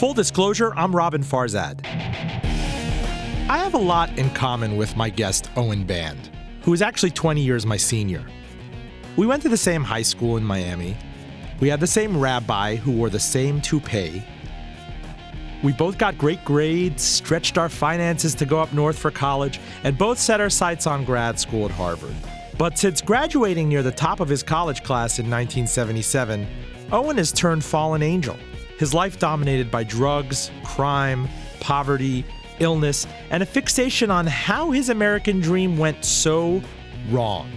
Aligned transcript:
Full 0.00 0.14
disclosure, 0.14 0.72
I'm 0.76 0.92
Roben 0.92 1.22
Farzad. 1.22 1.84
I 3.50 3.58
have 3.58 3.74
a 3.74 3.76
lot 3.76 4.08
in 4.16 4.30
common 4.30 4.78
with 4.78 4.96
my 4.96 5.10
guest, 5.10 5.50
Owen 5.56 5.84
Band, 5.84 6.30
who 6.62 6.72
is 6.72 6.80
actually 6.80 7.10
20 7.10 7.42
years 7.42 7.66
my 7.66 7.76
senior. 7.76 8.24
We 9.18 9.26
went 9.26 9.42
to 9.42 9.50
the 9.50 9.58
same 9.58 9.84
high 9.84 10.00
school 10.00 10.38
in 10.38 10.42
Miami. 10.42 10.96
We 11.60 11.68
had 11.68 11.80
the 11.80 11.86
same 11.86 12.18
rabbi 12.18 12.76
who 12.76 12.92
wore 12.92 13.10
the 13.10 13.20
same 13.20 13.60
toupee. 13.60 14.22
We 15.62 15.74
both 15.74 15.98
got 15.98 16.16
great 16.16 16.42
grades, 16.46 17.02
stretched 17.02 17.58
our 17.58 17.68
finances 17.68 18.34
to 18.36 18.46
go 18.46 18.58
up 18.58 18.72
north 18.72 18.98
for 18.98 19.10
college, 19.10 19.60
and 19.84 19.98
both 19.98 20.18
set 20.18 20.40
our 20.40 20.48
sights 20.48 20.86
on 20.86 21.04
grad 21.04 21.38
school 21.38 21.66
at 21.66 21.72
Harvard. 21.72 22.16
But 22.56 22.78
since 22.78 23.02
graduating 23.02 23.68
near 23.68 23.82
the 23.82 23.92
top 23.92 24.20
of 24.20 24.30
his 24.30 24.42
college 24.42 24.82
class 24.82 25.18
in 25.18 25.26
1977, 25.26 26.46
Owen 26.90 27.18
has 27.18 27.32
turned 27.32 27.62
fallen 27.62 28.02
angel. 28.02 28.38
His 28.80 28.94
life 28.94 29.18
dominated 29.18 29.70
by 29.70 29.84
drugs, 29.84 30.50
crime, 30.64 31.28
poverty, 31.60 32.24
illness, 32.60 33.06
and 33.28 33.42
a 33.42 33.46
fixation 33.46 34.10
on 34.10 34.26
how 34.26 34.70
his 34.70 34.88
American 34.88 35.38
dream 35.38 35.76
went 35.76 36.02
so 36.02 36.62
wrong. 37.10 37.52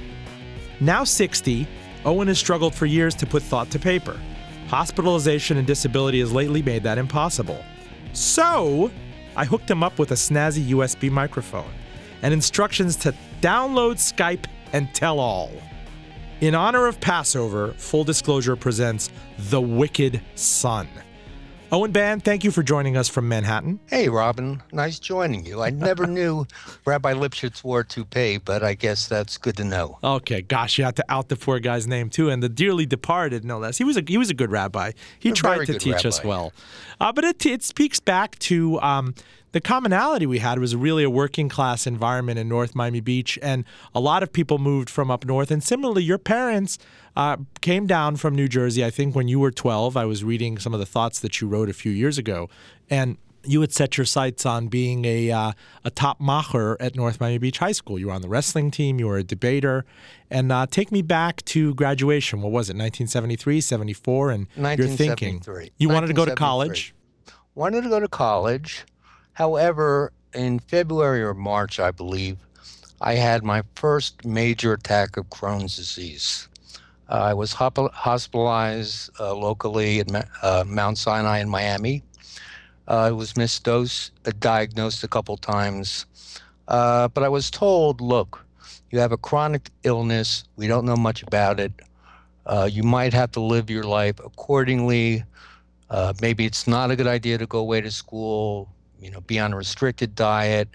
Now 0.82 1.06
60, 1.06 1.66
Owen 2.04 2.28
has 2.28 2.38
struggled 2.38 2.76
for 2.76 2.86
years 2.86 3.16
to 3.16 3.26
put 3.26 3.42
thought 3.42 3.72
to 3.72 3.80
paper. 3.80 4.20
Hospitalization 4.68 5.56
and 5.56 5.66
disability 5.66 6.20
has 6.20 6.34
lately 6.34 6.62
made 6.62 6.84
that 6.84 6.98
impossible. 6.98 7.64
So, 8.12 8.92
I 9.38 9.46
hooked 9.46 9.72
him 9.72 9.82
up 9.82 10.00
with 10.00 10.12
a 10.12 10.16
snazzy 10.16 10.72
USB 10.72 11.10
microphone 11.10 11.72
and 12.22 12.34
instructions 12.34 12.98
to 12.98 13.16
download 13.40 13.96
Skype 13.96 14.44
and 14.74 14.94
tell 14.94 15.22
all. 15.22 15.52
In 16.42 16.54
honor 16.54 16.86
of 16.86 17.00
Passover, 17.00 17.72
Full 17.78 18.04
Disclosure 18.04 18.58
presents 18.58 19.10
The 19.38 19.62
Wicked 19.62 20.20
Son. 20.36 20.90
Owen 21.74 21.92
Band, 21.92 22.24
thank 22.24 22.44
you 22.44 22.52
for 22.52 22.62
joining 22.62 22.96
us 22.96 23.10
from 23.10 23.28
Manhattan. 23.28 23.80
Hey, 23.90 24.06
Roben. 24.06 24.62
Nice 24.72 25.00
joining 25.00 25.44
you. 25.44 25.64
I 25.64 25.72
never 25.72 26.06
knew 26.20 26.46
Rabbi 26.86 27.16
Lipschitz 27.16 27.64
wore 27.64 27.84
toupee, 27.84 28.38
but 28.38 28.62
I 28.62 28.76
guess 28.76 29.08
that's 29.08 29.40
good 29.40 29.58
to 29.58 29.64
know. 29.64 29.98
Okay, 30.04 30.44
gosh, 30.44 30.78
you 30.78 30.84
have 30.84 30.94
to 30.94 31.06
out 31.10 31.30
the 31.30 31.36
poor 31.36 31.58
guy's 31.58 31.88
name 31.88 32.12
too, 32.12 32.30
and 32.30 32.44
the 32.44 32.50
dearly 32.50 32.86
departed, 32.86 33.44
no 33.44 33.58
less. 33.58 33.80
He 33.80 33.84
was 33.84 33.98
a 33.98 34.04
he 34.08 34.20
was 34.20 34.30
a 34.30 34.36
good 34.36 34.52
rabbi. 34.52 34.92
He 35.18 35.30
A 35.30 35.34
tried 35.34 35.66
to 35.66 35.80
teach 35.80 36.06
us 36.06 36.24
well, 36.24 36.54
uh, 37.02 37.12
but 37.12 37.24
it 37.24 37.44
it 37.44 37.64
speaks 37.64 38.00
back 38.00 38.38
to 38.40 38.80
um, 38.82 39.16
the 39.54 39.62
commonality 39.62 40.28
we 40.28 40.40
had 40.40 40.60
was 40.60 40.76
really 40.76 41.04
a 41.04 41.10
working 41.10 41.48
class 41.50 41.88
environment 41.88 42.38
in 42.38 42.50
North 42.50 42.76
Miami 42.76 43.02
Beach, 43.02 43.40
and 43.42 43.66
a 43.96 44.00
lot 44.00 44.22
of 44.22 44.32
people 44.32 44.60
moved 44.60 44.92
from 44.92 45.10
up 45.10 45.26
north. 45.26 45.50
And 45.50 45.64
similarly, 45.64 46.04
your 46.04 46.20
parents 46.20 46.78
uh, 47.16 47.38
came 47.62 47.88
down 47.88 48.16
from 48.16 48.36
New 48.36 48.48
Jersey. 48.48 48.84
I 48.84 48.90
think 48.90 49.16
when 49.16 49.28
you 49.28 49.40
were 49.40 49.52
12, 49.52 49.96
I 49.96 50.06
was 50.06 50.24
reading 50.24 50.58
some 50.58 50.74
of 50.74 50.80
the 50.80 50.86
thoughts 50.86 51.20
that 51.20 51.42
you 51.42 51.48
wrote 51.48 51.70
a 51.70 51.74
few 51.74 51.92
years 51.92 52.18
ago, 52.18 52.50
and 52.90 53.18
you 53.46 53.62
had 53.62 53.74
set 53.74 53.98
your 53.98 54.06
sights 54.06 54.46
on 54.46 54.68
being 54.68 55.06
a 55.06 55.32
uh, 55.32 55.52
a 55.84 55.92
top 55.92 56.20
macher 56.20 56.78
at 56.80 56.96
North 56.96 57.20
Miami 57.20 57.38
Beach 57.38 57.58
High 57.60 57.74
School. 57.74 58.00
You 58.00 58.08
were 58.08 58.14
on 58.14 58.22
the 58.22 58.30
wrestling 58.30 58.72
team. 58.72 59.00
You 59.00 59.08
were 59.08 59.18
a 59.18 59.24
debater, 59.24 59.86
and 60.30 60.52
uh, 60.52 60.66
take 60.70 60.92
me 60.92 61.02
back 61.02 61.44
to 61.46 61.74
graduation. 61.76 62.42
What 62.42 62.52
was 62.52 62.70
it? 62.70 62.74
1973, 62.74 63.62
74, 63.62 64.32
and 64.32 64.48
you're 64.78 64.88
thinking 64.88 65.42
you 65.78 65.90
wanted 65.90 66.08
to 66.08 66.14
go 66.14 66.26
to 66.26 66.36
college. 66.36 66.96
Wanted 67.56 67.84
to 67.84 67.90
go 67.90 68.00
to 68.00 68.08
college. 68.08 68.86
However, 69.34 70.12
in 70.34 70.60
February 70.60 71.22
or 71.24 71.34
March, 71.34 71.80
I 71.80 71.92
believe, 71.92 72.38
I 73.02 73.16
had 73.16 73.44
my 73.44 73.64
first 73.76 74.26
major 74.26 74.74
attack 74.74 75.18
of 75.18 75.30
Crohn's 75.30 75.76
disease. 75.76 76.48
Uh, 77.10 77.14
I 77.14 77.34
was 77.34 77.54
hospitalized 77.54 79.10
uh, 79.20 79.36
locally 79.36 80.00
at 80.00 80.08
uh, 80.42 80.64
Mount 80.66 80.98
Sinai 80.98 81.40
in 81.40 81.50
Miami. 81.50 82.04
I 82.88 83.12
was 83.12 83.34
misdosed, 83.34 84.12
uh, 84.26 84.32
diagnosed 84.40 85.04
a 85.04 85.08
couple 85.08 85.38
times, 85.38 86.06
but 86.68 87.18
I 87.18 87.30
was 87.30 87.52
told, 87.52 88.02
look, 88.02 88.46
you 88.92 89.00
have 89.00 89.12
a 89.12 89.18
chronic 89.18 89.70
illness. 89.84 90.44
We 90.56 90.68
don't 90.68 90.86
know 90.86 90.96
much 90.96 91.24
about 91.24 91.60
it. 91.60 91.72
Uh, 92.46 92.70
you 92.72 92.84
might 92.84 93.14
have 93.14 93.32
to 93.32 93.40
live 93.40 93.70
your 93.70 93.84
life 93.84 94.20
accordingly. 94.20 95.24
Uh, 95.90 96.14
maybe 96.22 96.46
it's 96.46 96.68
not 96.68 96.92
a 96.92 96.96
good 96.96 97.08
idea 97.08 97.38
to 97.38 97.46
go 97.46 97.60
away 97.60 97.82
to 97.82 97.92
school, 97.92 98.70
you 99.00 99.12
know, 99.12 99.22
be 99.22 99.40
on 99.40 99.54
a 99.54 99.58
restricted 99.58 100.16
diet, 100.16 100.68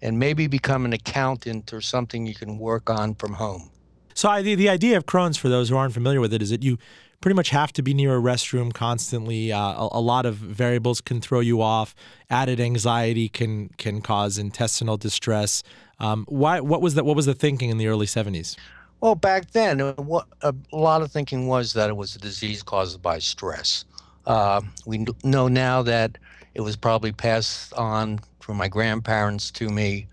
and 0.00 0.18
maybe 0.18 0.46
become 0.46 0.84
an 0.84 0.92
accountant 0.92 1.72
or 1.72 1.80
something 1.80 2.26
you 2.26 2.34
can 2.34 2.58
work 2.58 2.90
on 2.90 3.14
from 3.14 3.32
home. 3.32 3.71
So 4.14 4.28
I, 4.28 4.42
the, 4.42 4.54
the 4.54 4.68
idea 4.68 4.96
of 4.96 5.06
Crohn's, 5.06 5.36
for 5.36 5.48
those 5.48 5.68
who 5.68 5.76
aren't 5.76 5.94
familiar 5.94 6.20
with 6.20 6.32
it, 6.32 6.42
is 6.42 6.50
that 6.50 6.62
you 6.62 6.78
pretty 7.20 7.34
much 7.34 7.50
have 7.50 7.72
to 7.72 7.82
be 7.82 7.94
near 7.94 8.16
a 8.16 8.20
restroom 8.20 8.74
constantly. 8.74 9.52
Uh, 9.52 9.58
a, 9.58 9.88
a 9.92 10.00
lot 10.00 10.26
of 10.26 10.36
variables 10.36 11.00
can 11.00 11.20
throw 11.20 11.40
you 11.40 11.62
off. 11.62 11.94
Added 12.28 12.60
anxiety 12.60 13.28
can 13.28 13.70
can 13.78 14.02
cause 14.02 14.38
intestinal 14.38 14.96
distress. 14.96 15.62
Um, 15.98 16.26
why? 16.28 16.60
What 16.60 16.82
was 16.82 16.94
that? 16.94 17.04
What 17.04 17.16
was 17.16 17.26
the 17.26 17.34
thinking 17.34 17.70
in 17.70 17.78
the 17.78 17.86
early 17.86 18.06
'70s? 18.06 18.56
Well, 19.00 19.16
back 19.16 19.50
then, 19.50 19.80
uh, 19.80 19.94
what, 19.94 20.28
a 20.42 20.54
lot 20.70 21.02
of 21.02 21.10
thinking 21.10 21.48
was 21.48 21.72
that 21.72 21.90
it 21.90 21.96
was 21.96 22.14
a 22.14 22.20
disease 22.20 22.62
caused 22.62 23.02
by 23.02 23.18
stress. 23.18 23.84
Uh, 24.26 24.60
we 24.86 25.04
know 25.24 25.48
now 25.48 25.82
that 25.82 26.18
it 26.54 26.60
was 26.60 26.76
probably 26.76 27.10
passed 27.10 27.74
on 27.74 28.20
from 28.38 28.56
my 28.56 28.68
grandparents 28.68 29.50
to 29.52 29.68
me, 29.68 30.06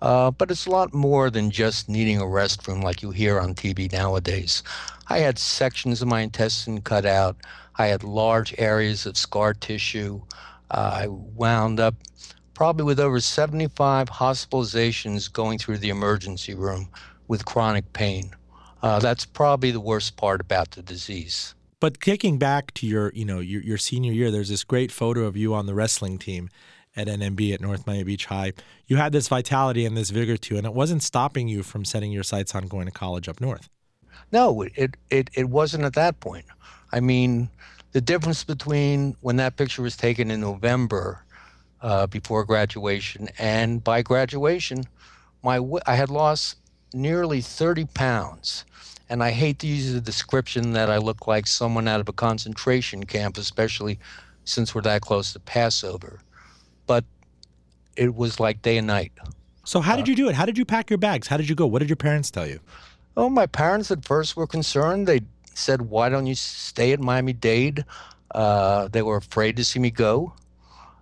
uh, 0.00 0.30
but 0.30 0.50
it's 0.50 0.66
a 0.66 0.70
lot 0.70 0.94
more 0.94 1.30
than 1.30 1.50
just 1.50 1.88
needing 1.88 2.20
a 2.20 2.24
restroom 2.24 2.82
like 2.82 3.02
you 3.02 3.10
hear 3.10 3.40
on 3.40 3.54
TV 3.54 3.90
nowadays. 3.92 4.62
I 5.08 5.18
had 5.18 5.38
sections 5.38 6.02
of 6.02 6.08
my 6.08 6.20
intestine 6.20 6.80
cut 6.82 7.06
out. 7.06 7.36
I 7.76 7.86
had 7.86 8.04
large 8.04 8.54
areas 8.58 9.06
of 9.06 9.16
scar 9.16 9.54
tissue. 9.54 10.20
Uh, 10.70 11.00
I 11.02 11.06
wound 11.08 11.80
up 11.80 11.94
probably 12.54 12.84
with 12.84 13.00
over 13.00 13.20
75 13.20 14.08
hospitalizations 14.10 15.32
going 15.32 15.58
through 15.58 15.78
the 15.78 15.90
emergency 15.90 16.54
room 16.54 16.88
with 17.26 17.44
chronic 17.44 17.92
pain. 17.92 18.32
Uh, 18.82 18.98
that's 18.98 19.24
probably 19.24 19.70
the 19.70 19.80
worst 19.80 20.16
part 20.16 20.40
about 20.40 20.72
the 20.72 20.82
disease. 20.82 21.54
But 21.80 22.00
kicking 22.00 22.38
back 22.38 22.74
to 22.74 22.86
your, 22.86 23.12
you 23.14 23.24
know, 23.24 23.38
your, 23.38 23.62
your 23.62 23.78
senior 23.78 24.12
year, 24.12 24.30
there's 24.30 24.48
this 24.48 24.64
great 24.64 24.90
photo 24.90 25.24
of 25.24 25.36
you 25.36 25.54
on 25.54 25.66
the 25.66 25.74
wrestling 25.74 26.18
team 26.18 26.50
at 26.98 27.06
NMB 27.06 27.54
at 27.54 27.60
North 27.60 27.86
Miami 27.86 28.04
Beach 28.04 28.26
High. 28.26 28.52
You 28.86 28.96
had 28.96 29.12
this 29.12 29.28
vitality 29.28 29.86
and 29.86 29.96
this 29.96 30.10
vigor 30.10 30.36
too, 30.36 30.56
and 30.56 30.66
it 30.66 30.74
wasn't 30.74 31.02
stopping 31.02 31.48
you 31.48 31.62
from 31.62 31.84
setting 31.84 32.10
your 32.10 32.24
sights 32.24 32.54
on 32.54 32.66
going 32.66 32.86
to 32.86 32.92
college 32.92 33.28
up 33.28 33.40
north. 33.40 33.68
No, 34.32 34.62
it, 34.62 34.96
it, 35.08 35.30
it 35.34 35.48
wasn't 35.48 35.84
at 35.84 35.94
that 35.94 36.18
point. 36.20 36.44
I 36.92 37.00
mean, 37.00 37.48
the 37.92 38.00
difference 38.00 38.42
between 38.42 39.16
when 39.20 39.36
that 39.36 39.56
picture 39.56 39.80
was 39.80 39.96
taken 39.96 40.30
in 40.30 40.40
November 40.40 41.24
uh, 41.80 42.08
before 42.08 42.44
graduation 42.44 43.28
and 43.38 43.82
by 43.82 44.02
graduation, 44.02 44.84
my 45.42 45.60
I 45.86 45.94
had 45.94 46.10
lost 46.10 46.56
nearly 46.92 47.40
30 47.40 47.86
pounds. 47.94 48.64
And 49.10 49.22
I 49.22 49.30
hate 49.30 49.58
to 49.60 49.66
use 49.66 49.92
the 49.92 50.00
description 50.00 50.72
that 50.72 50.90
I 50.90 50.98
look 50.98 51.26
like 51.26 51.46
someone 51.46 51.88
out 51.88 52.00
of 52.00 52.08
a 52.08 52.12
concentration 52.12 53.04
camp, 53.06 53.38
especially 53.38 53.98
since 54.44 54.74
we're 54.74 54.82
that 54.82 55.00
close 55.00 55.32
to 55.32 55.40
Passover. 55.40 56.20
But 56.88 57.04
it 57.96 58.16
was 58.16 58.40
like 58.40 58.62
day 58.62 58.78
and 58.78 58.86
night. 58.88 59.12
So 59.64 59.80
how 59.80 59.94
did 59.94 60.08
you 60.08 60.16
do 60.16 60.28
it? 60.28 60.34
How 60.34 60.46
did 60.46 60.56
you 60.56 60.64
pack 60.64 60.88
your 60.88 60.98
bags? 60.98 61.28
How 61.28 61.36
did 61.36 61.48
you 61.48 61.54
go? 61.54 61.66
What 61.66 61.80
did 61.80 61.90
your 61.90 61.96
parents 61.96 62.30
tell 62.30 62.46
you? 62.46 62.58
Oh, 63.16 63.28
my 63.28 63.46
parents 63.46 63.90
at 63.90 64.04
first 64.04 64.36
were 64.36 64.46
concerned. 64.46 65.06
They 65.06 65.20
said, 65.54 65.82
"Why 65.82 66.08
don't 66.08 66.26
you 66.26 66.34
stay 66.34 66.92
at 66.92 67.00
Miami 67.00 67.34
Dade?" 67.34 67.84
Uh, 68.30 68.88
they 68.88 69.02
were 69.02 69.16
afraid 69.18 69.56
to 69.56 69.64
see 69.64 69.78
me 69.78 69.90
go. 69.90 70.32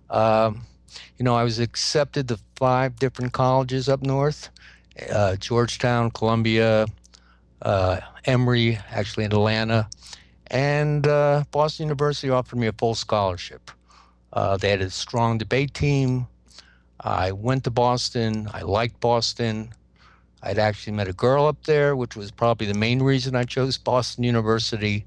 Um, 0.09 0.63
you 1.17 1.23
know, 1.23 1.35
I 1.35 1.43
was 1.43 1.59
accepted 1.59 2.27
to 2.27 2.39
five 2.55 2.97
different 2.97 3.33
colleges 3.33 3.87
up 3.87 4.01
north: 4.01 4.49
uh, 5.11 5.35
Georgetown, 5.37 6.11
Columbia, 6.11 6.87
uh, 7.61 7.99
Emory, 8.25 8.79
actually 8.91 9.25
in 9.25 9.31
Atlanta, 9.31 9.87
and 10.47 11.07
uh, 11.07 11.43
Boston 11.51 11.85
University 11.85 12.29
offered 12.29 12.59
me 12.59 12.67
a 12.67 12.73
full 12.73 12.95
scholarship. 12.95 13.71
Uh, 14.33 14.57
they 14.57 14.69
had 14.69 14.81
a 14.81 14.89
strong 14.89 15.37
debate 15.37 15.73
team. 15.73 16.27
I 16.99 17.31
went 17.31 17.63
to 17.65 17.71
Boston. 17.71 18.49
I 18.53 18.61
liked 18.61 18.99
Boston. 18.99 19.73
I'd 20.43 20.59
actually 20.59 20.93
met 20.93 21.07
a 21.07 21.13
girl 21.13 21.45
up 21.45 21.63
there, 21.63 21.95
which 21.95 22.15
was 22.15 22.31
probably 22.31 22.67
the 22.67 22.77
main 22.77 23.01
reason 23.01 23.35
I 23.35 23.43
chose 23.43 23.77
Boston 23.77 24.23
University. 24.23 25.05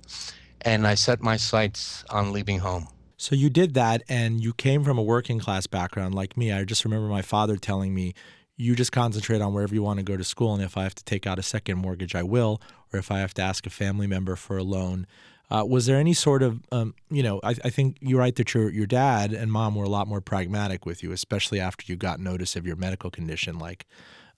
And 0.63 0.87
I 0.87 0.95
set 0.95 1.23
my 1.23 1.37
sights 1.37 2.05
on 2.11 2.33
leaving 2.33 2.59
home. 2.59 2.89
So 3.17 3.35
you 3.35 3.51
did 3.51 3.75
that 3.75 4.03
and 4.09 4.43
you 4.43 4.53
came 4.55 4.83
from 4.83 4.99
a 4.99 5.03
working 5.03 5.39
class 5.39 5.67
background 5.67 6.15
like 6.15 6.37
me. 6.37 6.53
I 6.53 6.65
just 6.65 6.85
remember 6.85 7.09
my 7.09 7.23
father 7.23 7.57
telling 7.57 7.95
me, 7.95 8.15
you 8.57 8.77
just 8.77 8.93
concentrate 8.93 9.41
on 9.41 9.55
wherever 9.55 9.75
you 9.75 9.83
want 9.83 9.99
to 9.99 10.03
go 10.03 10.17
to 10.17 10.25
school. 10.25 10.55
And 10.55 10.63
if 10.63 10.77
I 10.77 10.83
have 10.83 10.95
to 10.95 11.05
take 11.05 11.27
out 11.27 11.39
a 11.39 11.43
second 11.43 11.79
mortgage, 11.79 12.15
I 12.15 12.23
will. 12.23 12.61
Or 12.93 12.99
if 12.99 13.11
I 13.11 13.21
have 13.21 13.33
to 13.35 13.43
ask 13.43 13.67
a 13.67 13.71
family 13.71 14.07
member 14.07 14.37
for 14.37 14.59
a 14.59 14.63
loan. 14.63 15.07
Uh, 15.51 15.65
was 15.69 15.87
there 15.87 15.97
any 15.97 16.13
sort 16.13 16.43
of, 16.43 16.61
um, 16.71 16.95
you 17.11 17.23
know, 17.23 17.41
I, 17.43 17.57
I 17.65 17.71
think 17.71 17.97
you're 18.01 18.21
right 18.21 18.35
that 18.37 18.55
your, 18.55 18.71
your 18.71 18.87
dad 18.87 19.33
and 19.33 19.51
mom 19.51 19.75
were 19.75 19.85
a 19.85 19.89
lot 19.89 20.07
more 20.07 20.21
pragmatic 20.21 20.87
with 20.87 21.03
you, 21.03 21.11
especially 21.11 21.59
after 21.59 21.85
you 21.91 21.97
got 21.97 22.21
notice 22.21 22.55
of 22.55 22.67
your 22.67 22.77
medical 22.77 23.11
condition. 23.11 23.59
Like, 23.59 23.87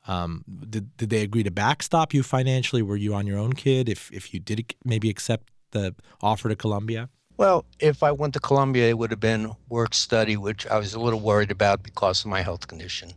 um, 0.09 0.45
did, 0.71 0.97
did 0.97 1.11
they 1.11 1.23
agree 1.23 1.43
to 1.43 1.51
backstop 1.51 2.15
you 2.15 2.23
financially? 2.23 2.81
Were 2.81 2.97
you 2.97 3.15
on 3.15 3.27
your 3.27 3.39
own 3.39 3.53
kid 3.53 3.89
if, 3.89 4.11
if 4.11 4.33
you 4.33 4.41
did 4.41 4.75
maybe 4.85 5.11
accept 5.11 5.51
the 5.73 5.95
offer 6.23 6.49
to 6.49 6.57
Columbia? 6.57 7.11
Well, 7.37 7.65
if 7.79 8.03
I 8.03 8.13
went 8.13 8.35
to 8.35 8.41
Columbia, 8.41 8.89
it 8.89 8.99
would 8.99 9.11
have 9.11 9.21
been 9.21 9.53
work 9.69 9.95
study, 9.95 10.37
which 10.37 10.67
I 10.67 10.79
was 10.79 10.95
a 10.95 11.01
little 11.01 11.21
worried 11.21 11.51
about 11.51 11.83
because 11.83 12.25
of 12.25 12.31
my 12.31 12.41
health 12.41 12.69
condition. 12.69 13.13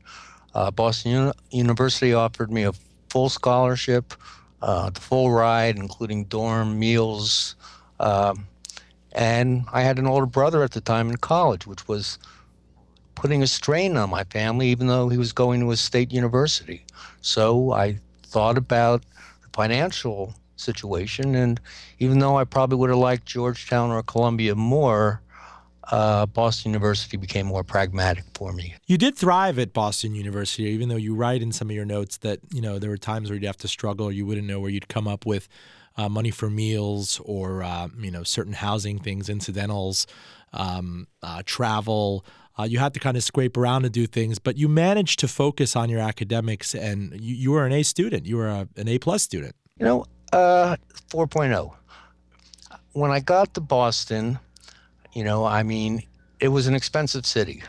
Uh, 0.53 0.71
Boston 0.71 1.11
Uni- 1.11 1.33
University 1.51 2.13
offered 2.13 2.51
me 2.51 2.63
a 2.63 2.73
full 3.09 3.29
scholarship, 3.29 4.13
uh, 4.61 4.89
the 4.89 4.99
full 5.01 5.31
ride, 5.31 5.77
including 5.77 6.25
dorm, 6.25 6.77
meals. 6.79 7.55
Um, 7.99 8.47
and 9.11 9.65
I 9.71 9.81
had 9.81 9.97
an 9.97 10.07
older 10.07 10.25
brother 10.25 10.63
at 10.63 10.71
the 10.71 10.81
time 10.81 11.09
in 11.09 11.17
college, 11.17 11.65
which 11.65 11.87
was 11.87 12.19
putting 13.15 13.41
a 13.41 13.47
strain 13.47 13.95
on 13.95 14.09
my 14.09 14.25
family, 14.25 14.67
even 14.67 14.87
though 14.87 15.09
he 15.09 15.17
was 15.17 15.31
going 15.31 15.61
to 15.61 15.71
a 15.71 15.77
state 15.77 16.11
university. 16.11 16.85
So 17.21 17.71
I 17.71 17.99
thought 18.23 18.57
about 18.57 19.03
the 19.41 19.49
financial 19.53 20.35
situation. 20.57 21.35
And 21.35 21.59
even 21.99 22.19
though 22.19 22.37
I 22.37 22.43
probably 22.43 22.77
would 22.77 22.89
have 22.89 22.99
liked 22.99 23.25
Georgetown 23.25 23.91
or 23.91 24.03
Columbia 24.03 24.55
more, 24.55 25.21
uh, 25.91 26.25
Boston 26.25 26.71
University 26.71 27.15
became 27.15 27.45
more 27.45 27.63
pragmatic 27.63 28.23
for 28.33 28.51
me. 28.51 28.75
You 28.87 28.97
did 28.97 29.15
thrive 29.15 29.59
at 29.59 29.71
Boston 29.71 30.15
University, 30.15 30.63
even 30.63 30.89
though 30.89 30.95
you 30.95 31.13
write 31.15 31.41
in 31.41 31.51
some 31.51 31.69
of 31.69 31.75
your 31.75 31.85
notes 31.85 32.17
that 32.17 32.39
you 32.51 32.61
know 32.61 32.79
there 32.79 32.89
were 32.89 32.97
times 32.97 33.29
where 33.29 33.35
you'd 33.35 33.45
have 33.45 33.57
to 33.57 33.67
struggle, 33.67 34.11
you 34.11 34.25
wouldn't 34.25 34.47
know 34.47 34.59
where 34.59 34.71
you'd 34.71 34.87
come 34.87 35.07
up 35.07 35.25
with 35.25 35.47
uh, 35.97 36.09
money 36.09 36.31
for 36.31 36.49
meals 36.49 37.21
or 37.25 37.63
uh, 37.63 37.87
you 37.99 38.11
know 38.11 38.23
certain 38.23 38.53
housing 38.53 38.99
things, 38.99 39.29
incidentals, 39.29 40.07
um, 40.53 41.07
uh, 41.21 41.41
travel. 41.45 42.25
Uh, 42.57 42.63
you 42.63 42.79
had 42.79 42.93
to 42.93 42.99
kind 43.01 43.17
of 43.17 43.23
scrape 43.23 43.57
around 43.57 43.83
to 43.83 43.89
do 43.89 44.07
things, 44.07 44.39
but 44.39 44.57
you 44.57 44.69
managed 44.69 45.19
to 45.19 45.27
focus 45.27 45.75
on 45.75 45.89
your 45.89 45.99
academics, 45.99 46.73
and 46.73 47.19
you, 47.19 47.35
you 47.35 47.51
were 47.51 47.65
an 47.65 47.73
A 47.73 47.83
student. 47.83 48.25
You 48.25 48.37
were 48.37 48.47
a, 48.47 48.67
an 48.77 48.87
A 48.87 48.97
plus 48.97 49.23
student. 49.23 49.55
You 49.77 49.85
know, 49.85 50.05
uh, 50.31 50.77
4.0. 51.09 51.75
When 52.93 53.11
I 53.11 53.19
got 53.19 53.53
to 53.55 53.61
Boston, 53.61 54.39
you 55.11 55.25
know, 55.25 55.43
I 55.43 55.63
mean, 55.63 56.03
it 56.39 56.47
was 56.47 56.67
an 56.67 56.75
expensive 56.75 57.25
city. 57.25 57.61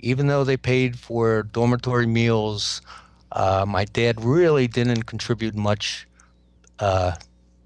Even 0.00 0.26
though 0.26 0.42
they 0.42 0.56
paid 0.56 0.98
for 0.98 1.44
dormitory 1.44 2.06
meals, 2.06 2.82
uh, 3.32 3.64
my 3.68 3.84
dad 3.84 4.24
really 4.24 4.66
didn't 4.66 5.04
contribute 5.04 5.54
much 5.54 6.08
uh, 6.80 7.12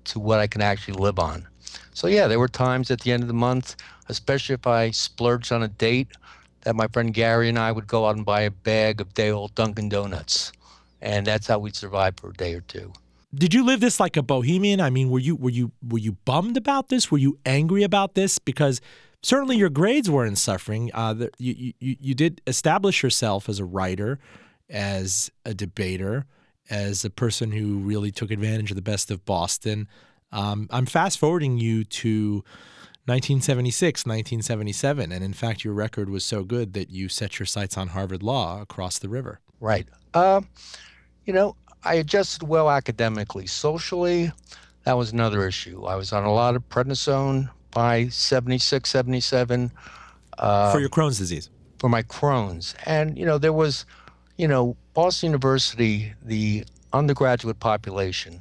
to 0.05 0.21
what 0.21 0.39
I 0.39 0.47
can 0.47 0.61
actually 0.61 0.95
live 0.95 1.19
on. 1.19 1.47
So, 1.95 2.07
yeah, 2.07 2.27
there 2.27 2.39
were 2.39 2.49
times 2.49 2.91
at 2.91 3.01
the 3.01 3.13
end 3.13 3.23
of 3.23 3.29
the 3.29 3.35
month, 3.35 3.77
especially 4.09 4.55
if 4.55 4.67
I 4.67 4.91
splurged 4.91 5.53
on 5.53 5.63
a 5.63 5.69
date, 5.69 6.09
that 6.63 6.77
my 6.77 6.87
friend 6.89 7.13
Gary 7.13 7.49
and 7.49 7.59
I 7.59 7.73
would 7.73 7.87
go 7.87 8.07
out 8.07 8.17
and 8.17 8.25
buy 8.25 8.43
a 8.43 8.51
bag 8.51 9.01
of 9.01 9.15
day 9.15 9.31
old 9.31 9.55
Dunkin' 9.55 9.89
Donuts. 9.89 10.53
And 11.01 11.27
that's 11.27 11.47
how 11.47 11.59
we'd 11.59 11.75
survive 11.75 12.15
for 12.17 12.31
a 12.31 12.33
day 12.33 12.55
or 12.55 12.61
two 12.61 12.93
did 13.35 13.55
you 13.55 13.65
live 13.65 13.81
this 13.81 13.99
like 13.99 14.17
a 14.17 14.23
bohemian? 14.23 14.81
I 14.81 14.91
mean, 14.91 15.11
were 15.11 15.19
you 15.19 15.37
were 15.37 15.51
you 15.51 15.73
were 15.87 15.99
you 15.99 16.13
bummed 16.25 16.57
about 16.57 16.89
this? 16.89 17.11
Were 17.11 17.19
you 17.19 17.39
angry 17.47 17.83
about 17.83 18.15
this? 18.15 18.39
Because 18.39 18.81
certainly 19.23 19.57
your 19.57 19.71
grades 19.71 20.11
weren't 20.11 20.39
suffering. 20.39 20.91
Uh, 20.93 21.29
you, 21.39 21.73
you 21.79 21.97
you 22.01 22.15
did 22.15 22.43
establish 22.47 23.03
yourself 23.03 23.49
as 23.49 23.59
a 23.59 23.65
writer, 23.65 24.19
as 24.69 25.31
a 25.47 25.55
debater, 25.55 26.27
as 26.73 27.05
a 27.05 27.11
person 27.11 27.53
who 27.53 27.79
really 27.79 28.11
took 28.11 28.31
advantage 28.31 28.71
of 28.71 28.77
the 28.77 28.83
best 28.83 29.11
of 29.11 29.25
Boston. 29.27 29.87
Um, 30.33 30.67
I'm 30.71 30.87
fast 30.87 31.19
forwarding 31.19 31.59
you 31.59 31.85
to 31.85 32.37
1976, 33.05 34.07
1977, 34.07 35.13
and 35.13 35.23
in 35.23 35.35
fact, 35.35 35.65
your 35.65 35.75
record 35.75 36.09
was 36.09 36.25
so 36.25 36.45
good 36.45 36.73
that 36.73 36.89
you 36.89 37.09
set 37.09 37.39
your 37.39 37.47
sights 37.47 37.77
on 37.77 37.89
Harvard 37.89 38.23
Law 38.23 38.63
across 38.63 38.99
the 38.99 39.11
river. 39.11 39.41
Right. 39.61 39.87
Uh, 40.15 40.41
you 41.27 41.35
know, 41.35 41.57
I 41.85 41.95
adjusted 41.95 42.49
well 42.49 42.71
academically. 42.71 43.47
Socially, 43.47 44.33
that 44.85 44.97
was 44.97 45.13
another 45.13 45.47
issue. 45.47 45.85
I 45.85 45.97
was 45.97 46.13
on 46.13 46.25
a 46.25 46.33
lot 46.33 46.57
of 46.57 46.67
prednisone 46.71 47.51
by 47.71 48.09
76, 48.09 48.89
77. 48.89 49.71
Uh, 50.39 50.73
for 50.73 50.81
your 50.81 50.89
Crohn's 50.89 51.19
disease? 51.19 51.51
For 51.79 51.91
my 51.91 52.03
Crohn's. 52.03 52.75
And, 52.87 53.19
you 53.19 53.27
know, 53.27 53.37
there 53.37 53.53
was, 53.53 53.85
you 54.37 54.49
know, 54.49 54.77
Boston 54.95 55.29
University, 55.29 56.13
the 56.23 56.65
undergraduate 56.93 57.61
population, 57.61 58.41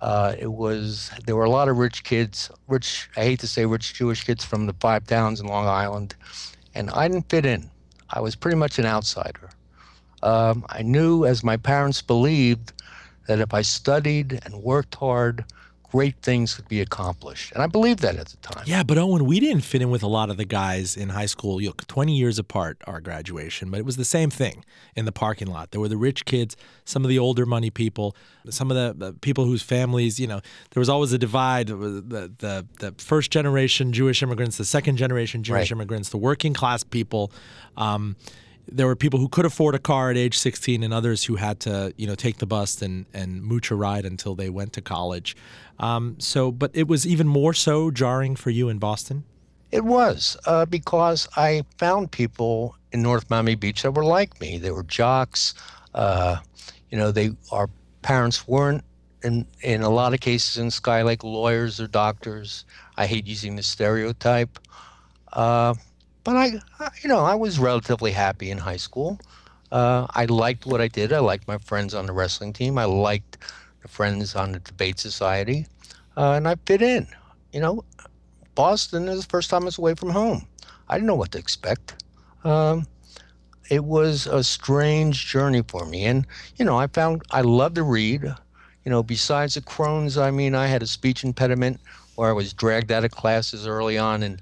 uh, 0.00 0.34
it 0.38 0.52
was, 0.52 1.10
there 1.26 1.36
were 1.36 1.44
a 1.44 1.50
lot 1.50 1.68
of 1.68 1.78
rich 1.78 2.04
kids, 2.04 2.50
rich, 2.68 3.08
I 3.16 3.24
hate 3.24 3.40
to 3.40 3.46
say 3.46 3.66
rich 3.66 3.94
Jewish 3.94 4.24
kids 4.24 4.44
from 4.44 4.66
the 4.66 4.74
five 4.74 5.06
towns 5.06 5.40
in 5.40 5.46
Long 5.46 5.66
Island. 5.66 6.14
And 6.74 6.90
I 6.90 7.08
didn't 7.08 7.28
fit 7.28 7.44
in. 7.44 7.70
I 8.10 8.20
was 8.20 8.36
pretty 8.36 8.56
much 8.56 8.78
an 8.78 8.86
outsider. 8.86 9.50
Um, 10.22 10.64
I 10.68 10.82
knew, 10.82 11.24
as 11.24 11.42
my 11.42 11.56
parents 11.56 12.02
believed, 12.02 12.72
that 13.26 13.40
if 13.40 13.52
I 13.52 13.62
studied 13.62 14.40
and 14.44 14.62
worked 14.62 14.94
hard, 14.94 15.44
great 15.90 16.16
things 16.20 16.54
could 16.54 16.68
be 16.68 16.80
accomplished. 16.80 17.52
And 17.52 17.62
I 17.62 17.66
believed 17.66 18.00
that 18.00 18.16
at 18.16 18.28
the 18.28 18.36
time. 18.38 18.64
Yeah, 18.66 18.82
but 18.82 18.98
Owen, 18.98 19.24
we 19.24 19.40
didn't 19.40 19.62
fit 19.62 19.80
in 19.80 19.90
with 19.90 20.02
a 20.02 20.06
lot 20.06 20.28
of 20.28 20.36
the 20.36 20.44
guys 20.44 20.96
in 20.96 21.10
high 21.10 21.26
school. 21.26 21.60
You 21.60 21.68
know, 21.68 21.74
20 21.86 22.14
years 22.14 22.38
apart, 22.38 22.78
our 22.86 23.00
graduation, 23.00 23.70
but 23.70 23.80
it 23.80 23.86
was 23.86 23.96
the 23.96 24.04
same 24.04 24.30
thing 24.30 24.64
in 24.94 25.06
the 25.06 25.12
parking 25.12 25.48
lot. 25.48 25.70
There 25.70 25.80
were 25.80 25.88
the 25.88 25.96
rich 25.96 26.24
kids, 26.24 26.56
some 26.84 27.04
of 27.04 27.08
the 27.08 27.18
older 27.18 27.46
money 27.46 27.70
people, 27.70 28.14
some 28.50 28.70
of 28.70 28.76
the, 28.76 29.06
the 29.06 29.12
people 29.14 29.44
whose 29.44 29.62
families, 29.62 30.20
you 30.20 30.26
know, 30.26 30.40
there 30.70 30.80
was 30.80 30.88
always 30.88 31.12
a 31.12 31.18
divide. 31.18 31.68
The, 31.68 32.32
the, 32.38 32.66
the 32.78 32.94
first 32.98 33.30
generation 33.30 33.92
Jewish 33.92 34.22
immigrants, 34.22 34.58
the 34.58 34.64
second 34.64 34.96
generation 34.96 35.42
Jewish 35.42 35.70
right. 35.70 35.70
immigrants, 35.70 36.10
the 36.10 36.18
working 36.18 36.52
class 36.54 36.84
people. 36.84 37.32
Um, 37.76 38.16
there 38.70 38.86
were 38.86 38.96
people 38.96 39.18
who 39.18 39.28
could 39.28 39.44
afford 39.44 39.74
a 39.74 39.78
car 39.78 40.10
at 40.10 40.16
age 40.16 40.38
16 40.38 40.82
and 40.82 40.92
others 40.92 41.24
who 41.24 41.36
had 41.36 41.60
to 41.60 41.92
you 41.96 42.06
know 42.06 42.14
take 42.14 42.38
the 42.38 42.46
bus 42.46 42.82
and 42.82 43.06
and 43.14 43.42
mooch 43.42 43.70
a 43.70 43.74
ride 43.74 44.04
until 44.04 44.34
they 44.34 44.50
went 44.50 44.72
to 44.74 44.80
college 44.80 45.36
um, 45.78 46.16
so 46.18 46.50
but 46.50 46.70
it 46.74 46.88
was 46.88 47.06
even 47.06 47.26
more 47.26 47.54
so 47.54 47.90
jarring 47.90 48.36
for 48.36 48.50
you 48.50 48.68
in 48.68 48.78
boston 48.78 49.24
it 49.70 49.84
was 49.84 50.36
uh, 50.46 50.64
because 50.66 51.28
i 51.36 51.64
found 51.78 52.10
people 52.10 52.76
in 52.92 53.02
north 53.02 53.28
miami 53.30 53.54
beach 53.54 53.82
that 53.82 53.92
were 53.92 54.04
like 54.04 54.40
me 54.40 54.58
they 54.58 54.70
were 54.70 54.84
jocks 54.84 55.54
uh, 55.94 56.36
you 56.90 56.98
know 56.98 57.10
they 57.10 57.30
our 57.52 57.68
parents 58.02 58.46
weren't 58.46 58.84
in 59.24 59.46
in 59.62 59.82
a 59.82 59.90
lot 59.90 60.14
of 60.14 60.20
cases 60.20 60.58
in 60.58 60.70
sky 60.70 61.02
lake 61.02 61.24
lawyers 61.24 61.80
or 61.80 61.86
doctors 61.86 62.64
i 62.96 63.06
hate 63.06 63.26
using 63.26 63.56
the 63.56 63.62
stereotype 63.62 64.58
uh, 65.32 65.74
but 66.24 66.36
I, 66.36 66.46
you 67.02 67.08
know, 67.08 67.20
I 67.20 67.34
was 67.34 67.58
relatively 67.58 68.12
happy 68.12 68.50
in 68.50 68.58
high 68.58 68.76
school. 68.76 69.18
Uh, 69.70 70.06
I 70.10 70.26
liked 70.26 70.66
what 70.66 70.80
I 70.80 70.88
did. 70.88 71.12
I 71.12 71.20
liked 71.20 71.48
my 71.48 71.58
friends 71.58 71.94
on 71.94 72.06
the 72.06 72.12
wrestling 72.12 72.52
team. 72.52 72.78
I 72.78 72.84
liked 72.84 73.38
friends 73.86 74.34
on 74.34 74.52
the 74.52 74.58
debate 74.58 74.98
society, 74.98 75.66
uh, 76.16 76.32
and 76.32 76.48
I 76.48 76.56
fit 76.66 76.82
in. 76.82 77.06
You 77.52 77.60
know, 77.60 77.84
Boston 78.54 79.08
is 79.08 79.22
the 79.22 79.28
first 79.28 79.50
time 79.50 79.62
I 79.62 79.66
was 79.66 79.78
away 79.78 79.94
from 79.94 80.10
home. 80.10 80.46
I 80.88 80.96
didn't 80.96 81.06
know 81.06 81.14
what 81.14 81.32
to 81.32 81.38
expect. 81.38 82.02
Um, 82.44 82.86
it 83.70 83.84
was 83.84 84.26
a 84.26 84.42
strange 84.42 85.26
journey 85.26 85.62
for 85.68 85.84
me, 85.86 86.06
and 86.06 86.26
you 86.56 86.64
know, 86.64 86.78
I 86.78 86.86
found 86.88 87.22
I 87.30 87.42
love 87.42 87.74
to 87.74 87.82
read. 87.82 88.24
You 88.24 88.90
know, 88.90 89.02
besides 89.02 89.54
the 89.54 89.60
Crohn's, 89.60 90.16
I 90.16 90.30
mean, 90.30 90.54
I 90.54 90.66
had 90.66 90.82
a 90.82 90.86
speech 90.86 91.22
impediment 91.22 91.80
where 92.14 92.30
I 92.30 92.32
was 92.32 92.52
dragged 92.52 92.90
out 92.90 93.04
of 93.04 93.10
classes 93.10 93.66
early 93.66 93.98
on 93.98 94.22
in 94.22 94.40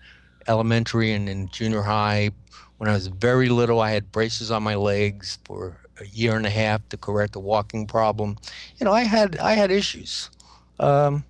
elementary 0.48 1.12
and 1.12 1.28
in 1.28 1.48
junior 1.48 1.82
high. 1.82 2.30
When 2.78 2.88
I 2.88 2.92
was 2.92 3.08
very 3.08 3.48
little, 3.48 3.80
I 3.80 3.90
had 3.90 4.12
braces 4.12 4.50
on 4.50 4.62
my 4.62 4.76
legs 4.76 5.38
for 5.44 5.80
a 6.00 6.06
year 6.06 6.36
and 6.36 6.46
a 6.46 6.50
half 6.50 6.86
to 6.90 6.96
correct 6.96 7.36
a 7.36 7.40
walking 7.40 7.86
problem. 7.86 8.36
You 8.78 8.84
know, 8.84 8.92
I 8.92 9.04
had 9.04 9.36
I 9.38 9.52
had 9.52 9.70
issues. 9.70 10.30
Um, 10.78 11.24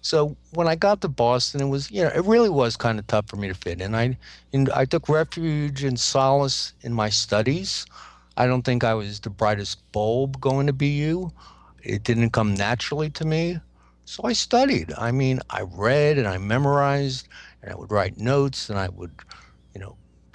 so 0.00 0.36
when 0.52 0.68
I 0.68 0.74
got 0.74 1.00
to 1.02 1.08
Boston, 1.08 1.60
it 1.60 1.68
was 1.68 1.90
you 1.90 2.02
know 2.02 2.10
it 2.14 2.24
really 2.24 2.48
was 2.48 2.76
kind 2.76 2.98
of 2.98 3.06
tough 3.06 3.28
for 3.28 3.36
me 3.36 3.48
to 3.48 3.54
fit 3.54 3.80
in. 3.80 3.94
I 3.94 4.16
and 4.52 4.70
I 4.70 4.84
took 4.84 5.08
refuge 5.08 5.84
and 5.84 5.98
solace 5.98 6.72
in 6.82 6.92
my 6.92 7.08
studies. 7.08 7.86
I 8.36 8.46
don't 8.46 8.62
think 8.62 8.84
I 8.84 8.94
was 8.94 9.20
the 9.20 9.30
brightest 9.30 9.80
bulb 9.92 10.40
going 10.40 10.68
to 10.68 10.72
BU. 10.72 11.30
It 11.82 12.04
didn't 12.04 12.30
come 12.30 12.54
naturally 12.54 13.10
to 13.10 13.24
me. 13.24 13.58
So 14.04 14.22
I 14.24 14.32
studied. 14.32 14.92
I 14.96 15.10
mean, 15.10 15.40
I 15.50 15.62
read 15.62 16.16
and 16.18 16.26
I 16.26 16.38
memorized 16.38 17.28
and 17.60 17.72
I 17.72 17.74
would 17.76 17.90
write 17.90 18.16
notes 18.16 18.70
and 18.70 18.78
I 18.78 18.88
would, 18.88 19.10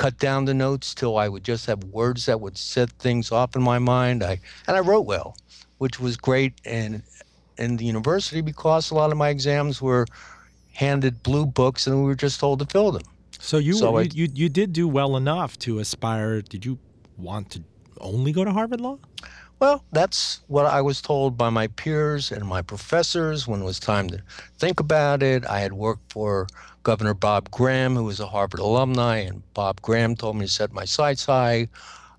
cut 0.04 0.18
down 0.18 0.44
the 0.44 0.54
notes 0.54 0.94
till 0.94 1.18
I 1.18 1.30
would 1.30 1.46
just 1.46 1.66
have 1.68 1.82
words 1.86 2.26
that 2.26 2.42
would 2.42 2.58
set 2.58 2.90
things 3.00 3.32
off 3.32 3.56
in 3.56 3.62
my 3.62 3.80
mind. 3.80 4.22
I 4.22 4.42
and 4.68 4.76
I 4.76 4.82
wrote 4.82 5.06
well, 5.06 5.38
which 5.78 5.98
was 5.98 6.18
great 6.18 6.60
in 6.66 7.04
in 7.58 7.78
the 7.78 7.86
university 7.86 8.42
because 8.42 8.92
a 8.92 8.96
lot 8.96 9.14
of 9.14 9.18
my 9.18 9.30
exams 9.30 9.82
were 9.82 10.06
handed 10.74 11.24
blue 11.24 11.46
books 11.46 11.88
and 11.88 11.96
we 12.02 12.04
were 12.04 12.16
just 12.16 12.42
told 12.42 12.60
to 12.60 12.66
fill 12.66 12.92
them. 12.92 13.04
So 13.40 13.60
you 13.60 13.76
so 13.76 13.98
you, 13.98 14.00
I, 14.00 14.10
you 14.14 14.28
you 14.34 14.50
did 14.50 14.74
do 14.74 14.90
well 14.90 15.16
enough 15.16 15.58
to 15.60 15.80
aspire. 15.80 16.42
Did 16.42 16.66
you 16.66 16.80
want 17.18 17.52
to 17.52 17.64
only 18.02 18.34
go 18.34 18.44
to 18.44 18.52
Harvard 18.52 18.82
Law? 18.82 19.00
Well, 19.60 19.86
that's 19.94 20.42
what 20.48 20.66
I 20.66 20.82
was 20.82 21.02
told 21.02 21.38
by 21.38 21.50
my 21.50 21.68
peers 21.68 22.34
and 22.34 22.44
my 22.46 22.62
professors 22.62 23.48
when 23.48 23.62
it 23.62 23.64
was 23.64 23.80
time 23.80 24.10
to 24.10 24.22
think 24.60 24.82
about 24.82 25.24
it. 25.24 25.46
I 25.46 25.60
had 25.62 25.72
worked 25.72 26.12
for 26.12 26.48
Governor 26.84 27.14
Bob 27.14 27.50
Graham, 27.52 27.96
who 27.96 28.04
was 28.04 28.20
a 28.20 28.28
Harvard 28.28 28.60
alumni, 28.60 29.18
and 29.18 29.42
Bob 29.54 29.82
Graham 29.82 30.16
told 30.16 30.36
me 30.36 30.46
to 30.46 30.52
set 30.52 30.72
my 30.72 30.86
sights 30.86 31.26
high. 31.26 31.68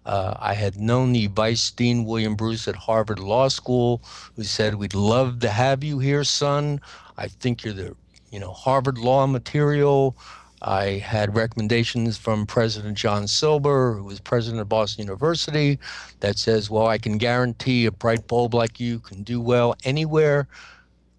Uh, 0.04 0.34
I 0.38 0.54
had 0.54 0.76
known 0.76 1.12
the 1.12 1.28
Vice 1.28 1.70
Dean 1.70 2.04
William 2.04 2.34
Bruce 2.34 2.68
at 2.68 2.76
Harvard 2.76 3.18
Law 3.18 3.48
School, 3.48 4.02
who 4.36 4.44
said, 4.44 4.74
"We'd 4.74 4.94
love 4.94 5.38
to 5.40 5.48
have 5.50 5.82
you 5.82 5.98
here, 5.98 6.24
son. 6.24 6.80
I 7.16 7.28
think 7.28 7.64
you're 7.64 7.74
the 7.74 7.96
you 8.34 8.40
know, 8.40 8.52
Harvard 8.52 8.98
law 8.98 9.28
material. 9.28 10.16
I 10.60 10.98
had 10.98 11.36
recommendations 11.36 12.18
from 12.18 12.46
President 12.46 12.98
John 12.98 13.28
Silber, 13.28 13.94
who 13.94 14.02
was 14.02 14.18
president 14.18 14.60
of 14.60 14.68
Boston 14.68 15.04
University, 15.04 15.78
that 16.18 16.36
says, 16.36 16.68
well, 16.68 16.88
I 16.88 16.98
can 16.98 17.16
guarantee 17.16 17.86
a 17.86 17.92
bright 17.92 18.26
bulb 18.26 18.52
like 18.52 18.80
you 18.80 18.98
can 18.98 19.22
do 19.22 19.40
well 19.40 19.76
anywhere. 19.84 20.48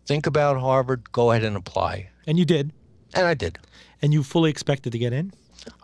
Think 0.06 0.28
about 0.28 0.60
Harvard, 0.60 1.10
go 1.14 1.32
ahead 1.32 1.46
and 1.46 1.56
apply. 1.56 2.10
And 2.28 2.38
you 2.38 2.44
did. 2.44 2.74
And 3.16 3.26
I 3.26 3.34
did. 3.34 3.58
And 4.02 4.14
you 4.14 4.24
fully 4.24 4.50
expected 4.50 4.92
to 4.92 5.00
get 5.00 5.14
in? 5.14 5.34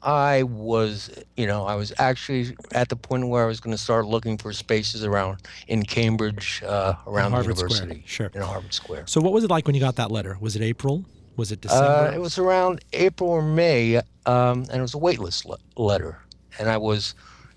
I 0.03 0.43
was, 0.43 1.09
you 1.37 1.47
know, 1.47 1.65
I 1.65 1.73
was 1.75 1.91
actually 1.97 2.55
at 2.73 2.89
the 2.89 2.95
point 2.95 3.27
where 3.29 3.43
I 3.43 3.47
was 3.47 3.59
going 3.59 3.71
to 3.75 3.81
start 3.81 4.05
looking 4.05 4.37
for 4.37 4.53
spaces 4.53 5.03
around 5.03 5.39
in 5.67 5.81
Cambridge, 5.83 6.61
uh, 6.63 6.93
around 7.07 7.31
the 7.31 7.37
Harvard 7.37 7.55
university, 7.57 8.03
Square. 8.05 8.29
Sure. 8.29 8.31
in 8.35 8.41
Harvard 8.41 8.73
Square. 8.73 9.03
So 9.07 9.21
what 9.21 9.33
was 9.33 9.43
it 9.43 9.49
like 9.49 9.65
when 9.65 9.73
you 9.73 9.81
got 9.81 9.95
that 9.95 10.11
letter? 10.11 10.37
Was 10.39 10.55
it 10.55 10.61
April? 10.61 11.05
Was 11.35 11.51
it 11.51 11.65
Uh, 11.65 11.69
December? 11.69 12.11
it 12.15 12.19
was 12.21 12.37
around 12.37 12.81
April 12.93 13.29
or 13.29 13.41
May, 13.41 13.97
um, 13.97 14.03
and 14.69 14.75
it 14.75 14.81
was 14.81 14.93
a 14.93 14.97
waitlist 14.99 15.45
le- 15.45 15.57
letter, 15.81 16.19
and 16.59 16.69
I 16.69 16.77
was 16.77 17.15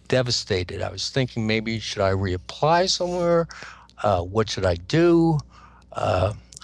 devastated. 0.09 0.81
I 0.81 0.91
was 0.91 1.11
thinking 1.11 1.47
maybe 1.47 1.79
should 1.81 2.01
I 2.01 2.13
reapply 2.13 2.89
somewhere? 2.89 3.49
Uh, 4.03 4.23
what 4.23 4.49
should 4.49 4.65
I 4.65 4.77
do? 4.77 5.41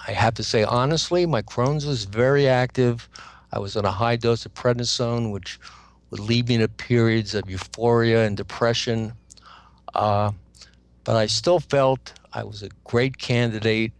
I 0.06 0.12
have 0.12 0.34
to 0.34 0.44
say 0.44 0.64
honestly, 0.64 1.26
my 1.26 1.42
Crohn's 1.42 1.86
was 1.86 2.04
very 2.04 2.48
active. 2.48 3.08
I 3.52 3.58
was 3.58 3.76
on 3.76 3.84
a 3.84 3.90
high 3.90 4.16
dose 4.16 4.46
of 4.46 4.54
prednisone, 4.54 5.32
which 5.32 5.58
would 6.10 6.20
lead 6.20 6.48
me 6.48 6.58
to 6.58 6.68
periods 6.68 7.34
of 7.34 7.48
euphoria 7.50 8.24
and 8.24 8.36
depression. 8.36 9.12
Uh, 9.94 10.32
but 11.04 11.16
I 11.16 11.26
still 11.26 11.60
felt 11.60 12.12
I 12.32 12.44
was 12.44 12.62
a 12.62 12.68
great 12.84 13.18
candidate. 13.18 13.92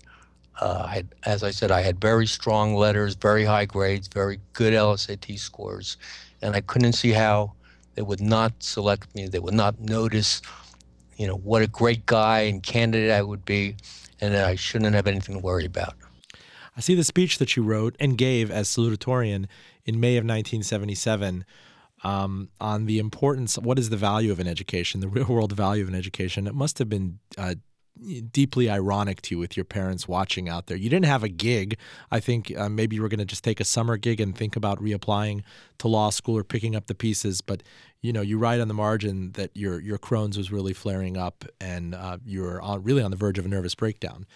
Uh, 0.61 0.85
I 0.87 1.05
as 1.25 1.43
I 1.43 1.51
said, 1.51 1.71
I 1.71 1.81
had 1.81 2.01
very 2.01 2.27
strong 2.27 2.75
letters, 2.75 3.15
very 3.15 3.45
high 3.45 3.65
grades, 3.65 4.09
very 4.09 4.41
good 4.53 4.73
LSAT 4.73 5.39
scores, 5.39 5.97
and 6.43 6.55
I 6.55 6.61
couldn't 6.61 6.93
see 6.93 7.11
how 7.13 7.53
they 7.95 8.03
would 8.03 8.21
not 8.21 8.53
select 8.63 9.15
me. 9.15 9.27
They 9.27 9.39
would 9.39 9.55
not 9.55 9.81
notice, 9.81 10.43
you 11.17 11.27
know, 11.27 11.37
what 11.37 11.63
a 11.63 11.67
great 11.67 12.07
guy 12.07 12.41
and 12.41 12.63
candidate 12.63 13.11
I 13.11 13.23
would 13.23 13.45
be, 13.45 13.77
and 14.21 14.37
I 14.37 14.55
shouldn't 14.55 14.95
have 14.95 15.07
anything 15.07 15.35
to 15.35 15.41
worry 15.41 15.65
about. 15.65 15.95
I 16.77 16.81
see 16.81 16.95
the 16.95 17.05
speech 17.05 17.39
that 17.39 17.57
you 17.57 17.63
wrote 17.63 17.97
and 17.99 18.17
gave 18.17 18.51
as 18.51 18.69
salutatorian 18.69 19.47
in 19.85 20.01
May 20.01 20.17
of 20.17 20.25
1977 20.25 21.45
um, 22.05 22.49
on 22.61 22.87
the 22.87 22.99
importance. 22.99 23.59
What 23.59 23.79
is 23.79 23.91
the 23.91 23.97
value 23.97 24.33
of 24.33 24.41
an 24.41 24.47
education? 24.47 25.01
The 25.01 25.09
real 25.09 25.27
world 25.27 25.53
value 25.53 25.83
of 25.83 25.89
an 25.89 25.95
education. 25.95 26.47
It 26.47 26.55
must 26.55 26.79
have 26.79 26.89
been 26.89 27.19
uh, 27.37 27.55
deeply 28.31 28.71
ironic 28.71 29.21
to 29.23 29.35
you 29.35 29.39
with 29.39 29.57
your 29.57 29.65
parents 29.65 30.09
watching 30.09 30.49
out 30.49 30.67
there. 30.67 30.77
You 30.77 30.89
didn't 30.89 31.07
have 31.07 31.23
a 31.23 31.29
gig. 31.29 31.77
I 32.11 32.21
think 32.21 32.57
uh, 32.57 32.69
maybe 32.69 32.97
you 32.97 33.03
were 33.03 33.09
going 33.09 33.19
to 33.19 33.25
just 33.25 33.45
take 33.45 33.61
a 33.61 33.65
summer 33.65 33.97
gig 33.97 34.21
and 34.21 34.37
think 34.37 34.57
about 34.57 34.81
reapplying 34.81 35.43
to 35.79 35.89
law 35.89 36.11
school 36.11 36.37
or 36.37 36.45
picking 36.45 36.75
up 36.75 36.87
the 36.87 36.95
pieces. 36.95 37.41
But 37.41 37.63
you 38.03 38.13
know, 38.13 38.23
you 38.23 38.39
write 38.39 38.61
on 38.61 38.69
the 38.69 38.75
margin 38.75 39.33
that 39.33 39.51
your 39.55 39.81
your 39.81 39.99
Crohn's 39.99 40.37
was 40.37 40.51
really 40.51 40.73
flaring 40.73 41.17
up 41.17 41.45
and 41.61 41.95
uh, 41.95 42.19
you 42.25 42.43
were 42.43 42.61
on, 42.61 42.83
really 42.83 43.03
on 43.03 43.11
the 43.11 43.17
verge 43.17 43.39
of 43.39 43.45
a 43.45 43.49
nervous 43.49 43.75
breakdown 43.75 44.27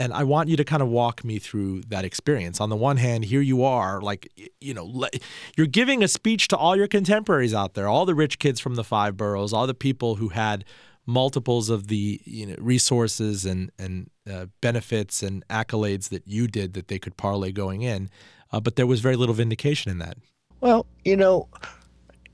and 0.00 0.14
I 0.14 0.24
want 0.24 0.48
you 0.48 0.56
to 0.56 0.64
kind 0.64 0.80
of 0.80 0.88
walk 0.88 1.24
me 1.24 1.38
through 1.38 1.82
that 1.88 2.06
experience. 2.06 2.58
On 2.58 2.70
the 2.70 2.76
one 2.76 2.96
hand, 2.96 3.26
here 3.26 3.42
you 3.42 3.62
are, 3.62 4.00
like, 4.00 4.32
you 4.58 4.72
know, 4.72 4.86
le- 4.86 5.10
you're 5.58 5.66
giving 5.66 6.02
a 6.02 6.08
speech 6.08 6.48
to 6.48 6.56
all 6.56 6.74
your 6.74 6.88
contemporaries 6.88 7.52
out 7.52 7.74
there, 7.74 7.86
all 7.86 8.06
the 8.06 8.14
rich 8.14 8.38
kids 8.38 8.60
from 8.60 8.76
the 8.76 8.84
five 8.84 9.18
boroughs, 9.18 9.52
all 9.52 9.66
the 9.66 9.74
people 9.74 10.14
who 10.14 10.30
had 10.30 10.64
multiples 11.04 11.68
of 11.68 11.88
the 11.88 12.20
you 12.24 12.46
know 12.46 12.54
resources 12.58 13.44
and 13.44 13.70
and 13.78 14.08
uh, 14.30 14.46
benefits 14.62 15.22
and 15.22 15.46
accolades 15.48 16.08
that 16.08 16.26
you 16.26 16.46
did 16.46 16.72
that 16.74 16.88
they 16.88 16.98
could 16.98 17.18
parlay 17.18 17.52
going 17.52 17.82
in, 17.82 18.08
uh, 18.52 18.60
but 18.60 18.76
there 18.76 18.86
was 18.86 19.00
very 19.00 19.16
little 19.16 19.34
vindication 19.34 19.90
in 19.90 19.98
that. 19.98 20.16
Well, 20.62 20.86
you 21.04 21.16
know, 21.16 21.48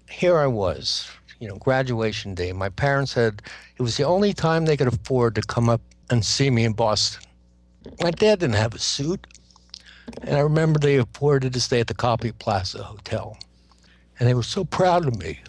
here 0.09 0.39
I 0.39 0.47
was, 0.47 1.09
you 1.41 1.49
know, 1.49 1.57
graduation 1.57 2.35
day. 2.35 2.53
My 2.53 2.69
parents 2.69 3.15
had, 3.15 3.43
it 3.77 3.83
was 3.83 3.97
the 3.97 4.05
only 4.05 4.33
time 4.33 4.65
they 4.65 4.77
could 4.77 4.89
afford 4.89 5.35
to 5.35 5.43
come 5.43 5.69
up 5.69 5.81
and 6.11 6.25
see 6.25 6.51
me 6.51 6.65
in 6.65 6.73
Boston. 6.73 7.23
My 8.01 8.11
dad 8.11 8.41
didn't 8.41 8.57
have 8.57 8.75
a 8.75 8.79
suit, 8.79 9.27
and 10.23 10.37
I 10.37 10.41
remember 10.41 10.79
they 10.79 10.97
afforded 10.97 11.53
to 11.53 11.61
stay 11.61 11.81
at 11.81 11.87
the 11.87 11.95
Copley 11.95 12.33
Plaza 12.33 12.83
Hotel. 12.83 13.37
And 14.19 14.29
they 14.29 14.35
were 14.35 14.43
so 14.43 14.65
proud 14.65 15.07
of 15.07 15.19
me. 15.19 15.41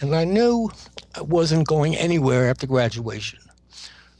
And 0.00 0.14
I 0.14 0.24
knew 0.24 0.70
I 1.14 1.22
wasn't 1.22 1.66
going 1.66 1.96
anywhere 1.96 2.48
after 2.48 2.66
graduation. 2.66 3.38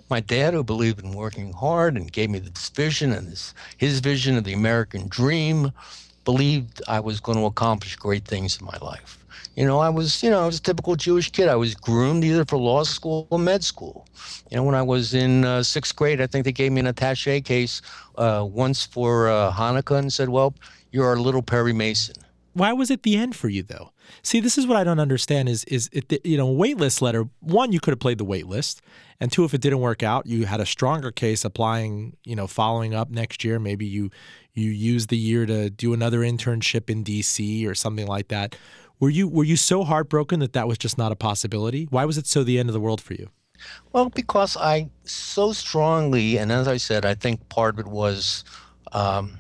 My 0.09 0.21
dad, 0.21 0.55
who 0.55 0.65
believed 0.65 1.05
in 1.05 1.13
working 1.13 1.53
hard 1.53 1.97
and 1.97 2.11
gave 2.11 2.31
me 2.31 2.41
this 2.41 2.69
vision 2.71 3.13
and 3.13 3.29
this, 3.29 3.55
his 3.77 4.01
vision 4.01 4.37
of 4.37 4.45
the 4.45 4.53
American 4.53 5.07
dream, 5.09 5.71
believed 6.31 6.81
I 6.87 7.01
was 7.01 7.19
going 7.19 7.39
to 7.39 7.47
accomplish 7.47 7.97
great 7.97 8.25
things 8.25 8.51
in 8.61 8.65
my 8.65 8.79
life. 8.93 9.19
You 9.57 9.67
know, 9.67 9.79
I 9.81 9.89
was, 9.89 10.23
you 10.23 10.31
know, 10.31 10.41
I 10.45 10.47
was 10.47 10.59
a 10.59 10.63
typical 10.63 10.95
Jewish 10.95 11.29
kid. 11.37 11.49
I 11.49 11.57
was 11.57 11.75
groomed 11.75 12.23
either 12.23 12.45
for 12.45 12.57
law 12.57 12.85
school 12.85 13.27
or 13.31 13.39
med 13.39 13.65
school. 13.65 14.07
You 14.49 14.57
know, 14.57 14.63
when 14.63 14.77
I 14.77 14.83
was 14.83 15.13
in 15.13 15.45
uh, 15.45 15.65
sixth 15.65 15.97
grade, 15.97 16.21
I 16.21 16.29
think 16.29 16.45
they 16.45 16.53
gave 16.53 16.71
me 16.71 16.81
an 16.81 16.87
attaché 16.87 17.45
case 17.45 17.83
uh, 18.17 18.47
once 18.49 18.87
for 18.87 19.29
uh, 19.29 19.53
Hanukkah 19.53 19.99
and 19.99 20.13
said, 20.13 20.29
"Well, 20.29 20.55
you're 20.93 21.09
our 21.13 21.17
little 21.17 21.43
Perry 21.43 21.73
Mason." 21.73 22.15
Why 22.53 22.73
was 22.73 22.91
it 22.91 23.03
the 23.03 23.17
end 23.17 23.35
for 23.35 23.49
you 23.49 23.63
though? 23.65 23.91
See, 24.23 24.41
this 24.41 24.57
is 24.59 24.67
what 24.67 24.77
I 24.77 24.85
don't 24.85 25.01
understand 25.01 25.49
is 25.49 25.65
is 25.65 25.89
it 25.93 26.05
you 26.25 26.37
know 26.37 26.49
waitlist 26.63 27.03
letter. 27.03 27.29
One, 27.41 27.73
you 27.73 27.81
could 27.81 27.93
have 27.93 28.01
played 28.07 28.19
the 28.19 28.31
waitlist, 28.35 28.81
and 29.21 29.31
two, 29.33 29.45
if 29.45 29.53
it 29.53 29.61
didn't 29.61 29.81
work 29.81 30.03
out, 30.03 30.27
you 30.27 30.47
had 30.47 30.61
a 30.61 30.67
stronger 30.67 31.11
case 31.11 31.45
applying. 31.45 32.17
You 32.25 32.37
know, 32.37 32.47
following 32.47 32.95
up 32.95 33.11
next 33.11 33.45
year, 33.45 33.59
maybe 33.59 33.87
you 33.87 34.11
you 34.55 34.71
use 34.71 35.07
the 35.07 35.17
year 35.17 35.47
to 35.47 35.71
do 35.71 35.93
another 35.93 36.21
internship 36.21 36.91
in 36.91 37.03
D.C. 37.03 37.67
or 37.67 37.75
something 37.75 38.07
like 38.07 38.29
that. 38.29 38.57
Were 38.99 39.11
you 39.11 39.29
were 39.29 39.45
you 39.45 39.57
so 39.57 39.85
heartbroken 39.85 40.41
that 40.41 40.53
that 40.53 40.69
was 40.69 40.77
just 40.77 40.99
not 40.99 41.13
a 41.13 41.17
possibility? 41.17 41.87
Why 41.91 42.05
was 42.05 42.19
it 42.19 42.27
so 42.27 42.45
the 42.45 42.59
end 42.59 42.69
of 42.69 42.75
the 42.75 42.81
world 42.81 43.01
for 43.01 43.15
you? 43.15 43.31
Well, 43.93 44.11
because 44.11 44.57
I 44.57 44.91
so 45.05 45.53
strongly, 45.53 46.39
and 46.39 46.53
as 46.53 46.69
I 46.69 46.77
said, 46.77 47.05
I 47.05 47.15
think 47.15 47.49
part 47.49 47.75
of 47.75 47.81
it 47.81 47.87
was 47.87 48.45
um, 48.93 49.39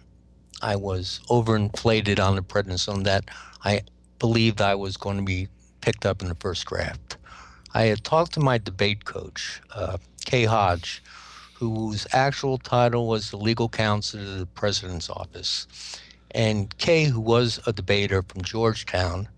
I 0.62 0.76
was 0.76 1.20
overinflated 1.28 2.18
on 2.24 2.36
the 2.36 2.42
prednisone 2.42 3.04
that 3.04 3.24
I 3.64 3.82
believed 4.18 4.60
I 4.60 4.74
was 4.74 4.96
going 4.96 5.16
to 5.16 5.22
be 5.22 5.48
picked 5.80 6.06
up 6.06 6.22
in 6.22 6.28
the 6.28 6.34
first 6.36 6.66
draft. 6.66 7.16
I 7.72 7.84
had 7.84 8.04
talked 8.04 8.32
to 8.34 8.40
my 8.40 8.58
debate 8.58 9.04
coach, 9.04 9.60
uh, 9.74 9.98
Kay 10.24 10.44
Hodge, 10.44 11.02
whose 11.60 12.06
actual 12.14 12.56
title 12.56 13.06
was 13.06 13.30
the 13.30 13.36
legal 13.36 13.68
counsel 13.68 14.18
to 14.18 14.26
the 14.26 14.46
president's 14.46 15.10
office. 15.10 15.66
And 16.30 16.76
Kay, 16.78 17.04
who 17.04 17.20
was 17.20 17.60
a 17.66 17.72
debater 17.72 18.22
from 18.22 18.40
Georgetown, 18.40 19.28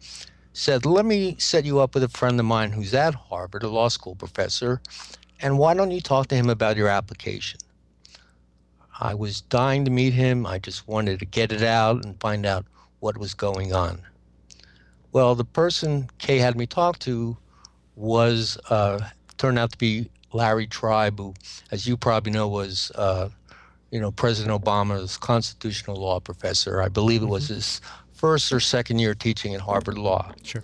said, 0.53 0.87
Let 0.87 1.05
me 1.05 1.35
set 1.41 1.65
you 1.65 1.81
up 1.81 1.95
with 1.95 2.05
a 2.05 2.09
friend 2.09 2.39
of 2.39 2.47
mine 2.47 2.71
who's 2.71 2.95
at 2.95 3.17
Harvard, 3.17 3.65
a 3.65 3.69
law 3.69 3.89
school 3.89 4.15
professor, 4.15 4.81
and 5.41 5.59
why 5.59 5.75
don't 5.75 5.91
you 5.91 6.01
talk 6.01 6.29
to 6.29 6.37
him 6.37 6.49
about 6.49 6.77
your 6.77 6.87
application? 6.87 7.59
I 9.01 9.15
was 9.15 9.41
dying 9.41 9.85
to 9.85 9.91
meet 9.91 10.13
him. 10.13 10.47
I 10.47 10.61
just 10.61 10.87
wanted 10.87 11.19
to 11.19 11.27
get 11.27 11.51
it 11.51 11.63
out 11.63 12.05
and 12.05 12.21
find 12.21 12.47
out 12.47 12.65
what 13.01 13.19
was 13.19 13.35
going 13.35 13.75
on. 13.75 14.01
Well, 15.11 15.35
the 15.35 15.45
person 15.45 16.09
Kay 16.19 16.39
had 16.39 16.57
me 16.57 16.67
talk 16.67 17.01
to 17.01 17.37
was 17.97 18.59
uh, 18.71 19.01
turned 19.39 19.59
out 19.59 19.73
to 19.73 19.79
be 19.79 20.09
Larry 20.35 20.67
Tribe, 20.67 21.19
who, 21.19 21.35
as 21.71 21.87
you 21.87 21.97
probably 21.97 22.33
know, 22.33 22.49
was 22.49 22.91
uh, 22.95 23.29
you 23.91 24.01
know 24.01 24.11
President 24.11 24.63
Obama's 24.63 25.17
constitutional 25.17 25.97
law 25.97 26.21
professor. 26.21 26.83
I 26.83 26.89
believe 26.89 27.23
it 27.23 27.27
was 27.27 27.49
his 27.49 27.81
first 28.13 28.53
or 28.53 28.61
second 28.61 28.99
year 28.99 29.15
teaching 29.15 29.55
at 29.55 29.61
Harvard 29.61 29.99
Law. 29.99 30.33
Sure. 30.43 30.63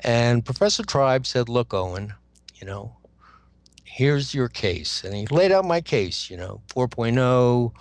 And 0.00 0.44
Professor 0.44 0.84
Tribe 0.84 1.26
said, 1.26 1.48
"Look, 1.48 1.72
Owen, 1.74 2.12
you 2.56 2.66
know, 2.66 2.96
here's 3.84 4.34
your 4.34 4.48
case," 4.48 5.04
and 5.04 5.14
he 5.14 5.26
laid 5.26 5.52
out 5.52 5.64
my 5.64 5.80
case. 5.80 6.28
You 6.30 6.36
know, 6.36 6.60
4.0, 6.68 7.72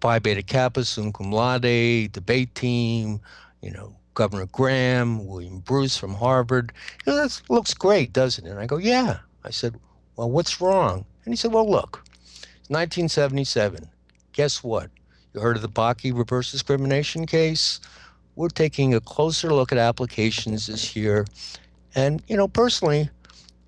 Phi 0.00 0.18
Beta 0.18 0.42
Kappa, 0.42 0.84
sum 0.84 1.12
cum 1.12 1.32
laude, 1.32 2.10
debate 2.12 2.54
team. 2.54 3.20
You 3.62 3.72
know, 3.72 3.96
Governor 4.14 4.46
Graham, 4.46 5.26
William 5.26 5.60
Bruce 5.60 5.96
from 5.96 6.14
Harvard. 6.14 6.72
You 7.06 7.12
know, 7.12 7.22
that 7.22 7.40
looks 7.48 7.74
great, 7.74 8.12
doesn't 8.12 8.46
it? 8.46 8.50
And 8.50 8.58
I 8.58 8.66
go, 8.66 8.78
"Yeah." 8.78 9.18
I 9.44 9.50
said, 9.50 9.78
"Well, 10.18 10.30
what's 10.30 10.60
wrong?" 10.60 11.06
And 11.24 11.32
he 11.32 11.36
said, 11.36 11.52
"Well, 11.52 11.70
look, 11.70 12.04
it's 12.60 12.68
1977. 12.68 13.88
Guess 14.32 14.62
what? 14.62 14.90
You 15.32 15.40
heard 15.40 15.56
of 15.56 15.62
the 15.62 15.68
Bakke 15.68 16.16
reverse 16.16 16.52
discrimination 16.52 17.24
case?" 17.24 17.80
we're 18.38 18.48
taking 18.48 18.94
a 18.94 19.00
closer 19.00 19.52
look 19.52 19.72
at 19.72 19.78
applications 19.78 20.68
this 20.68 20.94
year. 20.94 21.26
And, 21.96 22.22
you 22.28 22.36
know, 22.36 22.46
personally, 22.46 23.10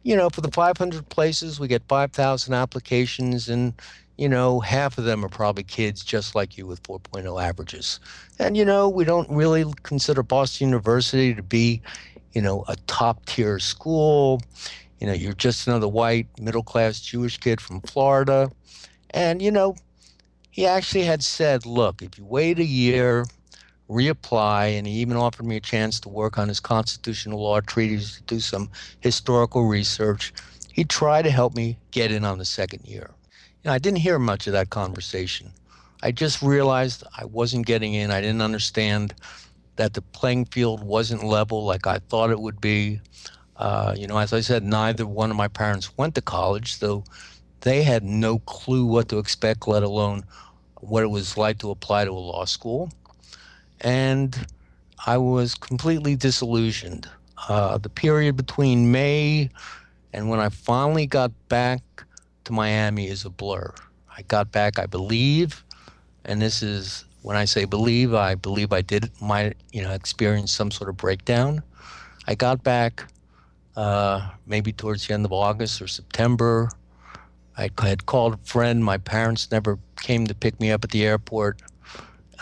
you 0.05 0.15
know, 0.15 0.31
for 0.31 0.43
the 0.43 0.51
500 0.51 1.09
places, 1.09 1.59
we 1.59 1.67
get 1.67 1.83
5,000 1.89 2.55
applications, 2.55 3.49
and, 3.49 3.75
you 4.17 4.29
know, 4.29 4.61
half 4.61 4.97
of 4.97 5.05
them 5.05 5.25
are 5.25 5.29
probably 5.29 5.65
kids 5.65 6.05
just 6.05 6.37
like 6.37 6.57
you 6.57 6.69
with 6.69 6.81
4.0 6.85 7.43
averages. 7.43 7.99
And, 8.39 8.57
you 8.57 8.65
know, 8.65 8.89
we 8.89 9.05
don't 9.05 9.29
really 9.29 9.65
consider 9.83 10.23
Boston 10.23 10.69
University 10.69 11.35
to 11.35 11.43
be, 11.43 11.83
you 12.33 12.41
know, 12.41 12.65
a 12.69 12.77
top 12.87 13.27
tier 13.27 13.59
school. 13.59 14.41
You 15.01 15.07
know, 15.07 15.13
you're 15.15 15.33
just 15.33 15.67
another 15.67 15.89
white, 15.89 16.29
middle 16.39 16.63
class 16.63 17.01
Jewish 17.01 17.39
kid 17.39 17.61
from 17.61 17.81
Florida. 17.81 18.51
And, 19.11 19.41
you 19.41 19.51
know, 19.51 19.75
he 20.51 20.67
actually 20.67 21.05
had 21.05 21.23
said, 21.23 21.65
look, 21.65 22.03
if 22.03 22.19
you 22.19 22.25
wait 22.25 22.59
a 22.59 22.65
year, 22.65 23.25
reapply, 23.89 24.79
and 24.79 24.87
he 24.87 24.95
even 24.95 25.17
offered 25.17 25.47
me 25.47 25.57
a 25.57 25.61
chance 25.61 25.99
to 26.01 26.09
work 26.09 26.39
on 26.39 26.49
his 26.49 26.61
constitutional 26.61 27.43
law 27.43 27.61
treatise 27.61 28.17
to 28.17 28.23
do 28.23 28.41
some 28.41 28.71
historical 29.01 29.67
research. 29.67 30.33
He 30.73 30.85
tried 30.85 31.23
to 31.23 31.31
help 31.31 31.57
me 31.57 31.77
get 31.91 32.13
in 32.13 32.25
on 32.25 32.39
the 32.39 32.45
second 32.45 32.87
year. 32.87 33.11
You 33.63 33.69
know, 33.69 33.73
I 33.73 33.79
didn't 33.79 33.99
hear 33.99 34.19
much 34.19 34.47
of 34.47 34.53
that 34.53 34.71
conversation. 34.71 35.51
I 36.03 36.13
just 36.13 36.41
realized 36.41 37.05
I 37.19 37.25
wasn't 37.25 37.67
getting 37.67 37.95
in. 37.95 38.11
I 38.11 38.21
didn't 38.21 38.43
understand 38.43 39.15
that 39.77 39.95
the 39.95 40.03
playing 40.03 40.47
field 40.47 40.83
wasn't 40.85 41.25
level 41.25 41.65
like 41.65 41.87
I 41.87 41.99
thought 41.99 42.31
it 42.31 42.41
would 42.41 42.61
be. 42.61 43.01
Uh, 43.61 43.95
you 43.95 44.07
know, 44.07 44.17
as 44.17 44.33
I 44.33 44.41
said, 44.41 44.65
neither 44.65 45.07
one 45.07 45.31
of 45.31 45.37
my 45.37 45.47
parents 45.47 45.95
went 45.99 46.15
to 46.15 46.23
college, 46.23 46.79
so 46.79 47.05
they 47.61 47.83
had 47.83 48.03
no 48.03 48.39
clue 48.39 48.87
what 48.87 49.11
to 49.11 49.19
expect, 49.19 49.69
let 49.69 49.83
alone 49.83 50.25
what 50.81 51.03
it 51.03 51.09
was 51.09 51.37
like 51.37 51.59
to 51.59 51.71
apply 51.71 52.07
to 52.07 52.11
a 52.11 52.13
law 52.13 52.47
school. 52.47 52.91
And 53.83 54.47
I 55.07 55.19
was 55.19 55.55
completely 55.55 56.17
disillusioned. 56.17 57.07
Uh, 57.51 57.77
the 57.77 57.91
period 57.91 58.35
between 58.35 58.91
May 58.91 59.51
and 60.15 60.31
when 60.31 60.41
I 60.41 60.49
finally 60.49 61.07
got 61.07 61.31
back 61.51 61.83
to 62.45 62.55
Miami 62.55 63.09
is 63.09 63.27
a 63.27 63.31
blur. 63.31 63.75
I 64.17 64.23
got 64.23 64.51
back, 64.53 64.79
I 64.79 64.87
believe, 64.87 65.63
and 66.25 66.41
this 66.41 66.63
is 66.63 67.05
when 67.21 67.37
I 67.37 67.45
say 67.45 67.67
believe, 67.67 68.15
I 68.15 68.37
believe 68.37 68.73
I 68.73 68.81
did 68.81 69.11
might 69.21 69.59
you 69.71 69.83
know 69.83 69.93
experience 69.93 70.51
some 70.51 70.71
sort 70.71 70.89
of 70.89 70.97
breakdown. 70.97 71.63
I 72.27 72.35
got 72.35 72.63
back 72.63 73.05
uh, 73.77 74.31
maybe 74.47 74.73
towards 74.73 75.07
the 75.07 75.15
end 75.15 75.25
of 75.25 75.33
August 75.33 75.81
or 75.81 75.89
September. 75.89 76.69
I 77.57 77.71
had 77.83 78.07
called 78.07 78.35
a 78.35 78.39
friend. 78.39 78.85
My 78.85 78.99
parents 78.99 79.51
never 79.51 79.79
came 80.01 80.27
to 80.27 80.35
pick 80.35 80.59
me 80.61 80.71
up 80.71 80.85
at 80.85 80.91
the 80.91 81.05
airport. 81.05 81.61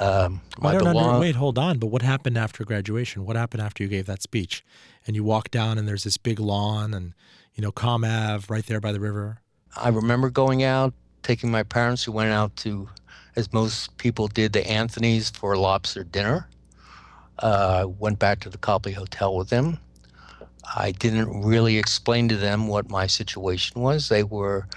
Um, 0.00 0.40
I 0.62 0.74
don't 0.74 0.84
belong- 0.84 1.08
under, 1.08 1.20
wait, 1.20 1.34
hold 1.34 1.58
on. 1.58 1.78
But 1.78 1.88
what 1.88 2.02
happened 2.02 2.38
after 2.38 2.64
graduation? 2.64 3.24
What 3.24 3.36
happened 3.36 3.62
after 3.62 3.82
you 3.82 3.88
gave 3.88 4.06
that 4.06 4.22
speech? 4.22 4.64
And 5.06 5.16
you 5.16 5.24
walk 5.24 5.50
down, 5.50 5.78
and 5.78 5.88
there's 5.88 6.04
this 6.04 6.16
big 6.16 6.38
lawn, 6.38 6.94
and 6.94 7.14
you 7.54 7.62
know, 7.62 7.72
Comm 7.72 8.06
Ave 8.06 8.46
right 8.48 8.64
there 8.66 8.80
by 8.80 8.92
the 8.92 9.00
river. 9.00 9.38
I 9.76 9.88
remember 9.88 10.30
going 10.30 10.62
out, 10.62 10.94
taking 11.22 11.50
my 11.50 11.64
parents, 11.64 12.04
who 12.04 12.12
went 12.12 12.30
out 12.30 12.54
to, 12.56 12.88
as 13.34 13.52
most 13.52 13.96
people 13.96 14.28
did, 14.28 14.52
the 14.52 14.64
Anthony's 14.68 15.30
for 15.30 15.56
lobster 15.56 16.04
dinner. 16.04 16.48
Uh, 17.40 17.86
went 17.98 18.18
back 18.18 18.40
to 18.40 18.50
the 18.50 18.58
Copley 18.58 18.92
Hotel 18.92 19.34
with 19.34 19.48
them. 19.48 19.78
I 20.76 20.92
didn't 20.92 21.42
really 21.42 21.78
explain 21.78 22.28
to 22.28 22.36
them 22.36 22.68
what 22.68 22.90
my 22.90 23.06
situation 23.06 23.80
was. 23.80 24.08
They 24.08 24.22
were 24.22 24.68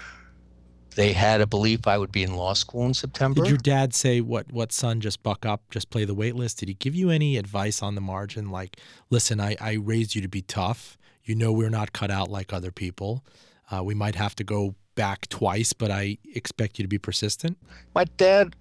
they 0.94 1.12
had 1.12 1.40
a 1.40 1.46
belief 1.46 1.86
I 1.86 1.96
would 1.96 2.12
be 2.12 2.22
in 2.22 2.34
law 2.34 2.52
school 2.52 2.84
in 2.84 2.94
September. 2.94 3.42
Did 3.42 3.48
your 3.48 3.58
dad 3.58 3.94
say 3.94 4.20
what 4.20 4.52
what 4.52 4.72
son 4.72 5.00
just 5.00 5.22
buck 5.22 5.46
up, 5.46 5.62
just 5.70 5.90
play 5.90 6.04
the 6.04 6.14
wait 6.14 6.34
list? 6.34 6.58
Did 6.58 6.68
he 6.68 6.74
give 6.74 6.94
you 6.94 7.10
any 7.10 7.36
advice 7.36 7.82
on 7.82 7.94
the 7.94 8.00
margin 8.00 8.50
like, 8.50 8.78
listen, 9.10 9.40
I, 9.40 9.56
I 9.60 9.74
raised 9.74 10.14
you 10.14 10.22
to 10.22 10.28
be 10.28 10.42
tough. 10.42 10.98
You 11.24 11.34
know 11.34 11.52
we're 11.52 11.70
not 11.70 11.92
cut 11.92 12.10
out 12.10 12.30
like 12.30 12.52
other 12.52 12.72
people. 12.72 13.24
Uh, 13.70 13.82
we 13.82 13.94
might 13.94 14.16
have 14.16 14.34
to 14.36 14.44
go 14.44 14.74
back 14.94 15.28
twice, 15.28 15.72
but 15.72 15.90
I 15.90 16.18
expect 16.34 16.78
you 16.78 16.82
to 16.82 16.88
be 16.88 16.98
persistent. 16.98 17.56
My 17.94 18.04
dad 18.04 18.54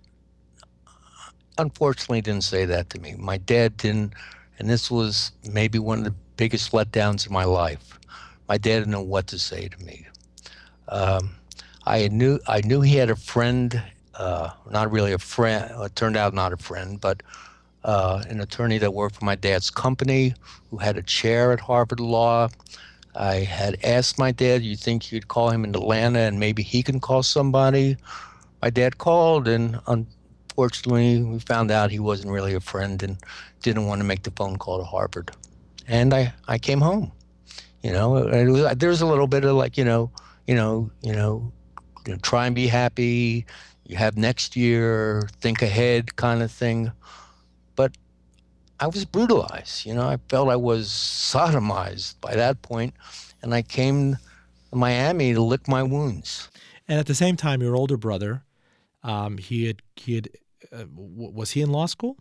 unfortunately 1.57 2.21
didn't 2.21 2.43
say 2.43 2.65
that 2.65 2.89
to 2.91 2.99
me. 2.99 3.15
My 3.17 3.37
dad 3.37 3.77
didn't 3.77 4.13
and 4.59 4.69
this 4.69 4.91
was 4.91 5.31
maybe 5.43 5.79
one 5.79 5.97
of 5.97 6.03
the 6.05 6.13
biggest 6.37 6.71
letdowns 6.71 7.27
in 7.27 7.33
my 7.33 7.43
life. 7.43 7.99
My 8.47 8.57
dad 8.57 8.79
didn't 8.79 8.91
know 8.91 9.01
what 9.01 9.27
to 9.27 9.39
say 9.39 9.67
to 9.67 9.85
me. 9.85 10.07
Um, 10.89 11.35
I 11.85 12.07
knew 12.09 12.39
I 12.47 12.61
knew 12.61 12.81
he 12.81 12.95
had 12.95 13.09
a 13.09 13.15
friend, 13.15 13.81
uh, 14.15 14.51
not 14.69 14.91
really 14.91 15.13
a 15.13 15.17
friend. 15.17 15.71
It 15.79 15.95
turned 15.95 16.17
out 16.17 16.33
not 16.33 16.53
a 16.53 16.57
friend, 16.57 16.99
but 16.99 17.23
uh, 17.83 18.23
an 18.29 18.41
attorney 18.41 18.77
that 18.79 18.93
worked 18.93 19.15
for 19.15 19.25
my 19.25 19.35
dad's 19.35 19.69
company 19.69 20.33
who 20.69 20.77
had 20.77 20.97
a 20.97 21.01
chair 21.01 21.51
at 21.51 21.59
Harvard 21.59 21.99
Law. 21.99 22.49
I 23.15 23.35
had 23.35 23.77
asked 23.83 24.19
my 24.19 24.31
dad, 24.31 24.63
"You 24.63 24.75
think 24.75 25.11
you'd 25.11 25.27
call 25.27 25.49
him 25.49 25.63
in 25.63 25.75
Atlanta 25.75 26.19
and 26.19 26.39
maybe 26.39 26.63
he 26.63 26.83
can 26.83 26.99
call 26.99 27.23
somebody?" 27.23 27.97
My 28.61 28.69
dad 28.69 28.99
called, 28.99 29.47
and 29.47 29.79
unfortunately, 29.87 31.23
we 31.23 31.39
found 31.39 31.71
out 31.71 31.89
he 31.89 31.99
wasn't 31.99 32.31
really 32.31 32.53
a 32.53 32.59
friend 32.59 33.01
and 33.01 33.17
didn't 33.63 33.87
want 33.87 34.01
to 34.01 34.05
make 34.05 34.21
the 34.21 34.31
phone 34.31 34.57
call 34.57 34.77
to 34.77 34.83
Harvard. 34.83 35.31
And 35.87 36.13
I 36.13 36.33
I 36.47 36.57
came 36.57 36.81
home. 36.81 37.11
You 37.83 37.91
know, 37.91 38.11
was, 38.11 38.75
there 38.77 38.89
was 38.89 39.01
a 39.01 39.07
little 39.07 39.27
bit 39.27 39.43
of 39.43 39.55
like 39.55 39.77
you 39.77 39.85
know, 39.85 40.11
you 40.47 40.55
know, 40.55 40.91
you 41.01 41.13
know, 41.13 41.51
you 42.05 42.13
know, 42.13 42.19
try 42.21 42.45
and 42.45 42.55
be 42.55 42.67
happy. 42.67 43.45
You 43.85 43.97
have 43.97 44.17
next 44.17 44.55
year, 44.55 45.27
think 45.41 45.61
ahead 45.61 46.15
kind 46.15 46.41
of 46.41 46.51
thing. 46.51 46.91
But 47.75 47.97
I 48.79 48.87
was 48.87 49.05
brutalized. 49.05 49.85
You 49.85 49.93
know, 49.93 50.07
I 50.07 50.17
felt 50.29 50.49
I 50.49 50.55
was 50.55 50.89
sodomized 50.89 52.19
by 52.21 52.35
that 52.35 52.61
point, 52.61 52.93
and 53.41 53.53
I 53.53 53.61
came 53.63 54.13
to 54.13 54.75
Miami 54.75 55.33
to 55.33 55.41
lick 55.41 55.67
my 55.67 55.83
wounds. 55.83 56.49
And 56.87 56.99
at 56.99 57.05
the 57.05 57.15
same 57.15 57.35
time, 57.35 57.61
your 57.61 57.75
older 57.75 57.97
brother, 57.97 58.43
um, 59.03 59.37
he 59.37 59.65
had 59.67 59.81
he 59.95 60.15
had 60.15 60.29
uh, 60.71 60.85
was 60.95 61.51
he 61.51 61.61
in 61.61 61.71
law 61.71 61.85
school? 61.85 62.17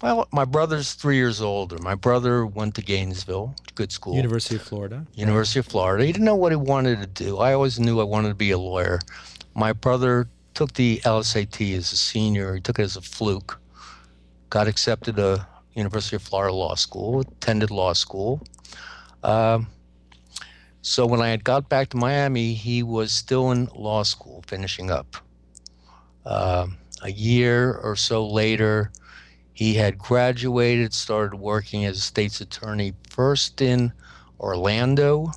Well, 0.00 0.26
my 0.32 0.44
brother's 0.44 0.94
three 0.94 1.16
years 1.16 1.40
older. 1.40 1.78
My 1.78 1.94
brother 1.94 2.44
went 2.44 2.74
to 2.74 2.82
Gainesville, 2.82 3.54
good 3.74 3.92
school. 3.92 4.16
University 4.16 4.56
of 4.56 4.62
Florida. 4.62 5.06
University 5.14 5.60
of 5.60 5.66
Florida. 5.66 6.04
He 6.04 6.12
didn't 6.12 6.24
know 6.24 6.36
what 6.36 6.52
he 6.52 6.56
wanted 6.56 7.00
to 7.00 7.06
do. 7.06 7.38
I 7.38 7.52
always 7.52 7.78
knew 7.78 8.00
I 8.00 8.04
wanted 8.04 8.30
to 8.30 8.34
be 8.34 8.50
a 8.50 8.58
lawyer. 8.58 8.98
My 9.54 9.72
brother 9.72 10.28
took 10.54 10.74
the 10.74 11.00
LSAT 11.04 11.76
as 11.76 11.92
a 11.92 11.96
senior. 11.96 12.54
He 12.54 12.60
took 12.60 12.78
it 12.78 12.82
as 12.82 12.96
a 12.96 13.00
fluke. 13.00 13.60
Got 14.50 14.66
accepted 14.66 15.16
to 15.16 15.46
University 15.74 16.16
of 16.16 16.22
Florida 16.22 16.52
Law 16.52 16.74
School. 16.74 17.20
Attended 17.20 17.70
law 17.70 17.92
school. 17.92 18.42
Um, 19.22 19.68
so 20.82 21.06
when 21.06 21.20
I 21.20 21.28
had 21.28 21.44
got 21.44 21.68
back 21.68 21.90
to 21.90 21.96
Miami, 21.96 22.54
he 22.54 22.82
was 22.82 23.12
still 23.12 23.52
in 23.52 23.66
law 23.74 24.02
school, 24.02 24.42
finishing 24.48 24.90
up. 24.90 25.16
Uh, 26.26 26.66
a 27.02 27.10
year 27.10 27.74
or 27.74 27.96
so 27.96 28.26
later, 28.26 28.90
he 29.62 29.74
had 29.74 29.96
graduated, 29.96 30.92
started 30.92 31.36
working 31.36 31.84
as 31.84 31.96
a 31.96 32.00
state's 32.00 32.40
attorney 32.40 32.94
first 33.08 33.60
in 33.60 33.92
Orlando, 34.40 35.30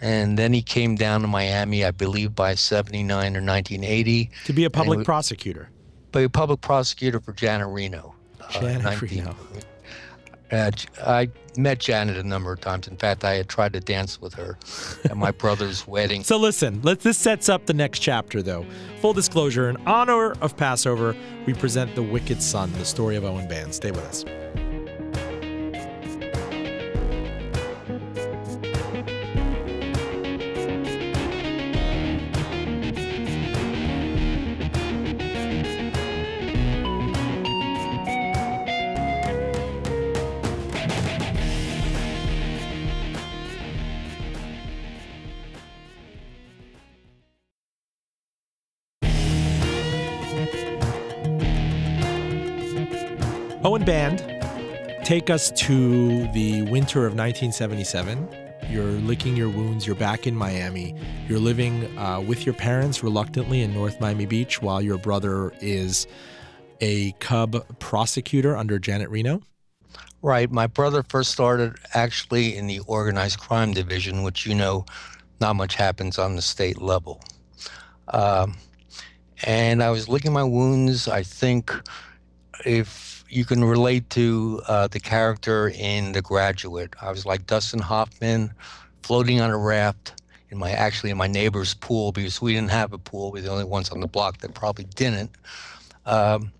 and 0.00 0.38
then 0.38 0.54
he 0.54 0.62
came 0.62 0.96
down 0.96 1.20
to 1.20 1.28
Miami, 1.28 1.84
I 1.84 1.90
believe, 1.90 2.34
by 2.34 2.54
79 2.54 3.36
or 3.36 3.44
1980. 3.44 4.30
To 4.46 4.52
be 4.54 4.64
a 4.64 4.70
public 4.70 5.04
prosecutor. 5.04 5.68
Be 6.12 6.24
a 6.24 6.30
public 6.30 6.62
prosecutor 6.62 7.20
for 7.20 7.32
Janet 7.34 7.68
Reno. 7.68 8.14
Uh, 8.40 8.50
Janet 8.52 8.86
uh, 8.86 8.90
19, 8.90 9.18
Reno. 9.18 9.36
Uh, 10.52 10.70
I 11.02 11.30
met 11.56 11.78
Janet 11.78 12.18
a 12.18 12.22
number 12.22 12.52
of 12.52 12.60
times. 12.60 12.86
In 12.86 12.96
fact, 12.96 13.24
I 13.24 13.34
had 13.34 13.48
tried 13.48 13.72
to 13.72 13.80
dance 13.80 14.20
with 14.20 14.34
her 14.34 14.58
at 15.04 15.16
my 15.16 15.30
brother's 15.30 15.86
wedding. 15.88 16.22
So 16.22 16.36
listen, 16.36 16.80
let 16.82 17.00
this 17.00 17.16
sets 17.16 17.48
up 17.48 17.66
the 17.66 17.74
next 17.74 18.00
chapter, 18.00 18.42
though. 18.42 18.66
Full 19.00 19.14
disclosure: 19.14 19.70
in 19.70 19.76
honor 19.86 20.32
of 20.40 20.56
Passover, 20.56 21.16
we 21.46 21.54
present 21.54 21.94
the 21.94 22.02
Wicked 22.02 22.42
Son, 22.42 22.70
the 22.74 22.84
story 22.84 23.16
of 23.16 23.24
Owen 23.24 23.48
Band. 23.48 23.74
Stay 23.74 23.90
with 23.90 24.04
us. 24.04 24.24
Owen 53.64 53.84
Band, 53.84 54.18
take 55.04 55.30
us 55.30 55.52
to 55.52 56.26
the 56.32 56.62
winter 56.62 57.06
of 57.06 57.14
1977. 57.14 58.28
You're 58.68 58.82
licking 58.82 59.36
your 59.36 59.50
wounds. 59.50 59.86
You're 59.86 59.94
back 59.94 60.26
in 60.26 60.34
Miami. 60.34 60.96
You're 61.28 61.38
living 61.38 61.96
uh, 61.96 62.20
with 62.20 62.44
your 62.44 62.56
parents 62.56 63.04
reluctantly 63.04 63.60
in 63.60 63.72
North 63.72 64.00
Miami 64.00 64.26
Beach 64.26 64.60
while 64.60 64.82
your 64.82 64.98
brother 64.98 65.52
is 65.60 66.08
a 66.80 67.12
cub 67.20 67.78
prosecutor 67.78 68.56
under 68.56 68.80
Janet 68.80 69.10
Reno. 69.10 69.40
Right. 70.22 70.50
My 70.50 70.66
brother 70.66 71.04
first 71.04 71.30
started 71.30 71.76
actually 71.94 72.56
in 72.56 72.66
the 72.66 72.80
organized 72.88 73.38
crime 73.38 73.74
division, 73.74 74.24
which 74.24 74.44
you 74.44 74.56
know, 74.56 74.86
not 75.40 75.54
much 75.54 75.76
happens 75.76 76.18
on 76.18 76.34
the 76.34 76.42
state 76.42 76.82
level. 76.82 77.22
Um, 78.08 78.56
and 79.44 79.84
I 79.84 79.90
was 79.90 80.08
licking 80.08 80.32
my 80.32 80.42
wounds. 80.42 81.06
I 81.06 81.22
think 81.22 81.72
if 82.66 83.11
you 83.32 83.46
can 83.46 83.64
relate 83.64 84.10
to 84.10 84.60
uh, 84.68 84.86
the 84.88 85.00
character 85.00 85.72
in 85.74 86.12
The 86.12 86.20
Graduate. 86.20 86.94
I 87.00 87.10
was 87.10 87.24
like 87.24 87.46
Dustin 87.46 87.80
Hoffman, 87.80 88.52
floating 89.02 89.40
on 89.40 89.50
a 89.50 89.56
raft 89.56 90.20
in 90.50 90.58
my 90.58 90.70
actually 90.72 91.10
in 91.10 91.16
my 91.16 91.28
neighbor's 91.28 91.72
pool 91.72 92.12
because 92.12 92.42
we 92.42 92.52
didn't 92.52 92.70
have 92.72 92.92
a 92.92 92.98
pool. 92.98 93.32
We 93.32 93.40
were 93.40 93.46
the 93.46 93.50
only 93.50 93.64
ones 93.64 93.88
on 93.88 94.00
the 94.00 94.06
block 94.06 94.38
that 94.38 94.52
probably 94.52 94.84
didn't. 94.84 95.30
Um, 96.04 96.52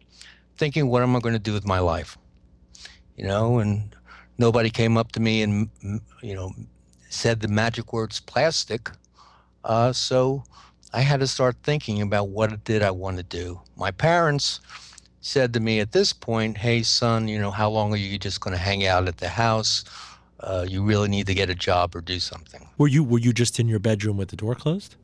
thinking, 0.57 0.89
what 0.89 1.03
am 1.03 1.15
I 1.15 1.21
going 1.21 1.35
to 1.35 1.39
do 1.39 1.53
with 1.53 1.67
my 1.67 1.79
life? 1.79 2.17
You 3.19 3.27
know, 3.27 3.59
and 3.59 3.95
nobody 4.39 4.71
came 4.71 4.97
up 4.97 5.13
to 5.13 5.21
me 5.21 5.43
and 5.43 5.69
you 6.23 6.35
know 6.35 6.53
said 7.11 7.41
the 7.41 7.49
magic 7.49 7.93
words 7.93 8.19
plastic. 8.19 8.91
Uh, 9.63 9.93
so 9.93 10.43
I 10.95 11.03
had 11.03 11.21
to 11.21 11.27
start 11.27 11.57
thinking 11.65 12.01
about 12.01 12.31
what 12.31 12.65
did 12.65 12.83
I 12.83 12.93
want 12.93 13.19
to 13.19 13.23
do. 13.23 13.61
My 13.77 13.91
parents 13.91 14.61
said 15.23 15.55
to 15.55 15.61
me 15.61 15.81
at 15.81 15.93
this 15.93 16.13
point, 16.13 16.59
"Hey, 16.59 16.83
son, 16.83 17.29
you 17.29 17.39
know, 17.39 17.51
how 17.51 17.71
long 17.71 17.95
are 17.95 17.97
you 17.97 18.19
just 18.19 18.41
going 18.41 18.53
to 18.53 18.63
hang 18.63 18.85
out 18.85 19.09
at 19.09 19.17
the 19.17 19.29
house? 19.29 19.85
Uh, 20.41 20.67
you 20.69 20.83
really 20.83 21.09
need 21.09 21.27
to 21.29 21.35
get 21.35 21.49
a 21.49 21.55
job 21.55 21.97
or 21.97 22.03
do 22.03 22.21
something." 22.21 22.69
Were 22.77 22.89
you 22.89 23.03
were 23.03 23.21
you 23.21 23.33
just 23.33 23.59
in 23.59 23.69
your 23.69 23.79
bedroom 23.79 24.19
with 24.19 24.29
the 24.29 24.37
door 24.37 24.55
closed? 24.55 24.97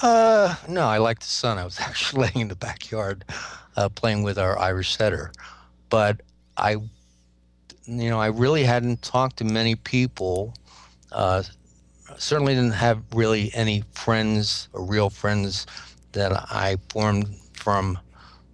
Uh, 0.00 0.56
no, 0.68 0.86
I 0.86 0.98
liked 0.98 1.22
the 1.22 1.28
sun. 1.28 1.58
I 1.58 1.64
was 1.64 1.78
actually 1.80 2.22
laying 2.22 2.40
in 2.40 2.48
the 2.48 2.56
backyard, 2.56 3.24
uh, 3.76 3.88
playing 3.88 4.22
with 4.22 4.38
our 4.38 4.58
Irish 4.58 4.96
setter, 4.96 5.32
but 5.88 6.20
I, 6.56 6.72
you 7.86 8.10
know, 8.10 8.20
I 8.20 8.26
really 8.26 8.64
hadn't 8.64 9.02
talked 9.02 9.38
to 9.38 9.44
many 9.44 9.76
people. 9.76 10.54
Uh, 11.12 11.42
certainly 12.18 12.54
didn't 12.54 12.72
have 12.72 13.02
really 13.14 13.50
any 13.54 13.84
friends 13.92 14.68
or 14.72 14.84
real 14.84 15.10
friends 15.10 15.66
that 16.12 16.32
I 16.32 16.76
formed 16.88 17.28
from 17.52 17.98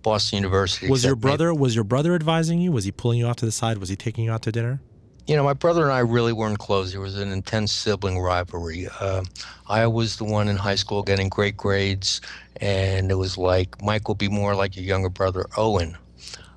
Boston 0.07 0.37
University. 0.37 0.89
Was 0.89 1.05
your 1.05 1.17
brother 1.17 1.53
was 1.53 1.75
your 1.75 1.83
brother 1.83 2.15
advising 2.15 2.61
you? 2.61 2.71
Was 2.71 2.85
he 2.85 2.93
pulling 2.93 3.19
you 3.19 3.27
off 3.27 3.35
to 3.39 3.45
the 3.45 3.51
side? 3.51 3.79
Was 3.79 3.89
he 3.89 3.97
taking 3.97 4.25
you 4.25 4.31
out 4.31 4.41
to 4.43 4.53
dinner? 4.53 4.81
You 5.27 5.35
know, 5.35 5.43
my 5.43 5.53
brother 5.53 5.83
and 5.83 5.93
I 5.93 5.99
really 5.99 6.33
weren't 6.33 6.61
close. 6.61 6.93
There 6.93 7.01
was 7.01 7.19
an 7.19 7.33
intense 7.33 7.73
sibling 7.73 8.21
rivalry. 8.21 8.87
Uh, 9.01 9.25
I 9.69 9.89
was 9.89 10.15
the 10.15 10.23
one 10.23 10.47
in 10.47 10.55
high 10.55 10.77
school 10.77 11.03
getting 11.03 11.29
great 11.29 11.57
grades, 11.57 12.21
and 12.61 13.11
it 13.11 13.17
was 13.17 13.37
like 13.37 13.83
Mike 13.83 14.07
will 14.07 14.15
be 14.15 14.29
more 14.29 14.55
like 14.55 14.77
your 14.77 14.85
younger 14.85 15.09
brother 15.09 15.47
Owen. 15.57 15.99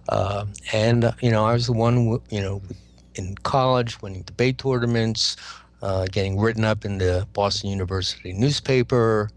Uh, 0.10 0.46
and 0.72 1.06
uh, 1.06 1.14
you 1.20 1.32
know, 1.32 1.44
I 1.44 1.54
was 1.54 1.66
the 1.66 1.74
one, 1.74 2.20
you 2.30 2.42
know, 2.42 2.62
in 3.16 3.34
college 3.42 4.00
winning 4.00 4.22
debate 4.22 4.60
tournaments, 4.60 5.38
uh, 5.82 6.06
getting 6.06 6.38
written 6.38 6.64
up 6.64 6.86
in 6.86 7.00
the 7.00 7.26
Boston 7.34 7.72
University 7.72 8.32
newspaper. 8.32 9.32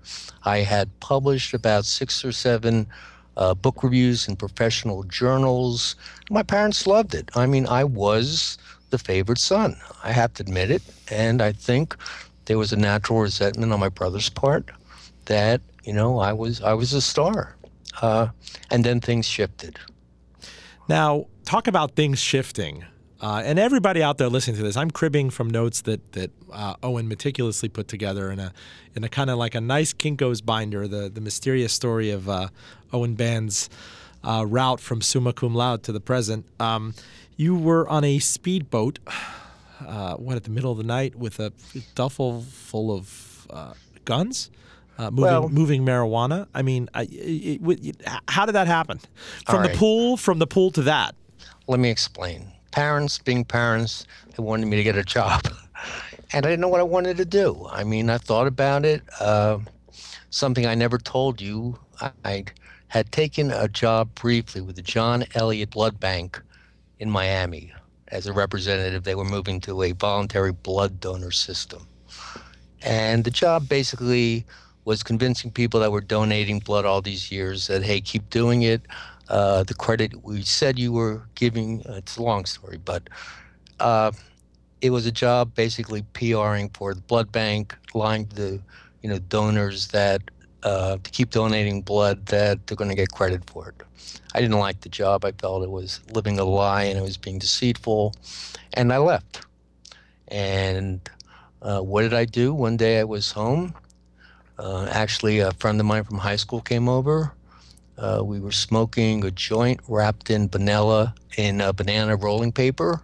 I 0.44 0.58
had 0.58 0.90
published 1.00 1.54
about 1.54 1.86
six 1.86 2.26
or 2.26 2.32
seven 2.32 2.86
uh, 3.36 3.54
book 3.54 3.82
reviews 3.82 4.28
in 4.28 4.36
professional 4.36 5.02
journals. 5.04 5.96
My 6.30 6.42
parents 6.42 6.86
loved 6.86 7.14
it. 7.14 7.30
I 7.34 7.46
mean, 7.46 7.66
I 7.66 7.84
was 7.84 8.58
the 8.90 8.98
favorite 8.98 9.38
son. 9.38 9.76
I 10.04 10.12
have 10.12 10.34
to 10.34 10.42
admit 10.42 10.70
it. 10.70 10.82
And 11.10 11.42
I 11.42 11.52
think 11.52 11.96
there 12.44 12.58
was 12.58 12.72
a 12.72 12.76
natural 12.76 13.20
resentment 13.20 13.72
on 13.72 13.80
my 13.80 13.88
brother's 13.88 14.28
part 14.28 14.70
that, 15.26 15.60
you 15.84 15.92
know, 15.92 16.18
I 16.18 16.32
was 16.32 16.60
I 16.62 16.74
was 16.74 16.92
a 16.92 17.00
star. 17.00 17.56
Uh, 18.00 18.28
and 18.70 18.84
then 18.84 19.00
things 19.00 19.26
shifted. 19.26 19.78
Now, 20.88 21.26
talk 21.44 21.68
about 21.68 21.94
things 21.94 22.18
shifting. 22.18 22.84
Uh, 23.22 23.40
and 23.44 23.56
everybody 23.56 24.02
out 24.02 24.18
there 24.18 24.28
listening 24.28 24.56
to 24.56 24.64
this, 24.64 24.76
I'm 24.76 24.90
cribbing 24.90 25.30
from 25.30 25.48
notes 25.48 25.82
that 25.82 26.12
that 26.12 26.32
uh, 26.52 26.74
Owen 26.82 27.06
meticulously 27.06 27.68
put 27.68 27.86
together 27.86 28.32
in 28.32 28.40
a 28.40 28.52
in 28.96 29.04
a 29.04 29.08
kind 29.08 29.30
of 29.30 29.38
like 29.38 29.54
a 29.54 29.60
nice 29.60 29.92
Kinko's 29.92 30.40
binder, 30.40 30.88
the 30.88 31.08
the 31.08 31.20
mysterious 31.20 31.72
story 31.72 32.10
of 32.10 32.28
uh, 32.28 32.48
Owen 32.92 33.14
Band's 33.14 33.70
uh, 34.24 34.44
route 34.46 34.80
from 34.80 35.00
summa 35.00 35.32
cum 35.32 35.54
laude 35.54 35.84
to 35.84 35.92
the 35.92 36.00
present. 36.00 36.46
Um, 36.58 36.94
you 37.36 37.54
were 37.54 37.88
on 37.88 38.02
a 38.02 38.18
speedboat, 38.18 38.98
uh, 39.86 40.16
what 40.16 40.36
at 40.36 40.42
the 40.42 40.50
middle 40.50 40.72
of 40.72 40.78
the 40.78 40.84
night 40.84 41.14
with 41.14 41.38
a 41.38 41.52
duffel 41.94 42.42
full 42.42 42.90
of 42.90 43.46
uh, 43.50 43.74
guns. 44.04 44.50
Uh, 44.98 45.10
moving, 45.10 45.22
well, 45.22 45.48
moving 45.48 45.86
marijuana. 45.86 46.46
I 46.54 46.62
mean, 46.62 46.88
I, 46.92 47.04
it, 47.04 47.60
it, 47.62 48.02
how 48.28 48.46
did 48.46 48.52
that 48.52 48.66
happen? 48.66 49.00
From 49.46 49.62
the 49.62 49.70
pool, 49.70 50.16
from 50.18 50.38
the 50.38 50.46
pool 50.46 50.70
to 50.72 50.82
that. 50.82 51.14
Let 51.66 51.80
me 51.80 51.88
explain 51.88 52.52
parents 52.72 53.18
being 53.18 53.44
parents, 53.44 54.06
they 54.36 54.42
wanted 54.42 54.66
me 54.66 54.76
to 54.76 54.82
get 54.82 54.96
a 54.96 55.04
job. 55.04 55.42
and 56.32 56.44
I 56.44 56.48
didn't 56.48 56.60
know 56.60 56.68
what 56.68 56.80
I 56.80 56.84
wanted 56.84 57.16
to 57.18 57.24
do. 57.24 57.66
I 57.70 57.84
mean, 57.84 58.10
I 58.10 58.18
thought 58.18 58.48
about 58.48 58.84
it. 58.84 59.02
Uh, 59.20 59.60
something 60.30 60.66
I 60.66 60.74
never 60.74 60.98
told 60.98 61.40
you. 61.40 61.78
I, 62.24 62.44
had 62.88 63.10
taken 63.10 63.50
a 63.50 63.68
job 63.68 64.14
briefly 64.14 64.60
with 64.60 64.76
the 64.76 64.82
John 64.82 65.24
Elliott 65.34 65.70
Blood 65.70 65.98
Bank 65.98 66.38
in 66.98 67.10
Miami 67.10 67.72
as 68.08 68.26
a 68.26 68.34
representative. 68.34 69.04
They 69.04 69.14
were 69.14 69.24
moving 69.24 69.62
to 69.62 69.82
a 69.82 69.92
voluntary 69.92 70.52
blood 70.52 71.00
donor 71.00 71.30
system. 71.30 71.88
And 72.82 73.24
the 73.24 73.30
job 73.30 73.66
basically 73.66 74.44
was 74.84 75.02
convincing 75.02 75.50
people 75.50 75.80
that 75.80 75.90
were 75.90 76.02
donating 76.02 76.58
blood 76.58 76.84
all 76.84 77.00
these 77.00 77.32
years 77.32 77.66
that, 77.68 77.82
hey, 77.82 78.02
keep 78.02 78.28
doing 78.28 78.60
it 78.60 78.82
uh, 79.28 79.62
the 79.64 79.74
credit 79.74 80.24
we 80.24 80.42
said 80.42 80.78
you 80.78 80.92
were 80.92 81.22
giving. 81.34 81.82
Uh, 81.88 81.94
it's 81.94 82.16
a 82.16 82.22
long 82.22 82.44
story, 82.44 82.78
but 82.84 83.08
uh, 83.80 84.12
it 84.80 84.90
was 84.90 85.06
a 85.06 85.12
job 85.12 85.54
basically 85.54 86.02
PRing 86.12 86.70
for 86.70 86.94
the 86.94 87.00
blood 87.02 87.32
bank, 87.32 87.76
lying 87.94 88.26
to 88.26 88.36
the 88.36 88.60
you 89.02 89.08
know 89.08 89.18
donors 89.18 89.88
that 89.88 90.22
uh, 90.62 90.98
to 91.02 91.10
keep 91.10 91.30
donating 91.30 91.82
blood 91.82 92.26
that 92.26 92.66
they're 92.66 92.76
going 92.76 92.90
to 92.90 92.96
get 92.96 93.10
credit 93.10 93.48
for 93.48 93.68
it. 93.68 93.82
I 94.34 94.40
didn't 94.40 94.58
like 94.58 94.80
the 94.80 94.88
job. 94.88 95.24
I 95.24 95.32
felt 95.32 95.62
it 95.62 95.70
was 95.70 96.00
living 96.12 96.38
a 96.38 96.44
lie 96.44 96.84
and 96.84 96.98
it 96.98 97.02
was 97.02 97.16
being 97.16 97.38
deceitful, 97.38 98.14
and 98.74 98.92
I 98.92 98.98
left. 98.98 99.46
And 100.28 101.00
uh, 101.60 101.80
what 101.80 102.02
did 102.02 102.14
I 102.14 102.24
do? 102.24 102.54
One 102.54 102.76
day 102.76 102.98
I 102.98 103.04
was 103.04 103.30
home. 103.30 103.74
Uh, 104.58 104.86
actually, 104.90 105.40
a 105.40 105.52
friend 105.52 105.80
of 105.80 105.86
mine 105.86 106.04
from 106.04 106.18
high 106.18 106.36
school 106.36 106.60
came 106.60 106.88
over 106.88 107.34
uh, 107.98 108.22
we 108.24 108.40
were 108.40 108.52
smoking 108.52 109.24
a 109.24 109.30
joint 109.30 109.80
wrapped 109.88 110.30
in 110.30 110.48
vanilla 110.48 111.14
in 111.36 111.60
a 111.60 111.72
banana 111.72 112.16
rolling 112.16 112.52
paper. 112.52 113.00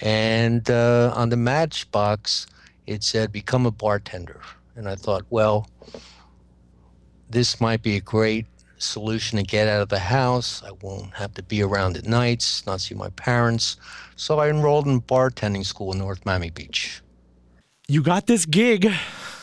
And 0.00 0.68
uh, 0.70 1.12
on 1.14 1.28
the 1.28 1.36
matchbox, 1.36 2.46
it 2.86 3.04
said, 3.04 3.32
Become 3.32 3.66
a 3.66 3.70
bartender. 3.70 4.40
And 4.74 4.88
I 4.88 4.94
thought, 4.94 5.24
well, 5.30 5.68
this 7.28 7.60
might 7.60 7.82
be 7.82 7.96
a 7.96 8.00
great 8.00 8.46
solution 8.78 9.38
to 9.38 9.44
get 9.44 9.68
out 9.68 9.82
of 9.82 9.88
the 9.90 9.98
house. 9.98 10.62
I 10.64 10.70
won't 10.80 11.14
have 11.14 11.34
to 11.34 11.42
be 11.42 11.62
around 11.62 11.96
at 11.96 12.06
nights, 12.06 12.64
not 12.66 12.80
see 12.80 12.94
my 12.94 13.10
parents. 13.10 13.76
So 14.16 14.38
I 14.38 14.48
enrolled 14.48 14.86
in 14.86 15.02
bartending 15.02 15.64
school 15.64 15.92
in 15.92 15.98
North 15.98 16.24
Miami 16.24 16.50
Beach. 16.50 17.02
You 17.88 18.02
got 18.02 18.26
this 18.26 18.46
gig. 18.46 18.90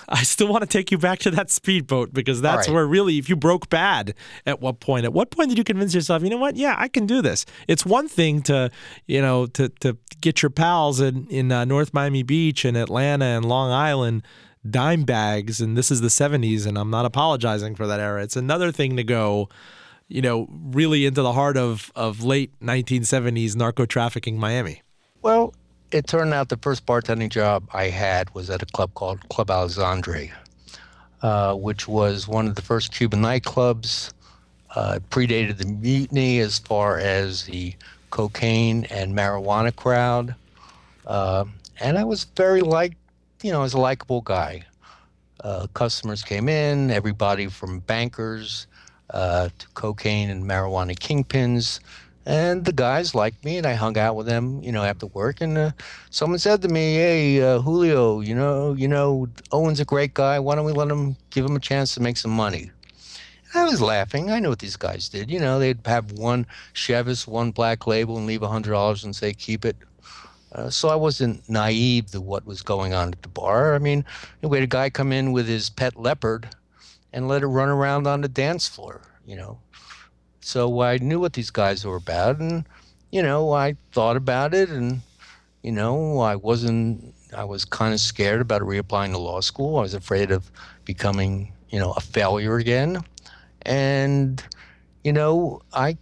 I 0.10 0.24
still 0.24 0.48
want 0.48 0.62
to 0.62 0.68
take 0.68 0.92
you 0.92 0.98
back 0.98 1.20
to 1.20 1.32
that 1.32 1.50
speedboat 1.52 2.14
because 2.14 2.42
that's 2.42 2.68
right. 2.68 2.74
where 2.74 2.88
really, 2.88 3.18
if 3.18 3.28
you 3.28 3.36
broke 3.36 3.70
bad 3.70 4.14
at 4.46 4.62
what 4.62 4.80
point, 4.80 5.06
at 5.06 5.14
what 5.14 5.32
point 5.32 5.50
did 5.50 5.58
you 5.58 5.64
convince 5.64 5.94
yourself, 5.94 6.24
you 6.24 6.30
know 6.30 6.38
what? 6.38 6.56
Yeah, 6.56 6.76
I 6.78 6.88
can 6.88 7.06
do 7.06 7.22
this. 7.22 7.46
It's 7.68 7.86
one 7.86 8.08
thing 8.08 8.42
to, 8.44 8.72
you 9.06 9.22
know, 9.22 9.48
to, 9.48 9.70
to 9.82 9.98
get 10.22 10.42
your 10.42 10.50
pals 10.50 11.02
in, 11.02 11.28
in 11.28 11.52
uh, 11.52 11.66
North 11.66 11.94
Miami 11.94 12.24
Beach 12.24 12.64
and 12.64 12.78
Atlanta 12.78 13.26
and 13.26 13.46
Long 13.46 13.72
Island 13.72 14.24
dime 14.70 15.04
bags 15.04 15.62
and 15.62 15.78
this 15.78 15.92
is 15.92 16.02
the 16.02 16.08
70s 16.08 16.66
and 16.66 16.78
I'm 16.78 16.90
not 16.90 17.06
apologizing 17.06 17.76
for 17.76 17.88
that 17.88 18.00
era. 18.00 18.24
It's 18.24 18.36
another 18.36 18.72
thing 18.72 18.98
to 18.98 19.04
go, 19.04 19.50
you 20.08 20.22
know, 20.22 20.48
really 20.50 21.06
into 21.06 21.22
the 21.22 21.34
heart 21.34 21.58
of, 21.58 21.92
of 21.96 22.24
late 22.24 22.58
1970s 22.60 23.56
narco 23.56 23.86
trafficking 23.86 24.40
Miami. 24.40 24.82
Well, 25.22 25.54
it 25.92 26.08
turned 26.08 26.34
out 26.34 26.50
the 26.50 26.58
first 26.58 26.86
bartending 26.86 27.30
job 27.30 27.68
I 27.74 27.86
had 27.86 28.34
was 28.34 28.50
at 28.50 28.62
a 28.62 28.66
club 28.66 28.94
called 28.94 29.28
Club 29.30 29.50
Alexandre, 29.50 30.30
uh, 31.22 31.54
which 31.56 31.88
was 31.88 32.28
one 32.28 32.48
of 32.48 32.56
the 32.56 32.62
first 32.62 32.94
Cuban 32.94 33.22
nightclubs. 33.22 34.14
Uh, 34.76 35.00
predated 35.10 35.58
the 35.58 35.66
mutiny 35.66 36.40
as 36.40 36.60
far 36.60 37.00
as 37.00 37.46
the 37.46 37.74
cocaine 38.12 38.84
and 38.86 39.16
marijuana 39.16 39.76
crowd. 39.76 40.36
Uh, 41.08 41.46
and 41.80 41.98
I 41.98 42.04
was 42.04 42.26
very 42.36 42.62
like, 42.62 42.94
you 43.42 43.52
know, 43.52 43.60
I 43.60 43.64
was 43.64 43.74
a 43.74 43.80
likable 43.80 44.22
guy. 44.22 44.66
Uh, 45.40 45.68
customers 45.74 46.22
came 46.22 46.50
in, 46.50 46.92
everybody 46.92 47.48
from 47.48 47.80
bankers 47.80 48.68
uh, 49.12 49.50
to 49.58 49.68
cocaine 49.70 50.30
and 50.30 50.44
marijuana 50.44 50.96
kingpins 50.96 51.80
and 52.28 52.66
the 52.66 52.74
guys 52.74 53.16
liked 53.16 53.46
me, 53.46 53.58
and 53.58 53.66
I 53.66 53.74
hung 53.74 53.98
out 53.98 54.18
with 54.18 54.28
them, 54.28 54.62
you 54.62 54.74
know, 54.74 54.84
after 54.84 55.08
work. 55.08 55.40
And 55.40 55.58
uh, 55.58 55.72
someone 56.10 56.40
said 56.40 56.62
to 56.62 56.68
me, 56.68 56.96
"Hey, 56.96 57.42
uh, 57.42 57.60
Julio, 57.60 58.20
you 58.20 58.36
know, 58.36 58.74
you 58.74 58.90
know, 58.90 59.30
Owen's 59.54 59.80
a 59.80 59.86
great 59.86 60.14
guy. 60.14 60.38
Why 60.38 60.56
don't 60.56 60.66
we 60.66 60.74
let 60.74 60.90
him 60.90 61.16
give 61.30 61.46
him 61.46 61.56
a 61.56 61.60
chance 61.60 61.94
to 61.94 62.02
make 62.02 62.18
some 62.18 62.32
money?" 62.32 62.72
I 63.56 63.64
was 63.64 63.82
laughing. 63.82 64.30
I 64.30 64.40
know 64.40 64.50
what 64.50 64.60
these 64.60 64.76
guys 64.76 65.08
did. 65.08 65.32
You 65.32 65.40
know, 65.40 65.58
they'd 65.58 65.80
have 65.86 66.12
one 66.12 66.46
Chivas, 66.74 67.26
one 67.26 67.52
Black 67.52 67.88
Label, 67.88 68.18
and 68.18 68.28
leave 68.28 68.44
a 68.44 68.50
hundred 68.50 68.72
dollars 68.72 69.06
and 69.06 69.16
say, 69.16 69.32
"Keep 69.32 69.64
it." 69.64 69.78
Uh, 70.52 70.70
so 70.70 70.90
I 70.90 70.96
wasn't 70.96 71.50
naive 71.50 72.08
to 72.12 72.20
what 72.20 72.46
was 72.46 72.62
going 72.62 72.94
on 72.94 73.14
at 73.14 73.22
the 73.22 73.30
bar. 73.30 73.74
I 73.74 73.80
mean, 73.80 74.04
we 74.42 74.58
had 74.58 74.66
a 74.66 74.68
guy 74.68 74.90
come 74.90 75.14
in 75.14 75.32
with 75.32 75.48
his 75.48 75.70
pet 75.70 75.96
leopard 75.96 76.50
and 77.14 77.30
let 77.30 77.42
it 77.42 77.48
run 77.48 77.70
around 77.70 78.06
on 78.06 78.20
the 78.20 78.28
dance 78.28 78.68
floor. 78.68 79.02
You 79.26 79.38
know, 79.38 79.60
so 80.48 80.80
I 80.80 80.98
knew 81.00 81.20
what 81.20 81.34
these 81.34 81.50
guys 81.50 81.86
were 81.86 81.98
about, 81.98 82.40
and 82.40 82.64
you 83.12 83.22
know, 83.22 83.52
I 83.52 83.76
thought 83.92 84.16
about 84.16 84.54
it, 84.54 84.70
and 84.70 85.02
you 85.62 85.74
know, 85.74 86.20
I 86.20 86.38
wasn't. 86.38 87.14
I 87.36 87.44
was 87.44 87.66
kind 87.66 87.94
of 87.94 88.00
scared 88.00 88.40
about 88.40 88.62
reapplying 88.62 89.12
to 89.12 89.18
law 89.18 89.42
school. 89.42 89.78
I 89.78 89.82
was 89.82 89.94
afraid 89.94 90.32
of 90.32 90.50
becoming, 90.86 91.52
you 91.70 91.80
know, 91.80 91.92
a 91.92 92.00
failure 92.00 92.56
again, 92.56 93.04
and 93.64 94.42
you 95.04 95.12
know, 95.12 95.64
I 95.74 95.98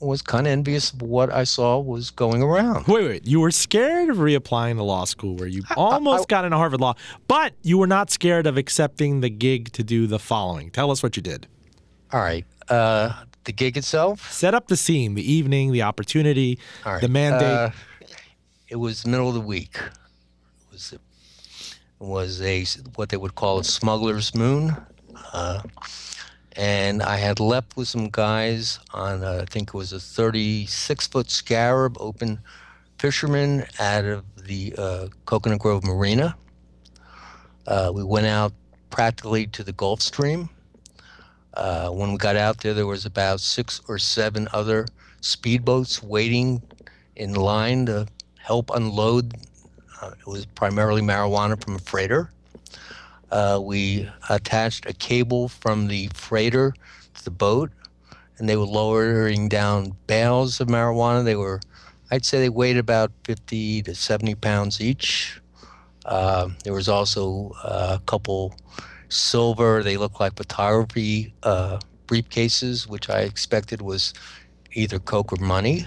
was 0.00 0.20
kind 0.20 0.48
of 0.48 0.50
envious 0.50 0.92
of 0.92 1.02
what 1.02 1.32
I 1.32 1.44
saw 1.44 1.78
was 1.78 2.10
going 2.10 2.42
around. 2.42 2.88
Wait, 2.88 3.04
wait. 3.06 3.26
You 3.28 3.38
were 3.38 3.52
scared 3.52 4.10
of 4.10 4.16
reapplying 4.16 4.78
to 4.78 4.82
law 4.82 5.04
school 5.04 5.36
where 5.36 5.46
you 5.46 5.62
almost 5.76 6.28
got 6.28 6.44
into 6.44 6.56
Harvard 6.56 6.80
Law, 6.80 6.96
but 7.28 7.52
you 7.62 7.78
were 7.78 7.86
not 7.86 8.10
scared 8.10 8.48
of 8.48 8.56
accepting 8.56 9.20
the 9.20 9.30
gig 9.30 9.70
to 9.74 9.84
do 9.84 10.08
the 10.08 10.18
following. 10.18 10.72
Tell 10.72 10.90
us 10.90 11.04
what 11.04 11.16
you 11.16 11.22
did. 11.22 11.46
All 12.12 12.20
right. 12.20 12.44
Uh, 12.68 13.12
the 13.44 13.52
gig 13.52 13.76
itself. 13.78 14.30
Set 14.30 14.54
up 14.54 14.68
the 14.68 14.76
scene, 14.76 15.14
the 15.14 15.32
evening, 15.32 15.72
the 15.72 15.82
opportunity, 15.82 16.58
All 16.84 16.92
right. 16.92 17.00
the 17.00 17.08
mandate. 17.08 17.42
Uh, 17.42 17.70
it 18.68 18.76
was 18.76 19.06
middle 19.06 19.28
of 19.28 19.34
the 19.34 19.40
week. 19.40 19.76
It 19.78 20.72
was 20.72 20.92
it 20.92 21.00
was 21.98 22.42
a 22.42 22.64
what 22.96 23.08
they 23.08 23.16
would 23.16 23.34
call 23.34 23.58
a 23.58 23.64
smuggler's 23.64 24.34
moon, 24.34 24.76
uh, 25.32 25.62
and 26.56 27.02
I 27.02 27.16
had 27.16 27.40
left 27.40 27.76
with 27.76 27.88
some 27.88 28.10
guys 28.10 28.78
on 28.92 29.24
uh, 29.24 29.40
I 29.42 29.44
think 29.46 29.68
it 29.68 29.74
was 29.74 29.94
a 29.94 30.00
36 30.00 31.06
foot 31.06 31.30
scarab 31.30 31.96
open 32.00 32.40
fisherman 32.98 33.64
out 33.78 34.04
of 34.04 34.24
the 34.46 34.74
uh, 34.76 35.06
Coconut 35.24 35.60
Grove 35.60 35.84
Marina. 35.84 36.36
Uh, 37.66 37.90
we 37.94 38.04
went 38.04 38.26
out 38.26 38.52
practically 38.90 39.46
to 39.46 39.62
the 39.64 39.72
Gulf 39.72 40.02
Stream. 40.02 40.50
Uh, 41.54 41.88
when 41.88 42.12
we 42.12 42.18
got 42.18 42.36
out 42.36 42.58
there, 42.58 42.74
there 42.74 42.86
was 42.86 43.06
about 43.06 43.40
six 43.40 43.80
or 43.88 43.98
seven 43.98 44.48
other 44.52 44.86
speedboats 45.20 46.02
waiting 46.02 46.62
in 47.16 47.34
line 47.34 47.86
to 47.86 48.06
help 48.38 48.70
unload. 48.74 49.34
Uh, 50.00 50.12
it 50.18 50.26
was 50.26 50.46
primarily 50.46 51.02
marijuana 51.02 51.62
from 51.62 51.74
a 51.74 51.78
freighter. 51.78 52.30
Uh, 53.30 53.60
we 53.62 54.08
attached 54.30 54.86
a 54.86 54.92
cable 54.92 55.48
from 55.48 55.88
the 55.88 56.08
freighter 56.14 56.74
to 57.14 57.24
the 57.24 57.30
boat, 57.30 57.70
and 58.38 58.48
they 58.48 58.56
were 58.56 58.64
lowering 58.64 59.48
down 59.48 59.94
bales 60.06 60.60
of 60.60 60.68
marijuana. 60.68 61.24
They 61.24 61.36
were, 61.36 61.60
I'd 62.10 62.24
say, 62.24 62.38
they 62.38 62.48
weighed 62.48 62.78
about 62.78 63.10
50 63.24 63.82
to 63.82 63.94
70 63.94 64.36
pounds 64.36 64.80
each. 64.80 65.40
Uh, 66.06 66.48
there 66.64 66.72
was 66.72 66.88
also 66.88 67.52
a 67.62 68.00
couple 68.06 68.54
silver. 69.08 69.82
They 69.82 69.96
looked 69.96 70.20
like 70.20 70.36
photography 70.36 71.32
uh, 71.42 71.78
briefcases, 72.06 72.86
which 72.86 73.08
I 73.10 73.20
expected 73.20 73.82
was 73.82 74.14
either 74.72 74.98
coke 74.98 75.32
or 75.32 75.36
money. 75.36 75.86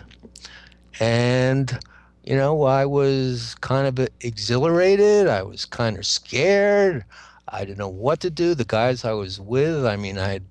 And 0.99 1.79
you 2.23 2.35
know, 2.35 2.63
I 2.63 2.85
was 2.85 3.55
kind 3.61 3.87
of 3.87 4.07
exhilarated. 4.21 5.27
I 5.27 5.41
was 5.41 5.65
kind 5.65 5.97
of 5.97 6.05
scared. 6.05 7.03
I 7.47 7.65
didn't 7.65 7.79
know 7.79 7.89
what 7.89 8.19
to 8.21 8.29
do. 8.29 8.53
The 8.53 8.65
guys 8.65 9.03
I 9.03 9.13
was 9.13 9.39
with, 9.39 9.85
I 9.85 9.95
mean, 9.95 10.17
I 10.17 10.29
had 10.29 10.43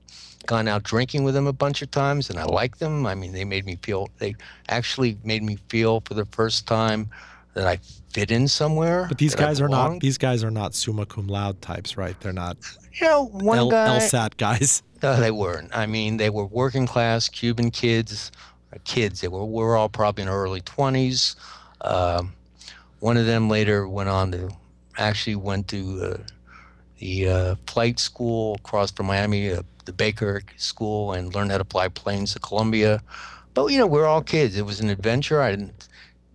gone 0.46 0.66
out 0.66 0.82
drinking 0.82 1.22
with 1.22 1.34
them 1.34 1.46
a 1.46 1.52
bunch 1.52 1.80
of 1.80 1.90
times 1.90 2.28
and 2.28 2.38
I 2.38 2.44
liked 2.44 2.80
them. 2.80 3.06
I 3.06 3.14
mean, 3.14 3.32
they 3.32 3.44
made 3.44 3.64
me 3.64 3.78
feel, 3.82 4.08
they 4.18 4.34
actually 4.68 5.16
made 5.22 5.42
me 5.42 5.58
feel 5.68 6.00
for 6.00 6.14
the 6.14 6.24
first 6.26 6.66
time 6.66 7.08
that 7.54 7.66
I 7.66 7.78
fit 8.12 8.30
in 8.30 8.46
somewhere. 8.48 9.06
but 9.08 9.18
these 9.18 9.34
guys 9.34 9.60
are 9.60 9.68
not 9.68 10.00
these 10.00 10.18
guys 10.18 10.44
are 10.44 10.50
not 10.50 10.74
summa 10.74 11.06
cum 11.06 11.26
laude 11.26 11.60
types, 11.62 11.96
right? 11.96 12.18
They're 12.20 12.32
not 12.32 12.56
You 13.00 13.06
know, 13.06 13.24
one 13.26 13.58
L- 13.58 13.70
guy. 13.70 13.98
LSAT 13.98 14.36
guys. 14.36 14.82
No, 15.02 15.18
they 15.18 15.30
weren't. 15.30 15.74
I 15.74 15.86
mean, 15.86 16.18
they 16.18 16.28
were 16.28 16.44
working 16.44 16.86
class 16.86 17.26
Cuban 17.30 17.70
kids. 17.70 18.30
uh, 18.70 18.76
Kids. 18.84 19.22
They 19.22 19.28
were. 19.28 19.46
We 19.46 19.62
were 19.64 19.74
all 19.74 19.88
probably 19.88 20.24
in 20.24 20.28
our 20.28 20.42
early 20.42 20.60
twenties. 20.60 21.36
Um, 21.80 22.34
one 22.98 23.16
of 23.16 23.24
them 23.24 23.48
later 23.48 23.88
went 23.88 24.10
on 24.10 24.30
to, 24.32 24.50
actually 24.98 25.36
went 25.36 25.68
to 25.68 26.02
uh, 26.04 26.16
the 26.98 27.28
uh, 27.30 27.54
flight 27.66 27.98
school 27.98 28.56
across 28.56 28.90
from 28.90 29.06
Miami, 29.06 29.50
uh, 29.52 29.62
the 29.86 29.92
Baker 29.94 30.42
School, 30.58 31.14
and 31.14 31.34
learned 31.34 31.50
how 31.50 31.56
to 31.56 31.64
fly 31.64 31.88
planes 31.88 32.34
to 32.34 32.38
Colombia. 32.38 33.00
But 33.54 33.68
you 33.68 33.78
know, 33.78 33.86
we're 33.86 34.04
all 34.06 34.20
kids. 34.20 34.54
It 34.58 34.66
was 34.66 34.80
an 34.80 34.90
adventure. 34.90 35.40
I 35.40 35.52
didn't 35.52 35.88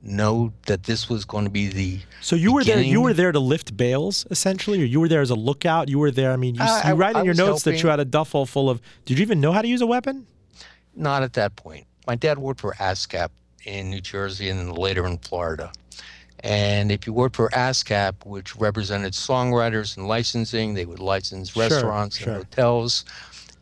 know 0.06 0.54
that 0.68 0.84
this 0.84 1.10
was 1.10 1.26
going 1.26 1.44
to 1.46 1.50
be 1.50 1.68
the. 1.68 2.00
So 2.22 2.36
you 2.36 2.54
were 2.54 2.63
there. 2.63 2.80
You 2.82 3.02
were 3.02 3.13
there 3.13 3.32
to 3.32 3.39
lift 3.39 3.76
bales, 3.76 4.26
essentially, 4.30 4.82
or 4.82 4.86
you 4.86 5.00
were 5.00 5.08
there 5.10 5.22
as 5.22 5.30
a 5.32 5.36
lookout. 5.36 5.89
You 5.89 6.00
were 6.00 6.12
there. 6.12 6.32
I 6.32 6.36
mean, 6.36 6.56
you, 6.56 6.62
Uh, 6.62 6.82
you 6.86 6.89
I- 6.91 6.94
write 6.94 7.12
in 7.15 7.22
I 7.22 7.24
your 7.24 7.34
notes 7.34 7.63
that 7.63 7.82
you 7.82 7.89
had 7.89 8.00
a 8.00 8.06
duffel 8.06 8.46
full 8.46 8.70
of. 8.70 8.82
Did 9.06 9.18
you 9.18 9.24
even 9.24 9.41
know 9.41 9.52
how 9.52 9.62
to 9.62 9.68
use 9.68 9.82
a 9.82 9.88
weapon? 9.88 10.28
Not 10.96 11.24
at 11.24 11.34
that 11.34 11.56
point. 11.56 11.86
My 12.08 12.15
dad 12.15 12.38
worked 12.38 12.62
for 12.62 12.74
ASCAP 12.76 13.30
in 13.65 13.89
New 13.89 14.02
Jersey 14.02 14.50
and 14.50 14.78
later 14.78 15.06
in 15.08 15.18
Florida. 15.18 15.72
And 16.41 16.91
if 16.91 17.08
you 17.08 17.13
worked 17.13 17.36
for 17.36 17.50
ASCAP, 17.50 18.24
which 18.26 18.56
represented 18.56 19.13
songwriters 19.13 19.98
and 19.98 20.08
licensing, 20.08 20.76
they 20.76 20.86
would 20.86 21.00
license 21.00 21.50
Sure, 21.52 21.63
restaurants 21.63 22.18
sure. 22.18 22.34
and 22.34 22.44
hotels. 22.44 23.04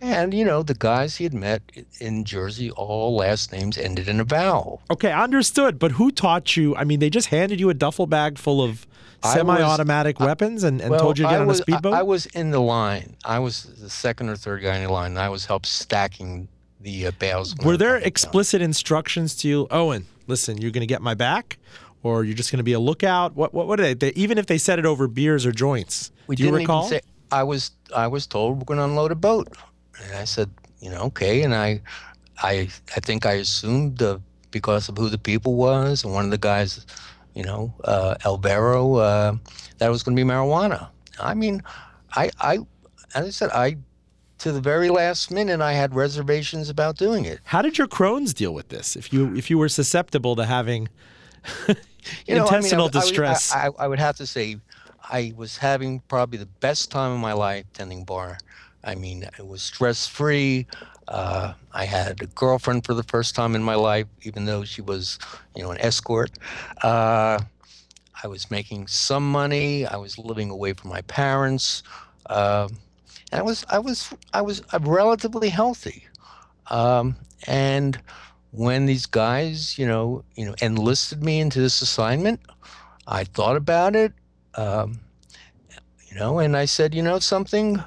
And, 0.03 0.33
you 0.33 0.43
know, 0.43 0.63
the 0.63 0.73
guys 0.73 1.15
he 1.15 1.23
had 1.23 1.33
met 1.33 1.61
in 2.01 2.25
Jersey, 2.25 2.69
all 2.71 3.15
last 3.15 3.53
names 3.53 3.77
ended 3.77 4.09
in 4.09 4.19
a 4.19 4.25
vowel. 4.25 4.81
Okay, 4.91 5.13
understood. 5.13 5.79
But 5.79 5.93
who 5.93 6.11
taught 6.11 6.57
you? 6.57 6.75
I 6.75 6.83
mean, 6.83 6.99
they 6.99 7.09
just 7.09 7.29
handed 7.29 7.57
you 7.57 7.69
a 7.69 7.73
duffel 7.73 8.05
bag 8.05 8.37
full 8.37 8.61
of 8.61 8.85
semi-automatic 9.23 10.19
weapons 10.19 10.65
and, 10.65 10.81
and 10.81 10.91
Well, 10.91 10.99
told 10.99 11.17
you 11.17 11.23
to 11.23 11.29
get 11.29 11.37
I 11.37 11.41
on 11.41 11.47
was, 11.47 11.59
a 11.59 11.63
speedboat. 11.63 11.93
I, 11.93 11.99
I 11.99 12.03
was 12.03 12.25
in 12.25 12.51
the 12.51 12.59
line. 12.59 13.15
I 13.23 13.39
was 13.39 13.63
the 13.63 13.89
second 13.89 14.27
or 14.27 14.35
third 14.35 14.61
guy 14.61 14.75
in 14.75 14.83
the 14.83 14.91
line. 14.91 15.11
And 15.11 15.19
I 15.19 15.29
was 15.29 15.45
helped 15.45 15.67
stacking 15.67 16.49
the 16.81 17.07
uh, 17.07 17.11
bales. 17.17 17.55
Were 17.63 17.77
there 17.77 17.91
coming 17.91 18.01
down. 18.01 18.07
explicit 18.07 18.61
instructions 18.61 19.35
to 19.37 19.47
you, 19.47 19.67
Owen? 19.71 20.05
Listen, 20.27 20.57
you're 20.57 20.71
going 20.71 20.81
to 20.81 20.85
get 20.87 21.01
my 21.01 21.13
back, 21.13 21.57
or 22.03 22.25
you're 22.25 22.35
just 22.35 22.51
going 22.51 22.57
to 22.57 22.63
be 22.63 22.73
a 22.73 22.79
lookout. 22.79 23.35
What? 23.35 23.53
What? 23.53 23.67
What 23.67 23.79
are 23.79 23.83
they, 23.83 23.93
they? 23.93 24.11
Even 24.17 24.37
if 24.37 24.47
they 24.47 24.57
said 24.57 24.79
it 24.79 24.85
over 24.85 25.07
beers 25.07 25.45
or 25.45 25.53
joints, 25.53 26.11
We 26.27 26.35
do 26.35 26.43
you 26.43 26.53
recall? 26.53 26.83
say. 26.89 26.99
I 27.31 27.43
was 27.43 27.71
I 27.95 28.07
was 28.07 28.27
told 28.27 28.57
we're 28.59 28.65
going 28.65 28.77
to 28.77 28.83
unload 28.83 29.11
a 29.11 29.15
boat, 29.15 29.47
and 30.01 30.15
I 30.15 30.23
said, 30.25 30.49
you 30.79 30.89
know, 30.89 31.01
okay. 31.03 31.43
And 31.43 31.53
I, 31.53 31.81
I 32.41 32.69
I 32.95 32.99
think 33.01 33.25
I 33.25 33.33
assumed 33.33 34.01
uh, 34.01 34.19
because 34.51 34.89
of 34.89 34.97
who 34.97 35.09
the 35.09 35.17
people 35.17 35.55
was, 35.55 36.03
and 36.03 36.13
one 36.13 36.25
of 36.25 36.31
the 36.31 36.37
guys, 36.37 36.85
you 37.35 37.43
know, 37.43 37.73
uh, 37.83 38.15
Alvaro, 38.25 38.95
uh, 38.95 39.35
that 39.77 39.87
it 39.87 39.89
was 39.91 40.03
going 40.03 40.15
to 40.17 40.23
be 40.23 40.27
marijuana. 40.29 40.89
I 41.19 41.33
mean, 41.33 41.61
I 42.15 42.29
I 42.41 42.59
as 43.15 43.25
I 43.27 43.29
said, 43.29 43.49
I 43.51 43.77
to 44.39 44.51
the 44.51 44.59
very 44.61 44.89
last 44.89 45.31
minute 45.31 45.61
I 45.61 45.73
had 45.73 45.95
reservations 45.95 46.69
about 46.69 46.97
doing 46.97 47.23
it. 47.25 47.39
How 47.45 47.61
did 47.61 47.77
your 47.77 47.87
Crohn's 47.87 48.33
deal 48.33 48.53
with 48.53 48.69
this? 48.69 48.95
If 48.95 49.13
you 49.13 49.33
if 49.35 49.49
you 49.49 49.57
were 49.57 49.69
susceptible 49.69 50.35
to 50.35 50.45
having 50.45 50.89
You 52.27 52.35
know, 52.35 52.45
I 52.47 52.51
mean, 52.51 52.53
I 52.53 52.57
intestinal 52.57 52.85
would- 52.87 52.95
I 52.95 52.99
would- 52.99 53.01
distress, 53.03 53.53
I, 53.53 53.67
I, 53.67 53.69
I 53.79 53.87
would 53.87 53.99
have 53.99 54.17
to 54.17 54.27
say, 54.27 54.57
I 55.09 55.33
was 55.37 55.57
having 55.57 56.01
probably 56.09 56.37
the 56.37 56.45
best 56.59 56.91
time 56.91 57.11
of 57.13 57.19
my 57.19 57.31
life 57.33 57.65
tending 57.73 58.03
bar. 58.03 58.37
I 58.83 58.95
mean, 58.95 59.23
it 59.37 59.47
was 59.47 59.61
stress 59.61 60.07
free. 60.07 60.67
Uh, 61.07 61.53
I 61.73 61.85
had 61.85 62.21
a 62.21 62.27
girlfriend 62.27 62.85
for 62.85 62.93
the 62.93 63.03
first 63.03 63.35
time 63.35 63.55
in 63.55 63.63
my 63.63 63.75
life, 63.75 64.07
even 64.23 64.45
though 64.45 64.63
she 64.63 64.81
was, 64.81 65.19
you 65.55 65.63
know, 65.63 65.71
an 65.71 65.79
escort. 65.79 66.31
Uh, 66.81 67.39
I 68.23 68.27
was 68.27 68.49
making 68.49 68.87
some 68.87 69.29
money. 69.29 69.85
I 69.85 69.97
was 69.97 70.17
living 70.17 70.49
away 70.49 70.73
from 70.73 70.89
my 70.89 71.01
parents. 71.01 71.83
Um 72.27 72.77
and 73.33 73.39
I 73.39 73.43
was, 73.43 73.65
I 73.67 73.79
was, 73.79 74.13
I 74.31 74.41
was 74.43 74.61
uh, 74.71 74.79
relatively 74.83 75.49
healthy. 75.49 76.05
Um, 76.69 77.15
and 77.47 77.99
when 78.51 78.85
these 78.85 79.07
guys, 79.07 79.79
you 79.79 79.87
know, 79.87 80.23
you 80.35 80.45
know, 80.45 80.53
enlisted 80.61 81.23
me 81.23 81.39
into 81.39 81.59
this 81.59 81.81
assignment, 81.81 82.41
I 83.07 83.23
thought 83.23 83.55
about 83.55 83.95
it, 83.95 84.13
um, 84.53 84.99
you 86.07 86.15
know, 86.15 86.37
and 86.37 86.55
I 86.55 86.65
said, 86.65 86.93
you 86.93 87.01
know, 87.01 87.17
something. 87.17 87.83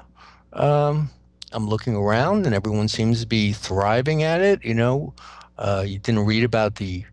Um, 0.57 1.09
I'm 1.51 1.67
looking 1.67 1.95
around, 1.95 2.45
and 2.45 2.53
everyone 2.53 2.87
seems 2.87 3.21
to 3.21 3.27
be 3.27 3.53
thriving 3.53 4.23
at 4.23 4.41
it. 4.41 4.63
You 4.63 4.73
know, 4.73 5.13
uh, 5.57 5.83
you 5.85 5.99
didn't 5.99 6.25
read 6.25 6.43
about 6.43 6.75
the 6.75 7.05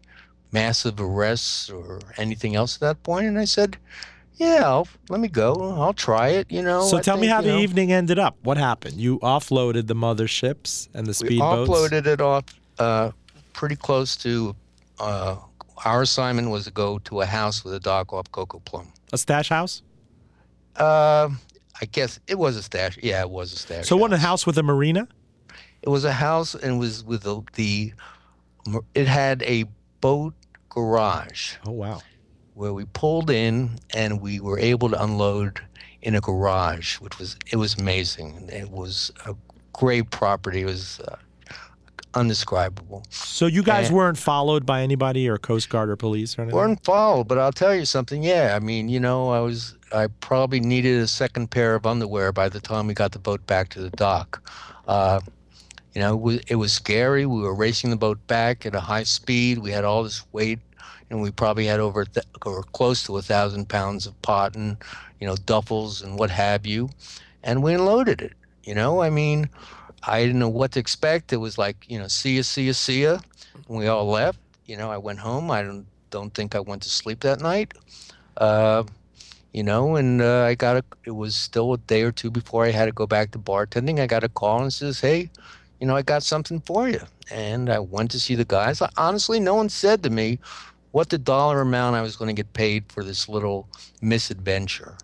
massive 0.52 1.00
arrests 1.00 1.70
or 1.70 2.00
anything 2.16 2.54
else 2.57 2.76
at 2.76 2.80
that 2.80 3.02
point. 3.02 3.26
and 3.26 3.38
I 3.38 3.44
said, 3.44 3.76
yeah, 4.37 4.62
I'll, 4.64 4.88
let 5.09 5.20
me 5.20 5.28
go. 5.28 5.54
I'll 5.78 5.92
try 5.92 6.28
it. 6.28 6.50
You 6.50 6.62
know. 6.62 6.83
so 6.83 6.98
I 6.98 7.02
tell 7.02 7.16
me 7.16 7.26
how 7.26 7.40
the 7.40 7.48
know, 7.48 7.59
evening 7.59 7.92
ended 7.92 8.18
up. 8.18 8.37
What 8.42 8.57
happened? 8.57 8.94
You 8.94 9.18
offloaded 9.20 9.87
the 9.87 9.94
motherships 9.94 10.88
and 10.94 11.07
the 11.07 11.12
speedboats. 11.12 11.68
we 11.68 11.74
offloaded 11.74 12.07
it 12.07 12.20
off 12.20 12.44
uh, 12.78 13.11
pretty 13.52 13.76
close 13.76 14.16
to. 14.16 14.57
Uh, 14.98 15.37
our 15.85 16.02
assignment 16.02 16.50
was 16.50 16.64
to 16.64 16.70
go 16.70 16.98
to 17.00 17.20
a 17.20 17.26
house 17.26 17.64
with 17.64 17.74
a 17.74 17.80
dock 17.80 18.12
off 18.12 18.30
Coco 18.33 18.61
Plum. 18.61 18.92
a 19.12 19.18
stash 19.18 19.48
house. 19.48 19.83
Uh, 20.76 21.28
I 21.80 21.87
guess 21.87 22.20
it 22.26 22.38
was 22.38 22.56
a 22.56 22.62
stash. 22.62 22.98
Yeah, 23.02 23.20
it 23.22 23.30
was 23.30 23.52
a 23.52 23.56
stash. 23.56 23.88
So, 23.88 23.96
what 23.96 24.12
a 24.12 24.16
house. 24.16 24.26
house 24.26 24.46
with 24.46 24.58
a 24.58 24.62
marina. 24.62 25.08
It 25.82 25.88
was 25.88 26.04
a 26.04 26.12
house, 26.12 26.54
and 26.54 26.74
it 26.76 26.78
was 26.78 27.04
with 27.04 27.22
the, 27.22 27.42
the. 27.54 27.92
It 28.94 29.06
had 29.06 29.42
a 29.42 29.64
boat 30.00 30.34
garage 30.70 31.54
Oh 31.66 31.72
wow. 31.72 32.00
where 32.54 32.72
we 32.72 32.84
pulled 32.87 33.30
in, 33.30 33.78
and 33.92 34.20
we 34.20 34.40
were 34.40 34.58
able 34.58 34.88
to 34.90 35.02
unload 35.02 35.60
in 36.00 36.14
a 36.14 36.20
garage, 36.20 36.96
which 37.00 37.18
was 37.18 37.37
it 37.52 37.56
was 37.56 37.76
amazing. 37.78 38.48
It 38.50 38.70
was 38.70 39.10
a 39.26 39.34
great 39.72 40.10
property. 40.10 40.62
It 40.62 40.66
was 40.66 41.00
uh, 41.00 41.16
undescribable. 42.14 43.03
So 43.11 43.46
you 43.46 43.62
guys 43.62 43.88
And- 43.88 43.96
weren't 43.96 44.18
followed 44.18 44.64
by 44.66 44.83
anybody 44.83 45.29
or 45.29 45.38
Coast 45.38 45.68
Guard 45.68 45.88
or 45.90 45.96
police 45.96 46.38
or 46.38 46.42
anything? 46.42 46.57
weren't 46.57 46.85
followed, 46.85 47.29
but 47.29 47.38
I'll 47.38 47.53
tell 47.53 47.74
you 47.74 47.85
something. 47.85 48.22
Yeah, 48.22 48.55
I 48.55 48.59
mean, 48.61 48.88
you 48.88 49.00
know, 49.00 49.31
I 49.31 49.40
was 49.40 49.74
I 49.92 50.09
probably 50.20 50.59
needed 50.61 51.00
a 51.00 51.07
second 51.07 51.50
pair 51.53 51.74
of 51.77 51.87
underwear 51.87 52.33
by 52.33 52.48
the 52.48 52.59
time 52.61 52.87
we 52.88 52.94
got 52.94 53.12
the 53.12 53.18
boat 53.20 53.46
back 53.46 53.68
to 53.70 53.81
the 53.81 53.90
dock. 53.90 54.42
Uh, 54.88 55.20
you 55.94 56.00
know, 56.00 56.31
it 56.48 56.57
was, 56.57 56.72
scary. 56.72 57.24
We 57.27 57.40
were 57.40 57.55
racing 57.55 57.90
the 57.90 57.96
boat 57.96 58.18
back 58.27 58.66
at 58.66 58.74
a 58.74 58.81
high 58.81 59.05
speed. 59.05 59.59
We 59.59 59.70
had 59.70 59.85
all 59.85 60.03
this 60.03 60.24
weight, 60.33 60.59
and 61.09 61.22
we 61.22 61.31
probably 61.31 61.66
had 61.66 61.79
over 61.79 62.05
th- 62.05 62.27
or 62.44 62.64
close 62.64 63.05
to 63.05 63.16
a 63.18 63.22
thousand 63.22 63.68
pounds 63.68 64.05
of 64.07 64.20
pot 64.22 64.57
and 64.57 64.77
you 65.20 65.29
know 65.29 65.37
duffels 65.37 66.03
and 66.03 66.18
what 66.18 66.31
have 66.31 66.66
you, 66.66 66.90
and 67.44 67.62
we 67.62 67.74
unloaded 67.74 68.20
it. 68.20 68.33
You 68.64 68.74
know, 68.74 69.00
I 69.00 69.11
mean, 69.11 69.48
I 70.06 70.22
didn't 70.22 70.38
know 70.38 70.48
what 70.48 70.72
to 70.72 70.80
expect. 70.80 71.32
It 71.32 71.38
was 71.38 71.58
like 71.58 71.86
you 71.88 71.98
know, 71.98 72.08
see 72.08 72.36
ya, 72.36 72.42
see 72.42 72.66
ya, 72.66 72.72
see 72.72 73.02
ya. 73.02 73.18
And 73.68 73.78
we 73.78 73.86
all 73.86 74.06
left. 74.06 74.38
You 74.66 74.76
know, 74.76 74.90
I 74.90 74.98
went 74.98 75.18
home. 75.18 75.50
I 75.50 75.62
don't 75.62 75.86
don't 76.10 76.32
think 76.34 76.54
I 76.54 76.60
went 76.60 76.82
to 76.82 76.90
sleep 76.90 77.20
that 77.20 77.40
night. 77.40 77.74
Uh, 78.36 78.84
you 79.52 79.62
know, 79.62 79.96
and 79.96 80.20
uh, 80.20 80.42
I 80.42 80.54
got 80.54 80.76
a. 80.76 80.84
It 81.04 81.12
was 81.12 81.36
still 81.36 81.72
a 81.72 81.78
day 81.78 82.02
or 82.02 82.12
two 82.12 82.30
before 82.30 82.64
I 82.64 82.70
had 82.70 82.86
to 82.86 82.92
go 82.92 83.06
back 83.06 83.30
to 83.32 83.38
bartending. 83.38 84.00
I 84.00 84.06
got 84.06 84.24
a 84.24 84.28
call 84.28 84.62
and 84.62 84.72
says, 84.72 85.00
"Hey, 85.00 85.30
you 85.80 85.86
know, 85.86 85.96
I 85.96 86.02
got 86.02 86.22
something 86.22 86.60
for 86.60 86.88
you." 86.88 87.00
And 87.30 87.70
I 87.70 87.78
went 87.78 88.10
to 88.12 88.20
see 88.20 88.34
the 88.34 88.44
guys. 88.44 88.82
Honestly, 88.96 89.40
no 89.40 89.54
one 89.54 89.68
said 89.68 90.02
to 90.02 90.10
me 90.10 90.38
what 90.90 91.08
the 91.08 91.18
dollar 91.18 91.60
amount 91.60 91.96
I 91.96 92.02
was 92.02 92.16
going 92.16 92.28
to 92.28 92.40
get 92.42 92.52
paid 92.52 92.84
for 92.88 93.02
this 93.02 93.28
little 93.28 93.68
misadventure. 94.00 94.96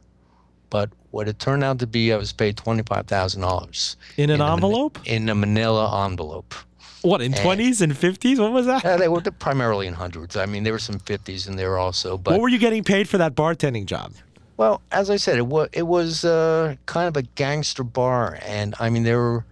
But 0.69 0.91
what 1.11 1.29
it 1.29 1.39
turned 1.39 1.65
out 1.65 1.79
to 1.81 1.87
be, 1.87 2.13
I 2.13 2.17
was 2.17 2.33
paid 2.33 2.57
twenty 2.57 2.83
five 2.83 3.07
thousand 3.07 3.43
dollars 3.43 3.97
In 4.17 4.31
an 4.31 4.37
in 4.37 4.41
a 4.41 4.53
envelope? 4.53 4.99
in 5.05 5.29
a 5.29 5.35
Manila 5.35 6.07
envelope. 6.07 6.55
What, 7.03 7.23
in. 7.23 7.33
20s 7.33 7.81
and 7.81 7.95
50s? 7.95 8.39
What 8.39 8.53
was 8.53 8.67
that? 8.67 8.85
Uh, 8.85 8.99
they 8.99 9.09
were 9.09 9.23
primarily 9.23 9.87
in 9.87 9.95
hundreds. 9.95 10.37
I 10.37 10.45
mean, 10.45 10.65
there 10.65 10.75
were 10.75 10.79
some 10.79 10.99
fifties 10.99 11.47
in 11.47 11.57
there 11.57 11.79
also. 11.79 12.19
But 12.19 12.33
what 12.33 12.43
were 12.43 12.51
you 12.51 12.59
getting 12.59 12.85
paid 12.85 13.09
for 13.09 13.17
that 13.17 13.35
bartending 13.35 13.87
job? 13.87 14.13
Well, 14.59 14.83
as 14.93 15.09
I 15.09 15.17
said, 15.17 15.39
it 15.39 15.47
was 15.47 15.71
it 15.73 15.85
was 15.87 16.27
uh, 16.27 16.75
kind 16.85 17.09
of 17.09 17.17
a 17.17 17.23
gangster 17.23 17.85
bar, 17.85 18.39
and 18.45 18.75
I 18.79 18.91
mean 18.91 19.05
there 19.05 19.17
were 19.19 19.45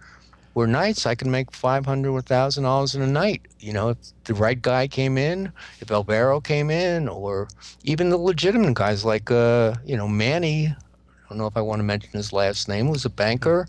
were 0.53 0.67
nights 0.67 1.07
I 1.07 1.15
could 1.15 1.25
make 1.27 1.51
five 1.51 1.87
hundred 1.87 2.11
or 2.11 2.21
thousand 2.21 2.65
dollars 2.65 2.93
in 2.93 3.01
a 3.01 3.07
night. 3.07 3.41
You 3.59 3.73
know, 3.73 3.89
if 3.89 3.97
the 4.25 4.35
right 4.35 4.61
guy 4.61 4.87
came 4.87 5.17
in, 5.17 5.51
if 5.81 5.89
Alvaro 5.89 6.39
came 6.41 6.69
in, 6.69 7.09
or 7.09 7.47
even 7.83 8.09
the 8.11 8.17
legitimate 8.17 8.75
guys 8.75 9.03
like 9.03 9.31
uh, 9.31 9.73
you 9.83 9.97
know 9.97 10.07
Manny. 10.07 10.75
I 11.29 11.33
don't 11.33 11.37
know 11.37 11.45
if 11.47 11.55
I 11.55 11.61
want 11.61 11.79
to 11.79 11.83
mention 11.83 12.09
his 12.13 12.33
last 12.33 12.67
name. 12.67 12.89
Was 12.89 13.05
a 13.05 13.09
banker. 13.09 13.67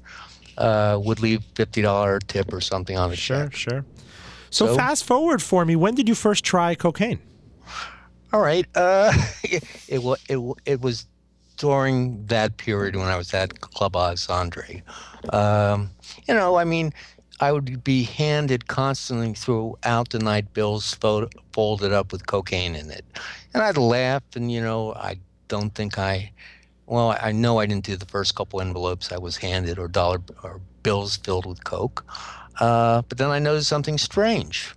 Uh, 0.56 0.98
would 1.04 1.20
leave 1.20 1.42
fifty 1.54 1.82
dollar 1.82 2.18
tip 2.20 2.52
or 2.52 2.60
something 2.60 2.96
on 2.96 3.10
the 3.10 3.16
Sure, 3.16 3.44
check. 3.44 3.54
sure. 3.54 3.84
So, 4.50 4.66
So- 4.68 4.76
fast 4.76 5.04
forward 5.04 5.42
for 5.42 5.64
me. 5.64 5.76
When 5.76 5.94
did 5.94 6.08
you 6.08 6.14
first 6.14 6.42
try 6.44 6.74
cocaine? 6.74 7.18
All 8.32 8.40
right. 8.40 8.66
Uh, 8.74 9.12
it, 9.44 9.62
it 9.88 10.02
was 10.02 10.18
it, 10.28 10.38
it 10.64 10.80
was 10.80 11.06
during 11.58 12.24
that 12.26 12.56
period 12.56 12.96
when 12.96 13.06
I 13.08 13.16
was 13.16 13.34
at 13.34 13.60
Club 13.60 13.94
Alexandre. 13.94 14.82
Um, 15.32 15.90
you 16.26 16.32
know, 16.34 16.56
I 16.56 16.64
mean, 16.64 16.92
I 17.40 17.52
would 17.52 17.84
be 17.84 18.04
handed 18.04 18.66
constantly 18.68 19.34
throughout 19.34 20.08
the 20.10 20.18
night 20.18 20.52
bills 20.54 20.94
fo- 20.94 21.28
folded 21.52 21.92
up 21.92 22.10
with 22.12 22.26
cocaine 22.26 22.74
in 22.74 22.90
it, 22.90 23.04
and 23.52 23.62
I'd 23.62 23.76
laugh, 23.76 24.22
and 24.34 24.50
you 24.50 24.62
know, 24.62 24.94
I 24.94 25.18
don't 25.48 25.74
think 25.74 25.98
I. 25.98 26.32
Well, 26.90 27.16
I 27.20 27.30
know 27.30 27.60
I 27.60 27.66
didn't 27.66 27.84
do 27.84 27.94
the 27.94 28.04
first 28.04 28.34
couple 28.34 28.60
envelopes 28.60 29.12
I 29.12 29.18
was 29.18 29.36
handed 29.36 29.78
or 29.78 29.86
dollar 29.86 30.20
or 30.42 30.60
bills 30.82 31.16
filled 31.18 31.46
with 31.46 31.62
coke, 31.62 32.04
uh, 32.58 33.02
but 33.08 33.16
then 33.16 33.30
I 33.30 33.38
noticed 33.38 33.68
something 33.68 33.96
strange 33.96 34.74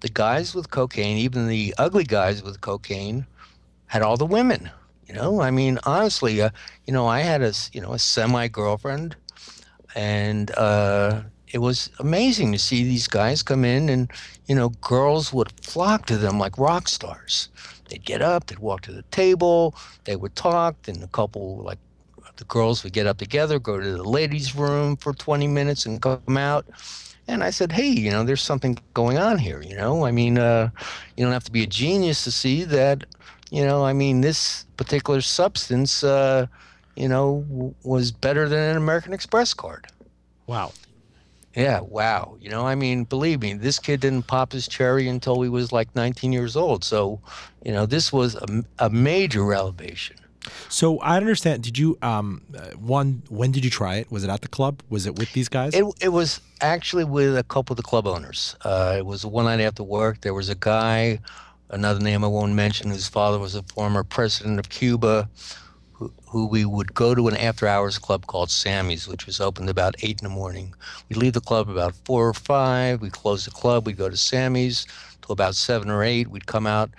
the 0.00 0.08
guys 0.08 0.54
with 0.54 0.70
cocaine, 0.70 1.18
even 1.18 1.48
the 1.48 1.74
ugly 1.76 2.04
guys 2.04 2.42
with 2.42 2.62
cocaine, 2.62 3.26
had 3.88 4.00
all 4.00 4.16
the 4.16 4.24
women. 4.24 4.70
You 5.06 5.12
know, 5.12 5.42
I 5.42 5.50
mean, 5.50 5.78
honestly, 5.84 6.40
uh, 6.40 6.48
you 6.86 6.94
know, 6.94 7.06
I 7.06 7.20
had 7.20 7.42
a 7.42 7.52
you 7.74 7.82
know 7.82 7.92
a 7.92 7.98
semi 7.98 8.48
girlfriend, 8.48 9.14
and 9.94 10.50
uh, 10.56 11.20
it 11.52 11.58
was 11.58 11.90
amazing 11.98 12.52
to 12.52 12.58
see 12.58 12.82
these 12.82 13.08
guys 13.08 13.42
come 13.42 13.66
in, 13.66 13.90
and 13.90 14.10
you 14.46 14.54
know, 14.54 14.70
girls 14.80 15.34
would 15.34 15.52
flock 15.60 16.06
to 16.06 16.16
them 16.16 16.38
like 16.38 16.56
rock 16.56 16.88
stars. 16.88 17.50
They'd 17.92 18.04
get 18.06 18.22
up, 18.22 18.46
they'd 18.46 18.58
walk 18.58 18.80
to 18.82 18.92
the 18.92 19.02
table, 19.10 19.74
they 20.04 20.16
would 20.16 20.34
talk, 20.34 20.80
then 20.84 21.02
a 21.02 21.08
couple 21.08 21.58
like 21.58 21.78
the 22.36 22.44
girls 22.44 22.82
would 22.82 22.94
get 22.94 23.06
up 23.06 23.18
together, 23.18 23.58
go 23.58 23.78
to 23.78 23.92
the 23.92 24.02
ladies' 24.02 24.54
room 24.56 24.96
for 24.96 25.12
20 25.12 25.46
minutes, 25.46 25.84
and 25.84 26.00
come 26.00 26.38
out. 26.38 26.64
And 27.28 27.44
I 27.44 27.50
said, 27.50 27.70
hey, 27.70 27.88
you 27.88 28.10
know, 28.10 28.24
there's 28.24 28.40
something 28.40 28.78
going 28.94 29.18
on 29.18 29.36
here. 29.36 29.60
You 29.60 29.76
know, 29.76 30.06
I 30.06 30.10
mean, 30.10 30.38
uh, 30.38 30.70
you 31.18 31.24
don't 31.24 31.34
have 31.34 31.44
to 31.44 31.52
be 31.52 31.64
a 31.64 31.66
genius 31.66 32.24
to 32.24 32.30
see 32.30 32.64
that. 32.64 33.04
You 33.50 33.66
know, 33.66 33.84
I 33.84 33.92
mean, 33.92 34.22
this 34.22 34.64
particular 34.78 35.20
substance, 35.20 36.02
uh, 36.02 36.46
you 36.96 37.08
know, 37.08 37.44
w- 37.50 37.74
was 37.84 38.10
better 38.10 38.48
than 38.48 38.70
an 38.70 38.76
American 38.78 39.12
Express 39.12 39.52
card. 39.52 39.86
Wow. 40.46 40.72
Yeah, 41.54 41.80
wow. 41.80 42.36
You 42.40 42.48
know, 42.48 42.66
I 42.66 42.74
mean, 42.74 43.04
believe 43.04 43.42
me, 43.42 43.52
this 43.54 43.78
kid 43.78 44.00
didn't 44.00 44.26
pop 44.26 44.52
his 44.52 44.66
cherry 44.66 45.08
until 45.08 45.42
he 45.42 45.48
was 45.48 45.70
like 45.70 45.94
19 45.94 46.32
years 46.32 46.56
old. 46.56 46.82
So, 46.82 47.20
you 47.62 47.72
know, 47.72 47.84
this 47.84 48.12
was 48.12 48.34
a, 48.36 48.64
a 48.78 48.90
major 48.90 49.52
elevation. 49.52 50.16
So 50.68 50.98
I 50.98 51.16
understand. 51.16 51.62
Did 51.62 51.78
you 51.78 51.98
um 52.02 52.42
uh, 52.56 52.70
one? 52.70 53.22
When 53.28 53.52
did 53.52 53.64
you 53.64 53.70
try 53.70 53.96
it? 53.96 54.10
Was 54.10 54.24
it 54.24 54.30
at 54.30 54.40
the 54.40 54.48
club? 54.48 54.82
Was 54.88 55.06
it 55.06 55.16
with 55.16 55.32
these 55.34 55.48
guys? 55.48 55.72
It, 55.74 55.84
it 56.00 56.08
was 56.08 56.40
actually 56.60 57.04
with 57.04 57.36
a 57.36 57.44
couple 57.44 57.74
of 57.74 57.76
the 57.76 57.82
club 57.82 58.06
owners. 58.06 58.56
Uh, 58.62 58.96
it 58.98 59.06
was 59.06 59.24
one 59.24 59.44
night 59.44 59.60
after 59.60 59.84
work. 59.84 60.20
There 60.22 60.34
was 60.34 60.48
a 60.48 60.54
guy, 60.56 61.20
another 61.70 62.00
name 62.00 62.24
I 62.24 62.26
won't 62.26 62.54
mention, 62.54 62.90
whose 62.90 63.08
father 63.08 63.38
was 63.38 63.54
a 63.54 63.62
former 63.62 64.02
president 64.02 64.58
of 64.58 64.68
Cuba, 64.68 65.28
who, 66.28 66.46
we 66.46 66.64
would 66.64 66.94
go 66.94 67.14
to 67.14 67.28
an 67.28 67.36
after 67.36 67.66
hours 67.66 67.98
club 67.98 68.26
called 68.26 68.50
Sammy's, 68.50 69.06
which 69.06 69.26
was 69.26 69.40
opened 69.40 69.68
about 69.68 69.94
eight 70.02 70.20
in 70.20 70.28
the 70.28 70.34
morning. 70.34 70.74
We'd 71.08 71.18
leave 71.18 71.34
the 71.34 71.40
club 71.40 71.68
about 71.68 71.94
four 72.04 72.28
or 72.28 72.34
five. 72.34 73.00
We'd 73.00 73.12
close 73.12 73.44
the 73.44 73.50
club. 73.50 73.86
We'd 73.86 73.96
go 73.96 74.08
to 74.08 74.16
Sammy's 74.16 74.86
till 75.20 75.32
about 75.32 75.54
seven 75.54 75.90
or 75.90 76.02
eight. 76.02 76.28
We'd 76.28 76.46
come 76.46 76.66
out 76.66 76.90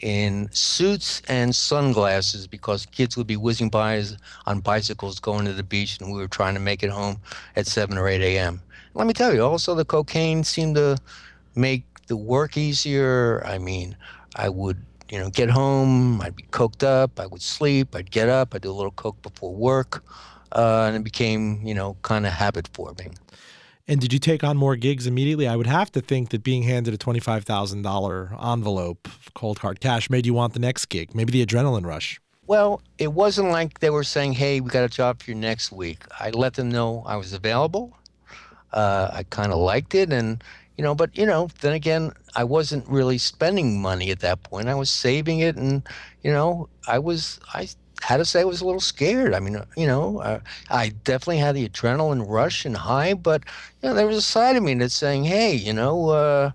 in 0.00 0.48
suits 0.52 1.22
and 1.28 1.54
sunglasses 1.54 2.46
because 2.46 2.86
kids 2.86 3.16
would 3.16 3.26
be 3.26 3.36
whizzing 3.36 3.68
by 3.68 4.02
on 4.46 4.60
bicycles 4.60 5.18
going 5.18 5.44
to 5.44 5.52
the 5.52 5.62
beach 5.62 5.98
and 6.00 6.12
we 6.12 6.18
were 6.18 6.28
trying 6.28 6.54
to 6.54 6.60
make 6.60 6.82
it 6.82 6.90
home 6.90 7.20
at 7.56 7.66
7 7.66 7.98
or 7.98 8.08
8 8.08 8.20
a.m. 8.20 8.62
Let 8.94 9.06
me 9.06 9.12
tell 9.12 9.34
you, 9.34 9.42
also 9.42 9.74
the 9.74 9.84
cocaine 9.84 10.44
seemed 10.44 10.76
to 10.76 10.98
make 11.54 11.84
the 12.06 12.16
work 12.16 12.56
easier. 12.56 13.44
I 13.44 13.58
mean, 13.58 13.96
I 14.36 14.48
would, 14.48 14.84
you 15.10 15.18
know, 15.18 15.30
get 15.30 15.50
home, 15.50 16.20
I'd 16.20 16.36
be 16.36 16.44
coked 16.44 16.82
up, 16.82 17.18
I 17.20 17.26
would 17.26 17.42
sleep, 17.42 17.94
I'd 17.96 18.10
get 18.10 18.28
up, 18.28 18.54
I'd 18.54 18.62
do 18.62 18.70
a 18.70 18.72
little 18.72 18.92
coke 18.92 19.20
before 19.22 19.54
work, 19.54 20.04
uh, 20.52 20.84
and 20.86 20.96
it 20.96 21.04
became, 21.04 21.60
you 21.64 21.74
know, 21.74 21.96
kind 22.02 22.26
of 22.26 22.32
habit 22.32 22.68
forming. 22.72 23.14
and 23.86 24.00
did 24.00 24.12
you 24.12 24.18
take 24.18 24.44
on 24.44 24.56
more 24.56 24.76
gigs 24.76 25.06
immediately? 25.06 25.46
I 25.48 25.56
would 25.56 25.66
have 25.66 25.90
to 25.92 26.00
think 26.00 26.28
that 26.30 26.42
being 26.42 26.62
handed 26.64 26.92
a 26.94 26.98
twenty-five 26.98 27.44
thousand 27.44 27.82
dollar 27.82 28.36
envelope, 28.42 29.08
cold 29.34 29.58
hard 29.60 29.80
cash, 29.80 30.10
made 30.10 30.26
you 30.26 30.34
want 30.34 30.52
the 30.52 30.60
next 30.60 30.86
gig. 30.86 31.14
Maybe 31.14 31.32
the 31.32 31.44
adrenaline 31.44 31.86
rush. 31.86 32.20
Well, 32.46 32.80
it 32.98 33.12
wasn't 33.12 33.50
like 33.50 33.80
they 33.80 33.90
were 33.90 34.04
saying, 34.04 34.34
"Hey, 34.34 34.60
we 34.60 34.68
got 34.70 34.84
a 34.84 34.88
job 34.88 35.22
for 35.22 35.30
you 35.30 35.34
next 35.36 35.72
week." 35.72 36.04
I 36.20 36.30
let 36.30 36.54
them 36.54 36.68
know 36.70 37.02
I 37.06 37.16
was 37.16 37.32
available. 37.32 37.96
Uh, 38.72 39.08
I 39.12 39.22
kind 39.24 39.52
of 39.52 39.58
liked 39.58 39.94
it, 39.94 40.12
and 40.12 40.44
you 40.78 40.84
know, 40.84 40.94
but 40.94 41.18
you 41.18 41.26
know, 41.26 41.48
then 41.60 41.74
again, 41.74 42.12
I 42.36 42.44
wasn't 42.44 42.88
really 42.88 43.18
spending 43.18 43.82
money 43.82 44.10
at 44.10 44.20
that 44.20 44.44
point. 44.44 44.68
I 44.68 44.76
was 44.76 44.88
saving 44.88 45.40
it, 45.40 45.56
and 45.56 45.82
you 46.22 46.30
know, 46.30 46.68
I 46.86 47.00
was 47.00 47.40
I 47.52 47.68
had 48.00 48.18
to 48.18 48.24
say 48.24 48.40
I 48.40 48.44
was 48.44 48.60
a 48.60 48.64
little 48.64 48.80
scared. 48.80 49.34
I 49.34 49.40
mean, 49.40 49.60
you 49.76 49.88
know, 49.88 50.20
uh, 50.20 50.38
I 50.70 50.90
definitely 51.02 51.38
had 51.38 51.56
the 51.56 51.68
adrenaline 51.68 52.24
rush 52.26 52.64
and 52.64 52.76
high, 52.76 53.14
but 53.14 53.42
you 53.82 53.88
know, 53.88 53.94
there 53.94 54.06
was 54.06 54.16
a 54.16 54.22
side 54.22 54.54
of 54.54 54.62
me 54.62 54.74
that's 54.74 54.94
saying, 54.94 55.24
"Hey, 55.24 55.54
you 55.54 55.74
know." 55.74 56.10
Uh, 56.10 56.52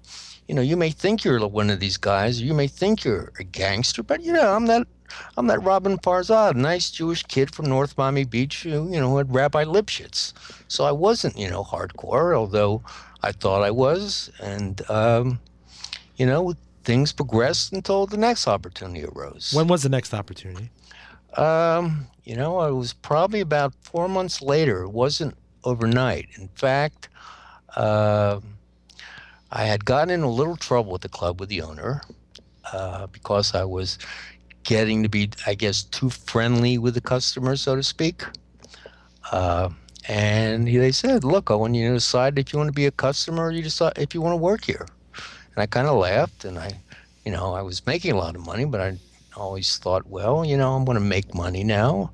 you 0.48 0.54
know, 0.54 0.62
you 0.62 0.76
may 0.76 0.90
think 0.90 1.24
you're 1.24 1.48
one 1.48 1.70
of 1.70 1.80
these 1.80 1.96
guys, 1.96 2.42
you 2.42 2.54
may 2.54 2.68
think 2.68 3.06
you're 3.06 3.32
a 3.40 3.46
gangster, 3.46 4.04
but 4.04 4.22
you 4.22 4.34
know, 4.34 4.54
I'm 4.54 4.66
that 4.66 4.86
I'm 5.38 5.48
that 5.48 5.60
Roben 5.60 6.02
Farzad, 6.02 6.56
nice 6.56 6.92
Jewish 6.92 7.24
kid 7.24 7.54
from 7.54 7.68
North 7.68 7.98
Miami 7.98 8.26
Beach 8.26 8.64
who, 8.64 8.92
you 8.92 9.00
know, 9.00 9.18
had 9.18 9.34
Rabbi 9.34 9.64
Lipschitz. 9.64 10.34
So 10.68 10.84
I 10.84 10.92
wasn't, 10.92 11.38
you 11.38 11.50
know, 11.50 11.64
hardcore, 11.64 12.36
although 12.36 12.82
I 13.24 13.32
thought 13.32 13.64
I 13.64 13.72
was. 13.72 14.30
And, 14.42 14.82
um, 14.90 15.40
you 16.18 16.26
know, 16.26 16.54
things 16.84 17.14
progressed 17.14 17.74
until 17.74 18.06
the 18.06 18.18
next 18.18 18.48
opportunity 18.48 19.06
arose. 19.06 19.52
When 19.54 19.68
was 19.68 19.84
the 19.84 19.90
next 19.90 20.14
opportunity? 20.14 20.70
Um, 21.38 22.08
you 22.24 22.36
know, 22.36 22.62
it 22.62 22.74
was 22.74 22.94
probably 22.94 23.40
about 23.40 23.74
four 23.82 24.08
months 24.08 24.42
later. 24.42 24.84
It 24.84 24.92
wasn't 24.92 25.36
overnight. 25.64 26.28
In 26.38 26.50
fact, 26.50 27.10
um 27.76 28.54
I 29.56 29.66
had 29.66 29.86
gotten 29.86 30.10
in 30.10 30.24
a 30.24 30.30
little 30.32 30.58
trouble 30.58 30.92
with 30.92 31.04
the 31.04 31.10
club 31.10 31.40
with 31.40 31.50
the 31.50 31.62
owner 31.62 32.02
uh, 32.72 33.06
because 33.08 33.54
I 33.54 33.64
was 33.64 34.00
getting 34.64 35.04
to 35.04 35.10
be, 35.10 35.30
I 35.46 35.54
guess, 35.54 35.84
too 35.84 36.10
friendly 36.10 36.80
with 36.80 36.96
the 36.96 37.02
customers, 37.02 37.62
so 37.62 37.76
to 37.76 37.84
speak. 37.84 38.24
Uh, 39.32 39.70
And 40.08 40.68
he, 40.68 40.78
they 40.78 40.92
said, 40.92 41.24
"Look, 41.24 41.50
I 41.50 41.56
want 41.56 41.76
you 41.76 41.88
to 41.90 41.94
decide 41.96 42.38
if 42.38 42.52
you 42.52 42.60
want 42.60 42.70
to 42.70 42.74
be 42.74 42.86
a 42.86 42.92
customer, 42.92 43.46
or 43.46 43.52
you 43.52 43.64
decide 43.64 43.94
if 43.98 44.14
you 44.14 44.22
want 44.22 44.34
to 44.34 44.38
work 44.38 44.66
here." 44.66 44.86
And 45.14 45.62
I 45.62 45.66
kind 45.66 45.88
of 45.88 45.98
laughed, 45.98 46.46
and 46.46 46.60
I, 46.60 46.72
you 47.26 47.32
know, 47.32 47.54
I 47.54 47.62
was 47.62 47.86
making 47.86 48.12
a 48.12 48.18
lot 48.18 48.36
of 48.36 48.46
money, 48.46 48.66
but 48.66 48.82
I 48.82 48.98
always 49.36 49.78
thought, 49.78 50.08
well, 50.08 50.44
you 50.44 50.58
know, 50.58 50.74
I'm 50.74 50.86
going 50.86 50.98
to 50.98 51.04
make 51.04 51.34
money 51.34 51.64
now. 51.64 52.12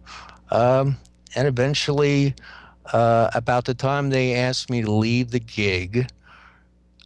Um, 0.51 0.97
and 1.35 1.47
eventually, 1.47 2.35
uh, 2.93 3.29
about 3.33 3.65
the 3.65 3.73
time 3.73 4.09
they 4.09 4.35
asked 4.35 4.69
me 4.69 4.81
to 4.81 4.91
leave 4.91 5.31
the 5.31 5.39
gig, 5.39 6.09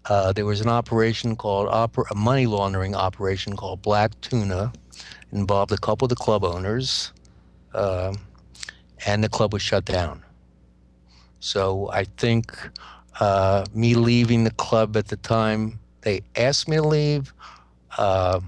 uh, 0.05 0.33
there 0.33 0.45
was 0.45 0.59
an 0.61 0.69
operation 0.69 1.35
called 1.35 1.69
oper- 1.69 2.09
a 2.11 2.15
money 2.15 2.45
laundering 2.45 2.95
operation 2.95 3.55
called 3.55 3.81
Black 3.81 4.19
Tuna, 4.21 4.73
involved 5.31 5.71
a 5.71 5.77
couple 5.77 6.05
of 6.05 6.09
the 6.09 6.15
club 6.15 6.43
owners, 6.43 7.13
uh, 7.73 8.13
and 9.05 9.23
the 9.23 9.29
club 9.29 9.53
was 9.53 9.61
shut 9.61 9.85
down. 9.85 10.23
So 11.43 11.89
I 11.91 12.05
think 12.05 12.57
uh, 13.19 13.65
me 13.73 13.95
leaving 13.95 14.45
the 14.45 14.51
club 14.51 14.95
at 14.95 15.09
the 15.09 15.17
time 15.17 15.77
they 15.99 16.21
asked 16.37 16.69
me 16.69 16.77
to 16.77 16.87
leave, 16.87 17.33
uh, 17.97 18.39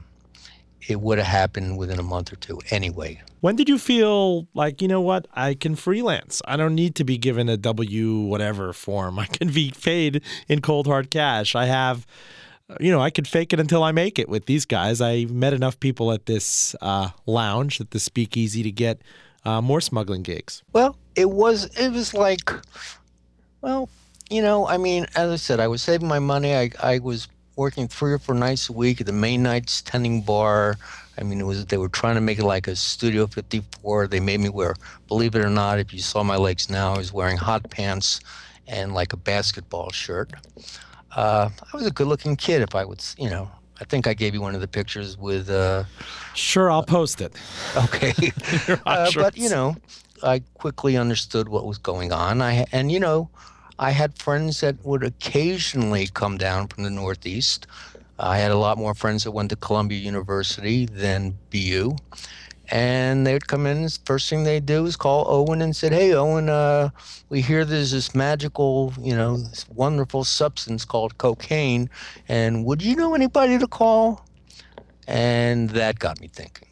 it 0.87 1.01
would 1.01 1.17
have 1.17 1.27
happened 1.27 1.77
within 1.77 1.99
a 1.99 2.03
month 2.03 2.31
or 2.31 2.37
two 2.37 2.61
anyway. 2.69 3.21
When 3.41 3.57
did 3.57 3.67
you 3.67 3.77
feel 3.77 4.47
like, 4.53 4.81
you 4.81 4.87
know 4.87 5.01
what, 5.01 5.27
I 5.33 5.55
can 5.55 5.75
freelance? 5.75 6.41
I 6.45 6.55
don't 6.55 6.73
need 6.73 6.95
to 6.95 7.03
be 7.03 7.17
given 7.17 7.49
a 7.49 7.57
W 7.57 8.19
whatever 8.19 8.71
form. 8.71 9.19
I 9.25 9.25
can 9.25 9.51
be 9.51 9.71
paid 9.71 10.21
in 10.47 10.61
cold 10.61 10.87
hard 10.87 11.11
cash. 11.11 11.53
I 11.53 11.65
have, 11.65 12.07
you 12.79 12.91
know, 12.91 13.01
I 13.01 13.09
could 13.09 13.27
fake 13.27 13.51
it 13.51 13.59
until 13.59 13.83
I 13.83 13.91
make 13.91 14.17
it 14.17 14.29
with 14.29 14.45
these 14.45 14.63
guys. 14.63 15.01
I 15.01 15.25
met 15.25 15.51
enough 15.51 15.81
people 15.81 16.13
at 16.13 16.27
this 16.27 16.77
uh, 16.81 17.09
lounge, 17.25 17.81
at 17.81 17.91
the 17.91 17.99
speakeasy, 17.99 18.63
to 18.63 18.71
get 18.71 19.01
uh, 19.45 19.61
more 19.61 19.81
smuggling 19.81 20.23
gigs. 20.23 20.63
Well, 20.73 20.97
it 21.15 21.29
was, 21.29 21.65
it 21.77 21.91
was 21.91 22.13
like, 22.13 22.51
well, 23.61 23.89
you 24.29 24.41
know, 24.41 24.67
I 24.67 24.77
mean, 24.77 25.05
as 25.15 25.31
I 25.31 25.35
said, 25.35 25.59
I 25.59 25.67
was 25.67 25.81
saving 25.81 26.07
my 26.07 26.19
money. 26.19 26.55
I, 26.55 26.71
I 26.81 26.99
was 26.99 27.27
working 27.55 27.87
three 27.87 28.11
or 28.11 28.19
four 28.19 28.35
nights 28.35 28.69
a 28.69 28.73
week 28.73 28.99
at 28.99 29.07
the 29.07 29.13
main 29.13 29.43
night's 29.43 29.81
tending 29.81 30.21
bar. 30.21 30.77
I 31.17 31.23
mean, 31.23 31.39
it 31.39 31.45
was 31.45 31.65
they 31.65 31.77
were 31.77 31.89
trying 31.89 32.15
to 32.15 32.21
make 32.21 32.39
it 32.39 32.43
like 32.43 32.67
a 32.67 32.75
Studio 32.75 33.27
54. 33.27 34.07
They 34.07 34.19
made 34.19 34.39
me 34.39 34.49
wear, 34.49 34.75
believe 35.07 35.35
it 35.35 35.45
or 35.45 35.49
not, 35.49 35.79
if 35.79 35.93
you 35.93 35.99
saw 35.99 36.23
my 36.23 36.35
legs 36.35 36.69
now, 36.69 36.93
I 36.93 36.97
was 36.97 37.13
wearing 37.13 37.37
hot 37.37 37.69
pants 37.69 38.19
and 38.67 38.93
like 38.93 39.13
a 39.13 39.17
basketball 39.17 39.91
shirt. 39.91 40.31
Uh, 41.15 41.49
I 41.61 41.77
was 41.77 41.85
a 41.85 41.91
good-looking 41.91 42.35
kid. 42.35 42.61
If 42.61 42.75
I 42.75 42.83
would, 42.83 43.01
you 43.17 43.29
know, 43.29 43.49
I 43.79 43.83
think 43.85 44.07
I 44.07 44.13
gave 44.13 44.33
you 44.33 44.41
one 44.41 44.55
of 44.55 44.61
the 44.61 44.67
pictures 44.67 45.17
with. 45.17 45.49
Uh, 45.49 45.83
sure, 46.33 46.71
I'll 46.71 46.83
post 46.83 47.21
it. 47.21 47.33
Okay, 47.77 48.13
uh, 48.85 49.11
but 49.15 49.37
you 49.37 49.49
know, 49.49 49.75
I 50.23 50.39
quickly 50.53 50.95
understood 50.97 51.49
what 51.49 51.65
was 51.65 51.77
going 51.77 52.13
on. 52.13 52.41
I 52.41 52.65
and 52.71 52.91
you 52.91 52.99
know, 52.99 53.29
I 53.79 53.91
had 53.91 54.17
friends 54.17 54.61
that 54.61 54.83
would 54.85 55.03
occasionally 55.03 56.07
come 56.13 56.37
down 56.37 56.67
from 56.67 56.83
the 56.83 56.89
Northeast. 56.89 57.67
I 58.17 58.37
had 58.37 58.51
a 58.51 58.57
lot 58.57 58.77
more 58.77 58.93
friends 58.93 59.25
that 59.25 59.31
went 59.31 59.49
to 59.49 59.57
Columbia 59.57 59.99
University 59.99 60.85
than 60.85 61.37
BU. 61.51 61.95
And 62.69 63.27
they'd 63.27 63.47
come 63.47 63.67
in, 63.67 63.87
first 64.05 64.29
thing 64.29 64.43
they'd 64.43 64.65
do 64.65 64.85
is 64.85 64.95
call 64.95 65.25
Owen 65.27 65.61
and 65.61 65.75
said, 65.75 65.91
Hey, 65.91 66.13
Owen, 66.13 66.49
uh, 66.49 66.89
we 67.29 67.41
hear 67.41 67.63
there's 67.63 67.91
this 67.91 68.15
magical, 68.15 68.93
you 68.99 69.15
know, 69.15 69.37
this 69.37 69.67
wonderful 69.69 70.23
substance 70.23 70.83
called 70.83 71.17
cocaine. 71.17 71.89
And 72.27 72.65
would 72.65 72.81
you 72.81 72.95
know 72.95 73.13
anybody 73.13 73.59
to 73.59 73.67
call? 73.67 74.25
And 75.07 75.69
that 75.71 75.99
got 75.99 76.19
me 76.19 76.27
thinking. 76.27 76.69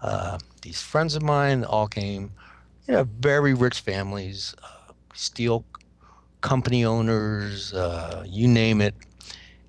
Uh, 0.00 0.38
these 0.62 0.80
friends 0.80 1.16
of 1.16 1.22
mine 1.22 1.64
all 1.64 1.88
came, 1.88 2.30
you 2.86 2.94
know, 2.94 3.08
very 3.18 3.54
rich 3.54 3.80
families, 3.80 4.54
uh, 4.62 4.92
steel 5.14 5.64
company 6.42 6.84
owners, 6.84 7.74
uh, 7.74 8.24
you 8.26 8.46
name 8.46 8.80
it. 8.80 8.94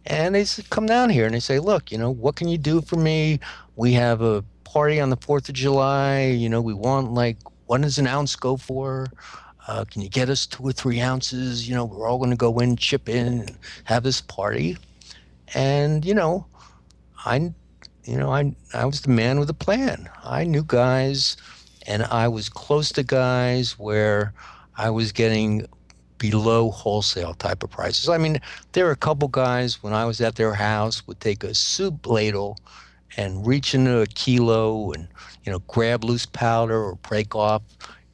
And 0.06 0.36
they 0.36 0.46
come 0.70 0.86
down 0.86 1.10
here 1.10 1.26
and 1.26 1.34
they 1.34 1.40
say, 1.40 1.60
look, 1.60 1.92
you 1.92 1.98
know, 1.98 2.12
what 2.12 2.36
can 2.36 2.48
you 2.48 2.58
do 2.58 2.82
for 2.82 2.96
me? 2.96 3.40
We 3.76 3.94
have 3.94 4.22
a 4.22 4.44
party 4.72 5.00
on 5.00 5.10
the 5.10 5.18
4th 5.18 5.50
of 5.50 5.56
July. 5.56 6.26
You 6.26 6.50
know, 6.50 6.62
we 6.62 6.74
want 6.74 7.14
like, 7.14 7.38
what 7.66 7.82
does 7.82 7.98
an 7.98 8.08
ounce 8.08 8.36
go 8.36 8.58
for? 8.58 9.08
Uh, 9.68 9.84
can 9.86 10.02
you 10.02 10.10
get 10.10 10.30
us 10.30 10.46
two 10.46 10.64
or 10.64 10.72
three 10.72 11.02
ounces? 11.02 11.68
You 11.68 11.76
know, 11.76 11.86
we're 11.86 12.08
all 12.08 12.18
going 12.18 12.30
to 12.30 12.38
go 12.38 12.60
in, 12.60 12.78
chip 12.78 13.10
in, 13.10 13.28
and 13.28 13.58
have 13.86 14.04
this 14.04 14.22
party. 14.22 14.78
And, 15.54 16.06
you 16.06 16.14
know, 16.14 16.46
I, 17.26 17.54
you 18.04 18.18
know, 18.18 18.32
I, 18.32 18.56
I 18.74 18.86
was 18.86 19.02
the 19.02 19.10
man 19.10 19.40
with 19.40 19.50
a 19.50 19.54
plan. 19.54 20.10
I 20.24 20.44
knew 20.44 20.64
guys 20.64 21.38
and 21.86 22.04
I 22.04 22.28
was 22.28 22.50
close 22.50 22.92
to 22.94 23.04
guys 23.04 23.80
where 23.80 24.34
I 24.78 24.90
was 24.90 25.12
getting 25.12 25.66
below 26.18 26.72
wholesale 26.72 27.34
type 27.34 27.64
of 27.64 27.70
prices. 27.70 28.10
I 28.10 28.18
mean, 28.18 28.40
there 28.74 28.88
are 28.88 28.92
a 28.92 28.98
couple 28.98 29.28
guys 29.28 29.82
when 29.84 29.94
I 29.94 30.06
was 30.06 30.20
at 30.22 30.36
their 30.36 30.54
house 30.54 31.06
would 31.08 31.20
take 31.20 31.44
a 31.44 31.54
soup 31.54 32.06
ladle 32.08 32.58
and 33.18 33.46
reach 33.46 33.74
into 33.74 34.00
a 34.00 34.08
kilo 34.08 34.92
and 34.92 35.08
you 35.44 35.52
know 35.52 35.60
grab 35.68 36.04
loose 36.04 36.26
powder 36.26 36.82
or 36.82 36.96
break 36.96 37.36
off 37.36 37.62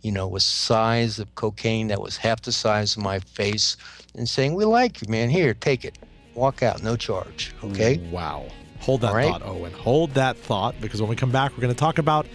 you 0.02 0.12
know 0.12 0.36
a 0.36 0.40
size 0.40 1.20
of 1.20 1.34
cocaine 1.36 1.88
that 1.88 2.02
was 2.02 2.18
half 2.18 2.42
the 2.42 2.52
size 2.52 2.98
of 2.98 3.04
my 3.04 3.20
face 3.20 3.78
and 4.16 4.28
saying 4.28 4.56
we 4.56 4.66
like 4.66 5.02
you 5.02 5.08
man 5.10 5.30
here 5.30 5.54
take 5.54 5.86
it 5.86 5.98
walk 6.34 6.64
out 6.64 6.82
no 6.82 6.96
charge 6.96 7.54
okay 7.64 7.98
wow 8.12 8.46
hold 8.80 9.02
that 9.02 9.14
right? 9.14 9.30
thought 9.30 9.44
owen 9.44 9.72
hold 9.74 10.12
that 10.12 10.38
thought 10.38 10.80
because 10.82 11.02
when 11.02 11.10
we 11.10 11.16
come 11.16 11.32
back 11.32 11.52
we're 11.52 11.62
going 11.62 11.74
to 11.74 11.80
talk 11.80 11.98
about 11.98 12.26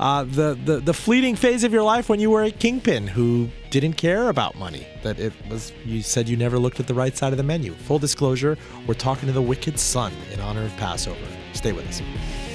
uh, 0.00 0.22
the, 0.22 0.56
the 0.64 0.78
the 0.78 0.94
fleeting 0.94 1.34
phase 1.34 1.64
of 1.64 1.72
your 1.72 1.82
life 1.82 2.08
when 2.08 2.20
you 2.20 2.30
were 2.30 2.44
a 2.44 2.50
kingpin 2.52 3.06
who 3.06 3.48
didn't 3.70 3.94
care 3.94 4.28
about 4.28 4.54
money. 4.54 4.86
That 5.02 5.18
it 5.18 5.32
was 5.50 5.72
you 5.84 6.02
said 6.02 6.28
you 6.28 6.36
never 6.36 6.56
looked 6.56 6.78
at 6.78 6.86
the 6.86 6.94
right 6.94 7.16
side 7.16 7.32
of 7.32 7.36
the 7.36 7.42
menu. 7.42 7.74
Full 7.74 7.98
disclosure, 7.98 8.56
we're 8.86 8.94
talking 8.94 9.26
to 9.26 9.32
the 9.32 9.42
wicked 9.42 9.78
son 9.78 10.12
in 10.32 10.38
honor 10.38 10.64
of 10.64 10.76
Passover. 10.76 11.18
Stay 11.58 11.72
with 11.72 11.88
us. 11.88 12.47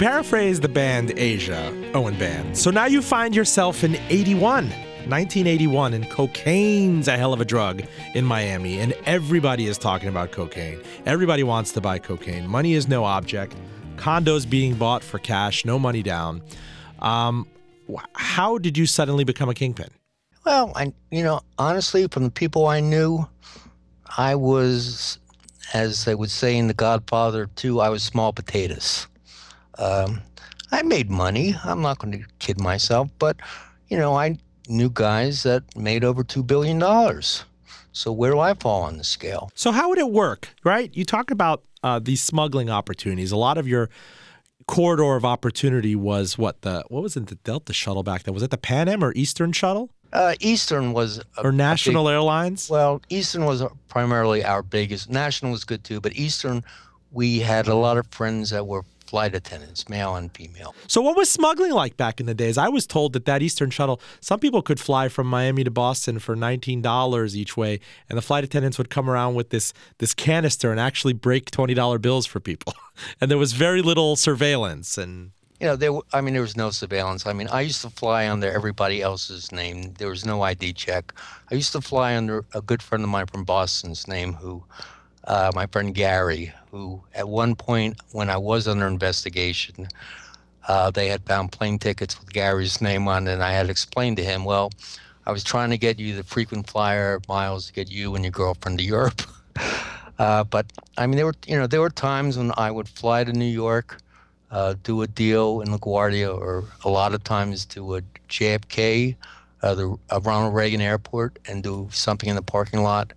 Paraphrase 0.00 0.58
the 0.60 0.68
band 0.68 1.12
Asia, 1.18 1.70
Owen 1.92 2.18
Band, 2.18 2.56
so 2.56 2.70
now 2.70 2.86
you 2.86 3.02
find 3.02 3.36
yourself 3.36 3.84
in 3.84 3.96
81, 4.08 4.64
1981, 4.64 5.92
and 5.92 6.08
cocaine's 6.08 7.06
a 7.06 7.18
hell 7.18 7.34
of 7.34 7.40
a 7.42 7.44
drug 7.44 7.82
in 8.14 8.24
Miami, 8.24 8.80
and 8.80 8.94
everybody 9.04 9.66
is 9.66 9.76
talking 9.76 10.08
about 10.08 10.32
cocaine. 10.32 10.80
Everybody 11.04 11.42
wants 11.42 11.72
to 11.72 11.82
buy 11.82 11.98
cocaine. 11.98 12.46
Money 12.48 12.72
is 12.72 12.88
no 12.88 13.04
object. 13.04 13.54
Condos 13.96 14.48
being 14.48 14.74
bought 14.74 15.04
for 15.04 15.18
cash, 15.18 15.66
no 15.66 15.78
money 15.78 16.02
down. 16.02 16.40
Um, 17.00 17.46
how 18.14 18.56
did 18.56 18.78
you 18.78 18.86
suddenly 18.86 19.24
become 19.24 19.50
a 19.50 19.54
kingpin? 19.54 19.90
Well, 20.46 20.72
I, 20.76 20.94
you 21.10 21.22
know, 21.22 21.42
honestly, 21.58 22.08
from 22.08 22.24
the 22.24 22.30
people 22.30 22.68
I 22.68 22.80
knew, 22.80 23.28
I 24.16 24.34
was, 24.34 25.18
as 25.74 26.06
they 26.06 26.14
would 26.14 26.30
say 26.30 26.56
in 26.56 26.68
The 26.68 26.74
Godfather 26.74 27.50
2, 27.56 27.82
I 27.82 27.90
was 27.90 28.02
small 28.02 28.32
potatoes. 28.32 29.06
Um, 29.80 30.20
I 30.70 30.82
made 30.82 31.10
money. 31.10 31.56
I'm 31.64 31.82
not 31.82 31.98
going 31.98 32.12
to 32.12 32.24
kid 32.38 32.60
myself, 32.60 33.10
but 33.18 33.36
you 33.88 33.96
know, 33.98 34.14
I 34.16 34.38
knew 34.68 34.90
guys 34.90 35.42
that 35.42 35.64
made 35.76 36.04
over 36.04 36.22
two 36.22 36.42
billion 36.42 36.78
dollars. 36.78 37.44
So 37.92 38.12
where 38.12 38.30
do 38.30 38.38
I 38.38 38.54
fall 38.54 38.82
on 38.82 38.98
the 38.98 39.04
scale? 39.04 39.50
So 39.54 39.72
how 39.72 39.88
would 39.88 39.98
it 39.98 40.10
work, 40.10 40.50
right? 40.62 40.94
You 40.94 41.04
talk 41.04 41.30
about 41.32 41.64
uh, 41.82 41.98
these 41.98 42.22
smuggling 42.22 42.70
opportunities. 42.70 43.32
A 43.32 43.36
lot 43.36 43.58
of 43.58 43.66
your 43.66 43.90
corridor 44.66 45.16
of 45.16 45.24
opportunity 45.24 45.96
was 45.96 46.38
what 46.38 46.62
the 46.62 46.84
what 46.88 47.02
was 47.02 47.16
it 47.16 47.26
the 47.26 47.34
Delta 47.36 47.72
shuttle 47.72 48.02
back 48.02 48.22
then? 48.22 48.34
Was 48.34 48.42
it 48.42 48.50
the 48.50 48.58
Pan 48.58 48.88
Am 48.88 49.02
or 49.02 49.12
Eastern 49.16 49.52
shuttle? 49.52 49.90
Uh, 50.12 50.34
Eastern 50.40 50.92
was 50.92 51.18
a, 51.18 51.42
or 51.42 51.52
National 51.52 52.04
big, 52.04 52.12
Airlines. 52.12 52.68
Well, 52.68 53.00
Eastern 53.08 53.44
was 53.44 53.62
primarily 53.88 54.44
our 54.44 54.62
biggest. 54.62 55.08
National 55.10 55.52
was 55.52 55.64
good 55.64 55.84
too, 55.84 56.00
but 56.00 56.14
Eastern, 56.14 56.64
we 57.10 57.40
had 57.40 57.68
a 57.68 57.74
lot 57.74 57.96
of 57.96 58.06
friends 58.08 58.50
that 58.50 58.66
were 58.66 58.84
flight 59.10 59.34
attendants, 59.34 59.88
male 59.88 60.14
and 60.14 60.32
female. 60.32 60.72
So, 60.86 61.02
what 61.02 61.16
was 61.16 61.28
smuggling 61.28 61.72
like 61.72 61.96
back 61.96 62.20
in 62.20 62.26
the 62.26 62.34
days? 62.34 62.56
I 62.56 62.68
was 62.68 62.86
told 62.86 63.12
that 63.14 63.24
that 63.24 63.42
Eastern 63.42 63.70
shuttle, 63.70 64.00
some 64.20 64.38
people 64.38 64.62
could 64.62 64.78
fly 64.78 65.08
from 65.08 65.26
Miami 65.26 65.64
to 65.64 65.70
Boston 65.70 66.20
for 66.20 66.36
nineteen 66.36 66.80
dollars 66.80 67.36
each 67.36 67.56
way, 67.56 67.80
and 68.08 68.16
the 68.16 68.22
flight 68.22 68.44
attendants 68.44 68.78
would 68.78 68.88
come 68.88 69.10
around 69.10 69.34
with 69.34 69.50
this 69.50 69.72
this 69.98 70.14
canister 70.14 70.70
and 70.70 70.78
actually 70.78 71.12
break 71.12 71.50
twenty 71.50 71.74
dollar 71.74 71.98
bills 71.98 72.24
for 72.24 72.38
people, 72.38 72.72
and 73.20 73.30
there 73.30 73.38
was 73.38 73.52
very 73.52 73.82
little 73.82 74.14
surveillance 74.14 74.96
and. 74.96 75.32
you 75.60 75.66
know, 75.66 75.76
there. 75.76 75.92
I 76.12 76.20
mean, 76.20 76.34
there 76.34 76.42
was 76.42 76.56
no 76.56 76.70
surveillance. 76.70 77.26
I 77.26 77.32
mean, 77.32 77.48
I 77.48 77.62
used 77.62 77.82
to 77.82 77.90
fly 77.90 78.30
under 78.30 78.48
everybody 78.48 79.02
else's 79.02 79.50
name. 79.50 79.94
There 79.98 80.08
was 80.08 80.24
no 80.24 80.40
ID 80.42 80.72
check. 80.74 81.12
I 81.50 81.56
used 81.56 81.72
to 81.72 81.80
fly 81.80 82.16
under 82.16 82.44
a 82.54 82.62
good 82.62 82.80
friend 82.80 83.02
of 83.04 83.10
mine 83.10 83.26
from 83.26 83.42
Boston's 83.44 84.06
name, 84.06 84.34
who, 84.34 84.64
uh, 85.24 85.50
my 85.54 85.66
friend 85.66 85.94
Gary, 85.94 86.52
who 86.70 87.02
at 87.14 87.28
one 87.28 87.54
point 87.54 87.96
when 88.12 88.30
I 88.30 88.36
was 88.36 88.66
under 88.68 88.86
investigation, 88.86 89.88
uh, 90.68 90.90
they 90.90 91.08
had 91.08 91.22
found 91.26 91.52
plane 91.52 91.78
tickets 91.78 92.18
with 92.18 92.32
Gary's 92.32 92.80
name 92.80 93.08
on 93.08 93.26
and 93.26 93.42
I 93.42 93.52
had 93.52 93.70
explained 93.70 94.16
to 94.18 94.24
him, 94.24 94.44
well, 94.44 94.70
I 95.26 95.32
was 95.32 95.44
trying 95.44 95.70
to 95.70 95.78
get 95.78 95.98
you 95.98 96.14
the 96.16 96.22
frequent 96.22 96.68
flyer 96.68 97.20
miles 97.28 97.66
to 97.66 97.72
get 97.72 97.90
you 97.90 98.14
and 98.14 98.24
your 98.24 98.32
girlfriend 98.32 98.78
to 98.78 98.84
Europe. 98.84 99.22
uh, 100.18 100.44
but 100.44 100.66
I 100.96 101.06
mean, 101.06 101.16
there 101.16 101.26
were 101.26 101.34
you 101.46 101.56
know 101.56 101.66
there 101.66 101.80
were 101.80 101.90
times 101.90 102.38
when 102.38 102.52
I 102.56 102.70
would 102.70 102.88
fly 102.88 103.24
to 103.24 103.32
New 103.32 103.44
York 103.44 103.98
uh, 104.50 104.74
do 104.82 105.02
a 105.02 105.06
deal 105.06 105.60
in 105.60 105.68
LaGuardia, 105.68 106.36
or 106.36 106.64
a 106.84 106.88
lot 106.88 107.14
of 107.14 107.22
times 107.22 107.64
do 107.64 107.96
a 107.96 108.02
JFK, 108.28 109.14
uh, 109.62 109.74
the 109.74 109.96
Ronald 110.22 110.54
Reagan 110.54 110.80
Airport, 110.80 111.38
and 111.46 111.62
do 111.62 111.88
something 111.92 112.28
in 112.28 112.36
the 112.36 112.42
parking 112.42 112.82
lot, 112.82 113.12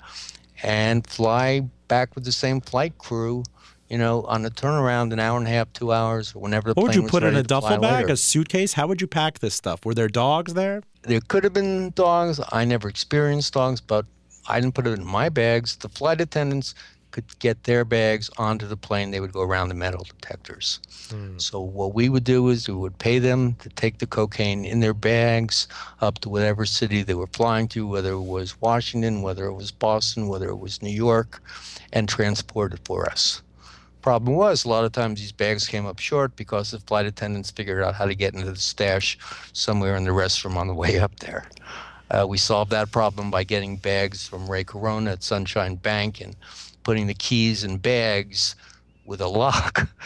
and 0.61 1.05
fly 1.07 1.63
back 1.93 2.15
with 2.15 2.25
the 2.25 2.31
same 2.31 2.59
flight 2.59 2.97
crew. 2.97 3.43
You 3.89 3.99
know, 3.99 4.23
on 4.23 4.43
a 4.43 4.49
turnaround, 4.49 5.13
an 5.13 5.19
hour 5.19 5.37
and 5.37 5.45
a 5.45 5.51
half, 5.51 5.71
two 5.73 5.93
hours, 5.93 6.33
or 6.33 6.39
whenever 6.41 6.69
the 6.69 6.73
plane 6.73 6.87
was. 6.87 6.95
What 6.95 7.03
would 7.03 7.05
you 7.05 7.09
put 7.09 7.23
in 7.23 7.35
a 7.35 7.43
duffel 7.43 7.77
bag, 7.77 8.05
later. 8.05 8.13
a 8.13 8.17
suitcase? 8.17 8.73
How 8.73 8.87
would 8.87 8.99
you 9.01 9.05
pack 9.05 9.37
this 9.37 9.53
stuff? 9.53 9.85
Were 9.85 9.93
there 9.93 10.07
dogs 10.07 10.55
there? 10.55 10.81
There 11.03 11.21
could 11.21 11.43
have 11.43 11.53
been 11.53 11.91
dogs. 11.91 12.39
I 12.51 12.65
never 12.65 12.89
experienced 12.89 13.53
dogs, 13.53 13.81
but 13.81 14.07
I 14.47 14.59
didn't 14.59 14.73
put 14.73 14.87
it 14.87 14.97
in 14.97 15.05
my 15.05 15.29
bags. 15.29 15.75
The 15.75 15.89
flight 15.89 16.21
attendants 16.21 16.73
could 17.13 17.39
get 17.39 17.63
their 17.63 17.85
bags 17.85 18.29
onto 18.37 18.67
the 18.67 18.75
plane. 18.75 19.11
They 19.11 19.21
would 19.21 19.31
go 19.31 19.43
around 19.43 19.69
the 19.69 19.75
metal 19.75 20.03
detectors. 20.03 20.79
So 21.39 21.61
what 21.61 21.93
we 21.93 22.09
would 22.09 22.23
do 22.23 22.49
is 22.49 22.67
we 22.67 22.73
would 22.73 22.97
pay 22.97 23.19
them 23.19 23.53
to 23.59 23.69
take 23.69 23.99
the 23.99 24.07
cocaine 24.07 24.65
in 24.65 24.79
their 24.81 24.95
bags 24.95 25.67
up 26.01 26.19
to 26.19 26.29
whatever 26.29 26.65
city 26.65 27.03
they 27.03 27.13
were 27.13 27.27
flying 27.27 27.67
to, 27.69 27.87
whether 27.87 28.13
it 28.13 28.23
was 28.23 28.59
Washington, 28.59 29.21
whether 29.21 29.45
it 29.45 29.53
was 29.53 29.71
Boston, 29.71 30.27
whether 30.27 30.49
it 30.49 30.57
was 30.57 30.81
New 30.81 30.89
York, 30.89 31.41
and 31.93 32.09
transport 32.09 32.73
it 32.73 32.79
for 32.83 33.05
us. 33.09 33.41
Problem 34.01 34.35
was, 34.35 34.65
a 34.65 34.69
lot 34.69 34.83
of 34.83 34.91
times 34.91 35.19
these 35.19 35.31
bags 35.31 35.67
came 35.67 35.85
up 35.85 35.99
short 35.99 36.35
because 36.35 36.71
the 36.71 36.79
flight 36.79 37.05
attendants 37.05 37.51
figured 37.51 37.83
out 37.83 37.95
how 37.95 38.05
to 38.05 38.15
get 38.15 38.33
into 38.33 38.51
the 38.51 38.59
stash 38.59 39.17
somewhere 39.53 39.95
in 39.95 40.03
the 40.03 40.09
restroom 40.09 40.57
on 40.57 40.67
the 40.67 40.73
way 40.73 40.99
up 40.99 41.19
there. 41.19 41.47
Uh, 42.11 42.25
we 42.27 42.37
solved 42.37 42.71
that 42.71 42.91
problem 42.91 43.31
by 43.31 43.43
getting 43.43 43.77
bags 43.77 44.27
from 44.27 44.49
Ray 44.49 44.63
Corona 44.63 45.11
at 45.11 45.23
Sunshine 45.23 45.75
Bank 45.75 46.19
and 46.19 46.35
putting 46.83 47.07
the 47.07 47.13
keys 47.13 47.63
in 47.63 47.77
bags 47.77 48.55
with 49.05 49.21
a 49.21 49.27
lock. 49.27 49.89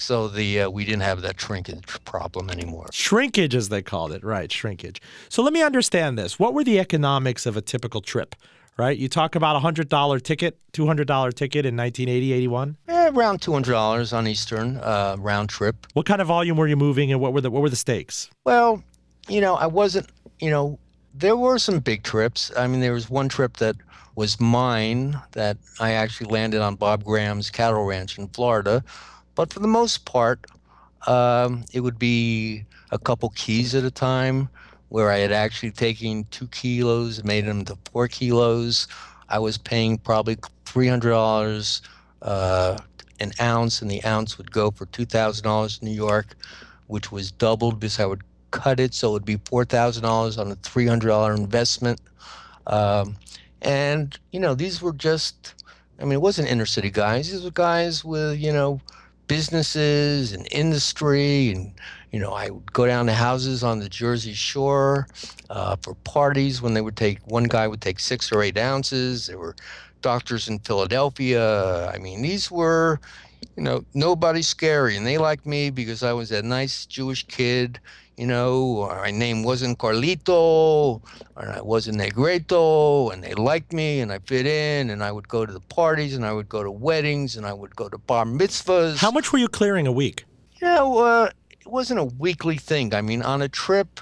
So 0.00 0.28
the 0.28 0.60
uh, 0.60 0.70
we 0.70 0.84
didn't 0.84 1.02
have 1.02 1.22
that 1.22 1.40
shrinkage 1.40 1.84
problem 2.04 2.50
anymore. 2.50 2.86
Shrinkage, 2.92 3.56
as 3.56 3.68
they 3.68 3.82
called 3.82 4.12
it, 4.12 4.22
right? 4.22 4.50
Shrinkage. 4.50 5.02
So 5.28 5.42
let 5.42 5.52
me 5.52 5.60
understand 5.60 6.16
this. 6.16 6.38
What 6.38 6.54
were 6.54 6.62
the 6.62 6.78
economics 6.78 7.46
of 7.46 7.56
a 7.56 7.60
typical 7.60 8.00
trip, 8.00 8.36
right? 8.76 8.96
You 8.96 9.08
talk 9.08 9.34
about 9.34 9.56
a 9.56 9.58
$100 9.58 10.22
ticket, 10.22 10.56
$200 10.72 11.34
ticket 11.34 11.66
in 11.66 11.76
1980, 11.76 12.32
81. 12.32 12.76
Eh, 12.86 13.10
around 13.12 13.42
two 13.42 13.52
hundred 13.52 13.72
dollars 13.72 14.12
on 14.12 14.28
Eastern 14.28 14.76
uh, 14.76 15.16
round 15.18 15.48
trip. 15.48 15.84
What 15.94 16.06
kind 16.06 16.20
of 16.20 16.28
volume 16.28 16.56
were 16.56 16.68
you 16.68 16.76
moving 16.76 17.10
and 17.10 17.20
what 17.20 17.32
were 17.32 17.40
the, 17.40 17.50
what 17.50 17.62
were 17.62 17.70
the 17.70 17.74
stakes? 17.76 18.30
Well, 18.44 18.84
you 19.28 19.40
know, 19.40 19.56
I 19.56 19.66
wasn't. 19.66 20.08
You 20.38 20.50
know, 20.50 20.78
there 21.12 21.36
were 21.36 21.58
some 21.58 21.80
big 21.80 22.04
trips. 22.04 22.52
I 22.56 22.68
mean, 22.68 22.78
there 22.80 22.92
was 22.92 23.10
one 23.10 23.28
trip 23.28 23.56
that 23.56 23.74
was 24.18 24.40
mine 24.40 25.16
that 25.30 25.56
I 25.78 25.92
actually 25.92 26.28
landed 26.28 26.60
on 26.60 26.74
Bob 26.74 27.04
Graham's 27.04 27.50
cattle 27.50 27.84
ranch 27.84 28.18
in 28.18 28.26
Florida. 28.26 28.82
But 29.36 29.52
for 29.52 29.60
the 29.60 29.68
most 29.68 30.06
part, 30.06 30.44
um, 31.06 31.64
it 31.72 31.82
would 31.82 32.00
be 32.00 32.64
a 32.90 32.98
couple 32.98 33.28
keys 33.36 33.76
at 33.76 33.84
a 33.84 33.92
time 33.92 34.48
where 34.88 35.12
I 35.12 35.18
had 35.18 35.30
actually 35.30 35.70
taken 35.70 36.24
two 36.32 36.48
kilos 36.48 37.22
made 37.22 37.46
them 37.46 37.64
to 37.66 37.78
four 37.92 38.08
kilos. 38.08 38.88
I 39.28 39.38
was 39.38 39.56
paying 39.56 39.98
probably 39.98 40.34
$300 40.64 41.80
uh, 42.22 42.76
an 43.20 43.32
ounce, 43.40 43.82
and 43.82 43.88
the 43.88 44.04
ounce 44.04 44.36
would 44.36 44.50
go 44.50 44.72
for 44.72 44.86
$2,000 44.86 45.80
in 45.80 45.88
New 45.88 45.94
York, 45.94 46.34
which 46.88 47.12
was 47.12 47.30
doubled 47.30 47.78
because 47.78 48.00
I 48.00 48.06
would 48.06 48.24
cut 48.50 48.80
it 48.80 48.94
so 48.94 49.10
it 49.10 49.12
would 49.12 49.24
be 49.24 49.36
$4,000 49.36 50.38
on 50.38 50.50
a 50.50 50.56
$300 50.56 51.36
investment. 51.36 52.00
Um, 52.66 53.14
and, 53.62 54.18
you 54.32 54.40
know, 54.40 54.54
these 54.54 54.80
were 54.80 54.92
just, 54.92 55.54
I 56.00 56.04
mean, 56.04 56.12
it 56.12 56.22
wasn't 56.22 56.48
inner 56.48 56.66
city 56.66 56.90
guys. 56.90 57.30
These 57.30 57.44
were 57.44 57.50
guys 57.50 58.04
with, 58.04 58.38
you 58.38 58.52
know, 58.52 58.80
businesses 59.26 60.32
and 60.32 60.48
industry. 60.50 61.50
And, 61.50 61.72
you 62.12 62.20
know, 62.20 62.32
I 62.32 62.50
would 62.50 62.72
go 62.72 62.86
down 62.86 63.06
to 63.06 63.12
houses 63.12 63.62
on 63.62 63.80
the 63.80 63.88
Jersey 63.88 64.32
Shore 64.32 65.06
uh, 65.50 65.76
for 65.82 65.94
parties 65.94 66.62
when 66.62 66.74
they 66.74 66.80
would 66.80 66.96
take, 66.96 67.18
one 67.26 67.44
guy 67.44 67.68
would 67.68 67.80
take 67.80 68.00
six 68.00 68.32
or 68.32 68.42
eight 68.42 68.58
ounces. 68.58 69.26
There 69.26 69.38
were 69.38 69.56
doctors 70.02 70.48
in 70.48 70.58
Philadelphia. 70.60 71.88
I 71.88 71.98
mean, 71.98 72.22
these 72.22 72.50
were, 72.50 73.00
you 73.56 73.62
know, 73.62 73.84
nobody 73.94 74.42
scary. 74.42 74.96
And 74.96 75.06
they 75.06 75.18
liked 75.18 75.46
me 75.46 75.70
because 75.70 76.02
I 76.02 76.12
was 76.12 76.30
a 76.32 76.42
nice 76.42 76.86
Jewish 76.86 77.26
kid. 77.26 77.80
You 78.16 78.26
know, 78.26 78.88
my 79.00 79.12
name 79.12 79.44
wasn't 79.44 79.78
Carlito, 79.78 81.00
or 81.36 81.48
I 81.48 81.60
wasn't 81.60 81.98
Negrito, 81.98 83.10
and 83.10 83.22
they 83.22 83.34
liked 83.34 83.72
me, 83.72 84.00
and 84.00 84.12
I 84.12 84.18
fit 84.18 84.44
in, 84.44 84.90
and 84.90 85.04
I 85.04 85.12
would 85.12 85.28
go 85.28 85.46
to 85.46 85.52
the 85.52 85.60
parties, 85.60 86.16
and 86.16 86.26
I 86.26 86.32
would 86.32 86.48
go 86.48 86.64
to 86.64 86.70
weddings, 86.70 87.36
and 87.36 87.46
I 87.46 87.52
would 87.52 87.76
go 87.76 87.88
to 87.88 87.96
bar 87.96 88.24
mitzvahs. 88.24 88.96
How 88.96 89.12
much 89.12 89.32
were 89.32 89.38
you 89.38 89.46
clearing 89.46 89.86
a 89.86 89.92
week? 89.92 90.24
You 90.60 90.66
know, 90.66 90.98
uh, 90.98 91.30
it 91.60 91.68
wasn't 91.68 92.00
a 92.00 92.04
weekly 92.04 92.56
thing. 92.56 92.92
I 92.92 93.02
mean, 93.02 93.22
on 93.22 93.40
a 93.40 93.48
trip, 93.48 94.00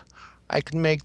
I 0.49 0.63
could 0.63 0.77
make 0.77 1.03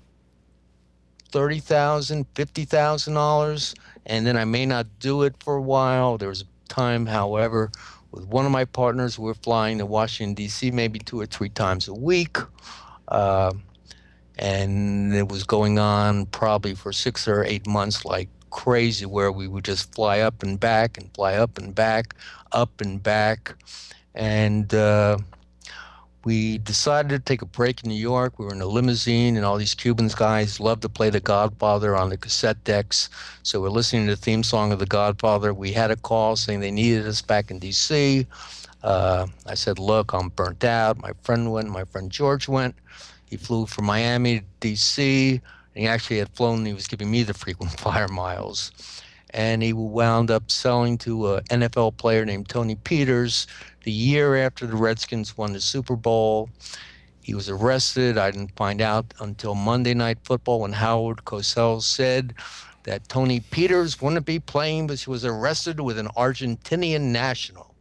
thirty 1.34 1.60
thousand, 1.60 2.28
fifty 2.34 2.64
thousand 2.64 3.16
dollars, 3.16 3.76
and 4.06 4.26
then 4.26 4.38
I 4.38 4.46
may 4.46 4.66
not 4.66 4.88
do 5.00 5.24
it 5.24 5.36
for 5.40 5.56
a 5.56 5.62
while. 5.62 6.18
There 6.18 6.30
was 6.30 6.42
a 6.42 6.46
time, 6.70 7.06
however, 7.06 7.72
with 8.12 8.26
one 8.26 8.46
of 8.46 8.52
my 8.52 8.66
partners, 8.66 9.18
we 9.18 9.26
were 9.26 9.34
flying 9.34 9.78
to 9.78 9.86
Washington 9.86 10.34
D.C. 10.34 10.72
maybe 10.72 11.00
two 11.00 11.20
or 11.20 11.26
three 11.26 11.50
times 11.50 11.88
a 11.88 11.94
week, 11.94 12.38
uh, 13.08 13.54
and 14.38 15.14
it 15.14 15.30
was 15.30 15.44
going 15.44 15.80
on 15.80 16.26
probably 16.28 16.76
for 16.76 16.92
six 16.92 17.28
or 17.28 17.44
eight 17.44 17.68
months, 17.68 18.04
like 18.06 18.30
crazy, 18.50 19.06
where 19.06 19.32
we 19.32 19.48
would 19.48 19.64
just 19.64 19.94
fly 19.94 20.20
up 20.20 20.44
and 20.44 20.60
back 20.60 20.98
and 20.98 21.14
fly 21.14 21.36
up 21.36 21.58
and 21.58 21.74
back, 21.74 22.16
up 22.52 22.82
and 22.82 23.02
back, 23.02 23.56
and. 24.14 24.74
Uh, 24.74 25.18
we 26.24 26.60
decided 26.60 27.10
to 27.10 27.20
take 27.20 27.42
a 27.42 27.48
break 27.48 27.84
in 27.84 27.90
New 27.90 27.96
York. 27.96 28.38
We 28.38 28.46
were 28.46 28.54
in 28.54 28.62
a 28.62 28.68
limousine, 28.68 29.38
and 29.38 29.46
all 29.46 29.58
these 29.58 29.74
Cubans 29.74 30.14
guys 30.14 30.60
loved 30.60 30.84
to 30.84 30.90
play 30.90 31.10
The 31.10 31.20
Godfather 31.20 31.96
on 31.96 32.10
the 32.10 32.18
cassette 32.18 32.64
decks. 32.64 33.10
So 33.44 33.60
we're 33.60 33.70
listening 33.70 34.06
to 34.06 34.16
the 34.16 34.22
theme 34.22 34.44
song 34.44 34.72
of 34.72 34.80
The 34.80 34.86
Godfather. 34.86 35.54
We 35.54 35.72
had 35.72 35.90
a 35.90 35.96
call 35.96 36.36
saying 36.36 36.60
they 36.60 36.72
needed 36.72 37.08
us 37.08 37.22
back 37.22 37.50
in 37.50 37.58
D.C. 37.58 38.28
Uh, 38.84 39.28
I 39.48 39.56
said, 39.56 39.80
"Look, 39.80 40.14
I'm 40.14 40.30
burnt 40.30 40.64
out." 40.64 41.02
My 41.02 41.14
friend 41.24 41.52
went. 41.52 41.70
My 41.70 41.86
friend 41.86 42.12
George 42.12 42.48
went. 42.48 42.76
He 43.26 43.38
flew 43.38 43.66
from 43.66 43.86
Miami 43.86 44.40
to 44.40 44.46
D.C. 44.60 45.32
And 45.34 45.42
he 45.82 45.88
actually 45.88 46.18
had 46.18 46.30
flown. 46.30 46.66
He 46.66 46.74
was 46.74 46.88
giving 46.88 47.10
me 47.10 47.24
the 47.24 47.34
frequent 47.34 47.72
flyer 47.80 48.08
miles, 48.08 48.72
and 49.32 49.64
he 49.64 49.74
wound 49.74 50.30
up 50.30 50.52
selling 50.52 51.00
to 51.00 51.36
an 51.36 51.44
NFL 51.46 51.98
player 51.98 52.26
named 52.26 52.48
Tony 52.48 52.76
Peters 52.76 53.48
the 53.84 53.92
year 53.92 54.36
after 54.36 54.66
the 54.66 54.76
Redskins 54.76 55.38
won 55.38 55.54
the 55.54 55.62
Super 55.62 55.96
Bowl. 55.96 56.50
He 57.22 57.34
was 57.36 57.50
arrested. 57.50 58.18
I 58.18 58.32
didn't 58.32 58.56
find 58.56 58.82
out 58.82 59.14
until 59.20 59.56
Monday 59.56 59.94
Night 59.94 60.18
Football 60.24 60.62
when 60.62 60.74
Howard 60.74 61.24
Cosell 61.26 61.82
said 61.82 62.34
that 62.84 63.08
Tony 63.08 63.40
Peters 63.40 64.02
wouldn't 64.02 64.26
be 64.26 64.40
playing 64.40 64.88
because 64.88 65.04
he 65.04 65.10
was 65.10 65.24
arrested 65.24 65.80
with 65.80 66.00
an 66.00 66.08
Argentinian 66.18 67.12
national. 67.12 67.76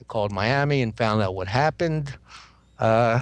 I 0.00 0.04
called 0.08 0.32
Miami 0.32 0.82
and 0.82 0.96
found 0.96 1.22
out 1.22 1.34
what 1.34 1.46
happened. 1.48 2.16
Uh, 2.78 3.20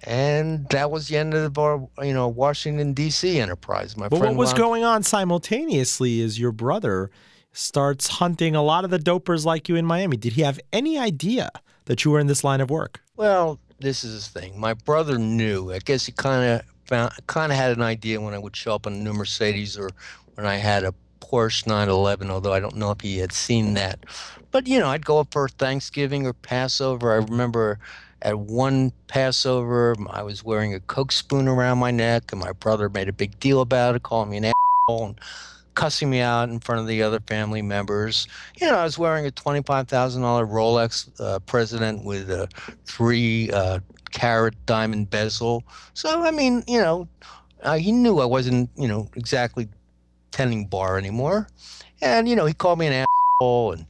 and 0.00 0.68
that 0.68 0.90
was 0.90 1.08
the 1.08 1.16
end 1.16 1.34
of 1.34 1.58
our, 1.58 1.88
you 2.02 2.14
know, 2.14 2.28
Washington 2.28 2.92
D.C. 2.92 3.40
enterprise. 3.40 3.96
My 3.96 4.08
But 4.08 4.18
friend 4.18 4.36
what 4.36 4.42
was 4.42 4.54
going 4.54 4.84
on 4.84 5.02
simultaneously 5.02 6.20
is 6.20 6.38
your 6.38 6.52
brother 6.52 7.10
starts 7.56 8.06
hunting 8.06 8.54
a 8.54 8.62
lot 8.62 8.84
of 8.84 8.90
the 8.90 8.98
dopers 8.98 9.44
like 9.44 9.68
you 9.68 9.76
in 9.76 9.86
Miami. 9.86 10.16
Did 10.16 10.34
he 10.34 10.42
have 10.42 10.60
any 10.72 10.98
idea 10.98 11.50
that 11.86 12.04
you 12.04 12.10
were 12.10 12.20
in 12.20 12.26
this 12.26 12.44
line 12.44 12.60
of 12.60 12.70
work? 12.70 13.00
Well, 13.16 13.58
this 13.80 14.04
is 14.04 14.28
the 14.28 14.40
thing. 14.40 14.60
My 14.60 14.74
brother 14.74 15.18
knew. 15.18 15.72
I 15.72 15.78
guess 15.78 16.06
he 16.06 16.12
kind 16.12 16.60
of 16.60 16.62
kind 17.26 17.50
of 17.50 17.58
had 17.58 17.76
an 17.76 17.82
idea 17.82 18.20
when 18.20 18.32
I 18.34 18.38
would 18.38 18.54
show 18.54 18.74
up 18.74 18.86
in 18.86 18.92
a 18.92 18.96
new 18.96 19.12
Mercedes 19.12 19.76
or 19.76 19.90
when 20.34 20.46
I 20.46 20.56
had 20.56 20.84
a 20.84 20.94
Porsche 21.20 21.66
911. 21.66 22.30
Although 22.30 22.52
I 22.52 22.60
don't 22.60 22.76
know 22.76 22.90
if 22.90 23.00
he 23.00 23.18
had 23.18 23.32
seen 23.32 23.74
that. 23.74 24.04
But 24.50 24.66
you 24.66 24.78
know, 24.78 24.88
I'd 24.88 25.04
go 25.04 25.18
up 25.18 25.32
for 25.32 25.48
Thanksgiving 25.48 26.26
or 26.26 26.32
Passover. 26.34 27.12
I 27.12 27.16
remember 27.16 27.78
at 28.22 28.38
one 28.38 28.92
Passover, 29.08 29.96
I 30.10 30.22
was 30.22 30.44
wearing 30.44 30.74
a 30.74 30.80
Coke 30.80 31.12
spoon 31.12 31.48
around 31.48 31.78
my 31.78 31.90
neck, 31.90 32.32
and 32.32 32.40
my 32.40 32.52
brother 32.52 32.88
made 32.88 33.08
a 33.08 33.12
big 33.12 33.38
deal 33.40 33.60
about 33.60 33.94
it, 33.94 34.02
calling 34.02 34.30
me 34.30 34.38
an 34.38 34.44
asshole. 34.46 35.06
And 35.06 35.20
cussing 35.76 36.10
me 36.10 36.20
out 36.20 36.48
in 36.48 36.58
front 36.58 36.80
of 36.80 36.88
the 36.88 37.02
other 37.02 37.20
family 37.20 37.62
members. 37.62 38.26
You 38.56 38.66
know, 38.66 38.76
I 38.76 38.82
was 38.82 38.98
wearing 38.98 39.26
a 39.26 39.30
$25,000 39.30 39.86
Rolex 39.86 41.08
uh, 41.20 41.38
President 41.40 42.04
with 42.04 42.28
a 42.30 42.48
three 42.86 43.50
uh, 43.52 43.78
carat 44.10 44.54
diamond 44.66 45.10
bezel. 45.10 45.62
So, 45.94 46.22
I 46.22 46.32
mean, 46.32 46.64
you 46.66 46.80
know, 46.80 47.06
uh, 47.62 47.76
he 47.76 47.92
knew 47.92 48.18
I 48.18 48.24
wasn't, 48.24 48.70
you 48.76 48.88
know, 48.88 49.08
exactly 49.14 49.68
tending 50.32 50.66
bar 50.66 50.98
anymore. 50.98 51.46
And, 52.02 52.28
you 52.28 52.34
know, 52.34 52.46
he 52.46 52.54
called 52.54 52.78
me 52.78 52.88
an 52.88 53.06
asshole 53.40 53.72
and, 53.72 53.86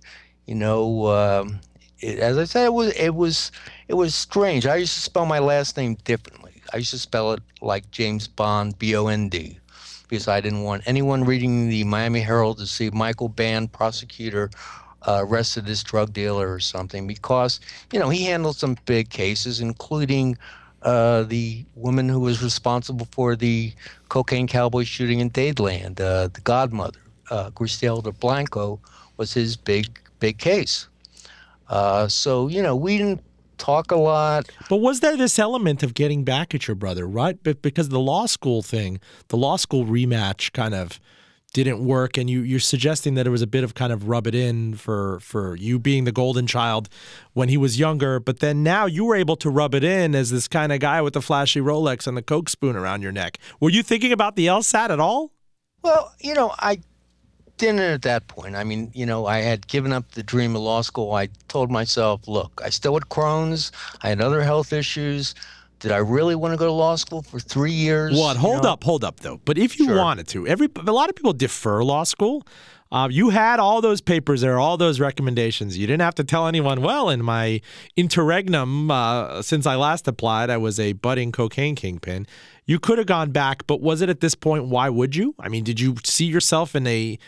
you 0.46 0.54
know, 0.54 1.06
um, 1.06 1.60
it, 2.00 2.18
as 2.18 2.36
I 2.36 2.44
said, 2.44 2.66
it 2.66 2.74
was, 2.74 2.92
it 2.96 3.14
was, 3.14 3.52
it 3.88 3.94
was 3.94 4.14
strange. 4.14 4.66
I 4.66 4.76
used 4.76 4.94
to 4.94 5.00
spell 5.00 5.24
my 5.24 5.38
last 5.38 5.76
name 5.76 5.96
differently. 6.04 6.62
I 6.72 6.78
used 6.78 6.90
to 6.90 6.98
spell 6.98 7.32
it 7.32 7.42
like 7.60 7.90
James 7.92 8.26
Bond, 8.26 8.78
B 8.78 8.96
O 8.96 9.06
N 9.06 9.28
D 9.28 9.60
because 10.08 10.28
I 10.28 10.40
didn't 10.40 10.62
want 10.62 10.82
anyone 10.86 11.24
reading 11.24 11.68
the 11.68 11.84
Miami 11.84 12.20
Herald 12.20 12.58
to 12.58 12.66
see 12.66 12.90
Michael 12.90 13.28
Band, 13.28 13.72
prosecutor, 13.72 14.50
uh, 15.06 15.20
arrested 15.22 15.66
this 15.66 15.82
drug 15.82 16.12
dealer 16.12 16.52
or 16.52 16.60
something 16.60 17.06
because, 17.06 17.60
you 17.92 17.98
know, 17.98 18.08
he 18.08 18.24
handled 18.24 18.56
some 18.56 18.76
big 18.86 19.10
cases, 19.10 19.60
including 19.60 20.36
uh, 20.82 21.22
the 21.24 21.64
woman 21.74 22.08
who 22.08 22.20
was 22.20 22.42
responsible 22.42 23.08
for 23.10 23.36
the 23.36 23.72
cocaine 24.08 24.46
cowboy 24.46 24.84
shooting 24.84 25.20
in 25.20 25.30
Dadeland, 25.30 26.00
uh, 26.00 26.28
the 26.28 26.40
godmother, 26.42 27.00
uh, 27.30 27.50
Griselda 27.50 28.12
Blanco, 28.12 28.80
was 29.16 29.32
his 29.32 29.56
big, 29.56 29.98
big 30.20 30.38
case. 30.38 30.88
Uh, 31.68 32.06
so, 32.06 32.48
you 32.48 32.62
know, 32.62 32.76
we 32.76 32.98
didn't 32.98 33.22
talk 33.58 33.90
a 33.90 33.96
lot. 33.96 34.48
But 34.68 34.76
was 34.76 35.00
there 35.00 35.16
this 35.16 35.38
element 35.38 35.82
of 35.82 35.94
getting 35.94 36.24
back 36.24 36.54
at 36.54 36.68
your 36.68 36.74
brother, 36.74 37.06
right? 37.06 37.38
But 37.42 37.62
because 37.62 37.88
the 37.88 38.00
law 38.00 38.26
school 38.26 38.62
thing, 38.62 39.00
the 39.28 39.36
law 39.36 39.56
school 39.56 39.84
rematch 39.84 40.52
kind 40.52 40.74
of 40.74 41.00
didn't 41.52 41.82
work 41.82 42.18
and 42.18 42.28
you 42.28 42.42
you're 42.42 42.60
suggesting 42.60 43.14
that 43.14 43.26
it 43.26 43.30
was 43.30 43.40
a 43.40 43.46
bit 43.46 43.64
of 43.64 43.74
kind 43.74 43.90
of 43.90 44.08
rub 44.08 44.26
it 44.26 44.34
in 44.34 44.74
for 44.74 45.18
for 45.20 45.56
you 45.56 45.78
being 45.78 46.04
the 46.04 46.12
golden 46.12 46.46
child 46.46 46.86
when 47.32 47.48
he 47.48 47.56
was 47.56 47.78
younger 47.78 48.20
but 48.20 48.40
then 48.40 48.62
now 48.62 48.84
you 48.84 49.06
were 49.06 49.14
able 49.14 49.36
to 49.36 49.48
rub 49.48 49.74
it 49.74 49.82
in 49.82 50.14
as 50.14 50.30
this 50.30 50.48
kind 50.48 50.70
of 50.70 50.80
guy 50.80 51.00
with 51.00 51.14
the 51.14 51.22
flashy 51.22 51.60
Rolex 51.60 52.06
and 52.06 52.14
the 52.14 52.20
coke 52.20 52.50
spoon 52.50 52.76
around 52.76 53.00
your 53.00 53.12
neck 53.12 53.38
were 53.58 53.70
you 53.70 53.82
thinking 53.82 54.12
about 54.12 54.36
the 54.36 54.46
LSAT 54.48 54.90
at 54.90 55.00
all 55.00 55.32
well 55.82 56.12
you 56.20 56.34
know 56.34 56.52
I 56.58 56.80
didn't 57.58 57.80
at 57.80 58.02
that 58.02 58.28
point. 58.28 58.54
I 58.54 58.64
mean, 58.64 58.90
you 58.94 59.06
know, 59.06 59.26
I 59.26 59.38
had 59.38 59.66
given 59.66 59.92
up 59.92 60.10
the 60.12 60.22
dream 60.22 60.54
of 60.56 60.62
law 60.62 60.82
school. 60.82 61.12
I 61.12 61.28
told 61.48 61.70
myself, 61.70 62.26
look, 62.28 62.60
I 62.64 62.70
still 62.70 62.94
had 62.94 63.04
Crohn's. 63.04 63.72
I 64.02 64.08
had 64.08 64.20
other 64.20 64.42
health 64.42 64.72
issues. 64.72 65.34
Did 65.80 65.92
I 65.92 65.98
really 65.98 66.34
want 66.34 66.52
to 66.52 66.56
go 66.56 66.66
to 66.66 66.72
law 66.72 66.96
school 66.96 67.22
for 67.22 67.38
three 67.38 67.72
years? 67.72 68.18
What? 68.18 68.36
Hold 68.36 68.62
know? 68.62 68.70
up, 68.70 68.84
hold 68.84 69.04
up, 69.04 69.20
though. 69.20 69.40
But 69.44 69.58
if 69.58 69.78
you 69.78 69.86
sure. 69.86 69.98
wanted 69.98 70.26
to, 70.28 70.46
every 70.46 70.68
a 70.74 70.92
lot 70.92 71.10
of 71.10 71.16
people 71.16 71.32
defer 71.32 71.84
law 71.84 72.04
school. 72.04 72.46
Uh, 72.92 73.08
you 73.10 73.30
had 73.30 73.58
all 73.58 73.80
those 73.80 74.00
papers 74.00 74.42
there, 74.42 74.58
all 74.58 74.76
those 74.76 75.00
recommendations. 75.00 75.76
You 75.76 75.86
didn't 75.86 76.02
have 76.02 76.14
to 76.16 76.24
tell 76.24 76.46
anyone. 76.46 76.82
Well, 76.82 77.10
in 77.10 77.22
my 77.22 77.60
interregnum, 77.96 78.90
uh, 78.90 79.42
since 79.42 79.66
I 79.66 79.74
last 79.74 80.06
applied, 80.06 80.50
I 80.50 80.56
was 80.56 80.78
a 80.78 80.92
budding 80.92 81.32
cocaine 81.32 81.74
kingpin. 81.74 82.26
You 82.64 82.80
could 82.80 82.98
have 82.98 83.06
gone 83.06 83.30
back, 83.30 83.66
but 83.66 83.80
was 83.80 84.00
it 84.02 84.08
at 84.08 84.20
this 84.20 84.34
point? 84.34 84.66
Why 84.66 84.88
would 84.88 85.14
you? 85.14 85.34
I 85.38 85.48
mean, 85.48 85.62
did 85.62 85.78
you 85.78 85.96
see 86.04 86.26
yourself 86.26 86.74
in 86.74 86.86
a 86.86 87.18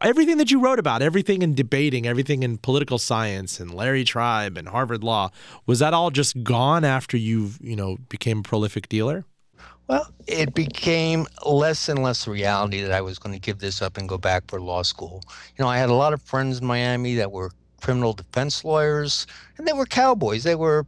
everything 0.00 0.38
that 0.38 0.50
you 0.50 0.60
wrote 0.60 0.78
about, 0.78 1.02
everything 1.02 1.42
in 1.42 1.54
debating, 1.54 2.06
everything 2.06 2.42
in 2.42 2.58
political 2.58 2.98
science 2.98 3.58
and 3.58 3.74
Larry 3.74 4.04
Tribe 4.04 4.56
and 4.56 4.68
Harvard 4.68 5.02
Law? 5.02 5.30
Was 5.66 5.80
that 5.80 5.92
all 5.92 6.10
just 6.10 6.42
gone 6.44 6.84
after 6.84 7.16
you, 7.16 7.50
you 7.60 7.74
know, 7.74 7.96
became 8.08 8.38
a 8.38 8.42
prolific 8.42 8.88
dealer? 8.88 9.24
Well, 9.88 10.08
it 10.26 10.52
became 10.52 11.26
less 11.44 11.88
and 11.88 12.02
less 12.02 12.26
reality 12.26 12.82
that 12.82 12.90
I 12.90 13.00
was 13.00 13.18
going 13.20 13.34
to 13.34 13.40
give 13.40 13.60
this 13.60 13.80
up 13.80 13.96
and 13.96 14.08
go 14.08 14.18
back 14.18 14.44
for 14.48 14.60
law 14.60 14.82
school. 14.82 15.22
You 15.56 15.64
know, 15.64 15.68
I 15.68 15.78
had 15.78 15.90
a 15.90 15.94
lot 15.94 16.12
of 16.12 16.20
friends 16.22 16.58
in 16.60 16.66
Miami 16.66 17.14
that 17.14 17.30
were 17.30 17.52
criminal 17.80 18.12
defense 18.12 18.64
lawyers, 18.64 19.28
and 19.58 19.66
they 19.66 19.72
were 19.72 19.86
cowboys. 19.86 20.42
They 20.42 20.56
were, 20.56 20.86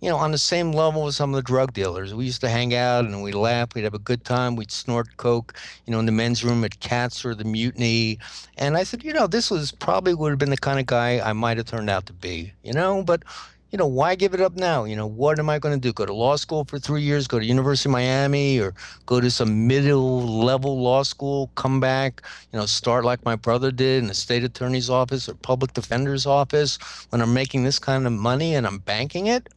you 0.00 0.10
know, 0.10 0.16
on 0.16 0.32
the 0.32 0.38
same 0.38 0.72
level 0.72 1.06
as 1.06 1.14
some 1.14 1.30
of 1.30 1.36
the 1.36 1.42
drug 1.42 1.74
dealers. 1.74 2.12
We 2.12 2.24
used 2.24 2.40
to 2.40 2.48
hang 2.48 2.74
out 2.74 3.04
and 3.04 3.22
we'd 3.22 3.36
laugh, 3.36 3.68
we'd 3.74 3.84
have 3.84 3.94
a 3.94 4.00
good 4.00 4.24
time, 4.24 4.56
we'd 4.56 4.72
snort 4.72 5.16
coke, 5.16 5.54
you 5.86 5.92
know, 5.92 6.00
in 6.00 6.06
the 6.06 6.12
men's 6.12 6.42
room 6.42 6.64
at 6.64 6.80
Cats 6.80 7.24
or 7.24 7.36
the 7.36 7.44
Mutiny. 7.44 8.18
And 8.58 8.76
I 8.76 8.82
said, 8.82 9.04
you 9.04 9.12
know, 9.12 9.28
this 9.28 9.48
was 9.48 9.70
probably 9.70 10.12
would 10.12 10.30
have 10.30 10.40
been 10.40 10.50
the 10.50 10.56
kind 10.56 10.80
of 10.80 10.86
guy 10.86 11.20
I 11.20 11.34
might 11.34 11.58
have 11.58 11.66
turned 11.66 11.90
out 11.90 12.06
to 12.06 12.12
be, 12.12 12.52
you 12.64 12.72
know, 12.72 13.04
but 13.04 13.22
you 13.70 13.78
know, 13.78 13.86
why 13.86 14.14
give 14.14 14.34
it 14.34 14.40
up 14.40 14.56
now? 14.56 14.84
You 14.84 14.96
know, 14.96 15.06
what 15.06 15.38
am 15.38 15.48
I 15.48 15.58
going 15.58 15.74
to 15.74 15.80
do? 15.80 15.92
Go 15.92 16.04
to 16.04 16.12
law 16.12 16.36
school 16.36 16.64
for 16.64 16.78
three 16.78 17.02
years, 17.02 17.28
go 17.28 17.38
to 17.38 17.44
University 17.44 17.88
of 17.88 17.92
Miami, 17.92 18.58
or 18.58 18.74
go 19.06 19.20
to 19.20 19.30
some 19.30 19.66
middle 19.66 20.26
level 20.44 20.80
law 20.80 21.02
school, 21.02 21.50
come 21.54 21.80
back, 21.80 22.22
you 22.52 22.58
know, 22.58 22.66
start 22.66 23.04
like 23.04 23.24
my 23.24 23.36
brother 23.36 23.70
did 23.70 24.02
in 24.02 24.08
the 24.08 24.14
state 24.14 24.42
attorney's 24.42 24.90
office 24.90 25.28
or 25.28 25.34
public 25.34 25.72
defender's 25.72 26.26
office 26.26 26.78
when 27.10 27.20
I'm 27.20 27.32
making 27.32 27.64
this 27.64 27.78
kind 27.78 28.06
of 28.06 28.12
money 28.12 28.54
and 28.54 28.66
I'm 28.66 28.78
banking 28.78 29.26
it? 29.26 29.48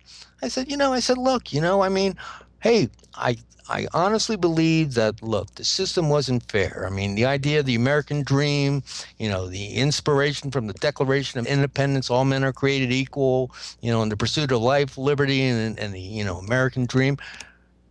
I 0.42 0.48
said, 0.48 0.70
you 0.70 0.78
know, 0.78 0.94
I 0.94 1.00
said, 1.00 1.18
look, 1.18 1.54
you 1.54 1.62
know, 1.62 1.82
I 1.82 1.90
mean, 1.90 2.16
hey, 2.60 2.90
I 3.16 3.38
I 3.70 3.88
honestly 3.94 4.36
believe 4.36 4.94
that, 4.96 5.24
look, 5.24 5.56
the 5.56 5.64
system 5.64 6.10
wasn't 6.10 6.52
fair. 6.52 6.86
I 6.86 6.90
mean, 6.90 7.16
the 7.16 7.26
idea 7.26 7.62
of 7.62 7.66
the 7.66 7.76
American 7.76 8.24
dream, 8.24 8.84
you 9.18 9.30
know, 9.30 9.48
the 9.48 9.74
inspiration 9.74 10.52
from 10.52 10.68
the 10.68 10.74
Declaration 10.74 11.40
of 11.40 11.48
Independence, 11.48 12.10
all 12.10 12.26
men 12.26 12.44
are 12.44 12.54
created 12.54 12.92
equal, 12.92 13.52
you 13.82 13.92
know, 13.92 14.04
in 14.04 14.10
the 14.10 14.18
pursuit 14.18 14.52
of 14.52 14.62
life, 14.62 14.98
liberty, 14.98 15.44
and, 15.44 15.80
and 15.80 15.94
the, 15.94 16.00
you 16.00 16.26
know, 16.26 16.38
American 16.38 16.86
dream 16.86 17.18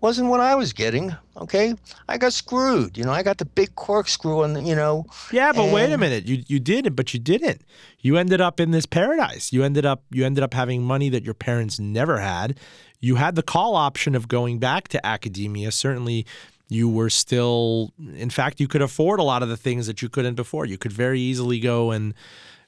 wasn't 0.03 0.29
what 0.29 0.41
I 0.41 0.55
was 0.55 0.75
getting. 0.75 1.17
Okay, 1.37 1.75
I 2.09 2.19
got 2.19 2.35
screwed. 2.35 2.99
You 2.99 3.05
know, 3.05 3.13
I 3.13 3.23
got 3.23 3.39
the 3.39 3.47
big 3.47 3.75
corkscrew, 3.75 4.43
and 4.43 4.67
you 4.67 4.75
know. 4.75 5.07
Yeah, 5.31 5.53
but 5.53 5.65
and... 5.65 5.73
wait 5.73 5.93
a 5.93 5.99
minute. 5.99 6.27
You 6.27 6.43
you 6.47 6.61
did 6.61 6.87
it, 6.87 6.95
but 6.95 7.15
you 7.15 7.21
didn't. 7.21 7.63
You 8.01 8.19
ended 8.19 8.43
up 8.43 8.61
in 8.61 8.73
this 8.73 8.85
paradise. 8.85 9.53
You 9.53 9.65
ended 9.65 9.87
up 9.87 10.03
you 10.11 10.27
ended 10.27 10.45
up 10.45 10.53
having 10.53 10.83
money 10.83 11.09
that 11.09 11.25
your 11.25 11.35
parents 11.35 11.79
never 11.79 12.19
had 12.19 12.59
you 13.03 13.17
had 13.17 13.35
the 13.35 13.43
call 13.43 13.75
option 13.75 14.15
of 14.15 14.29
going 14.29 14.59
back 14.59 14.89
to 14.89 15.05
academia. 15.05 15.73
Certainly, 15.73 16.25
you 16.69 16.89
were 16.89 17.11
still, 17.11 17.93
in 17.99 18.31
fact, 18.31 18.61
you 18.61 18.69
could 18.69 18.81
afford 18.81 19.19
a 19.19 19.25
lot 19.25 19.43
of 19.43 19.51
the 19.51 19.57
things 19.57 19.87
that 19.89 20.01
you 20.01 20.09
couldn't 20.09 20.37
before. 20.37 20.65
You 20.65 20.79
could 20.79 20.93
very 20.93 21.21
easily 21.21 21.59
go 21.59 21.91
and, 21.91 22.15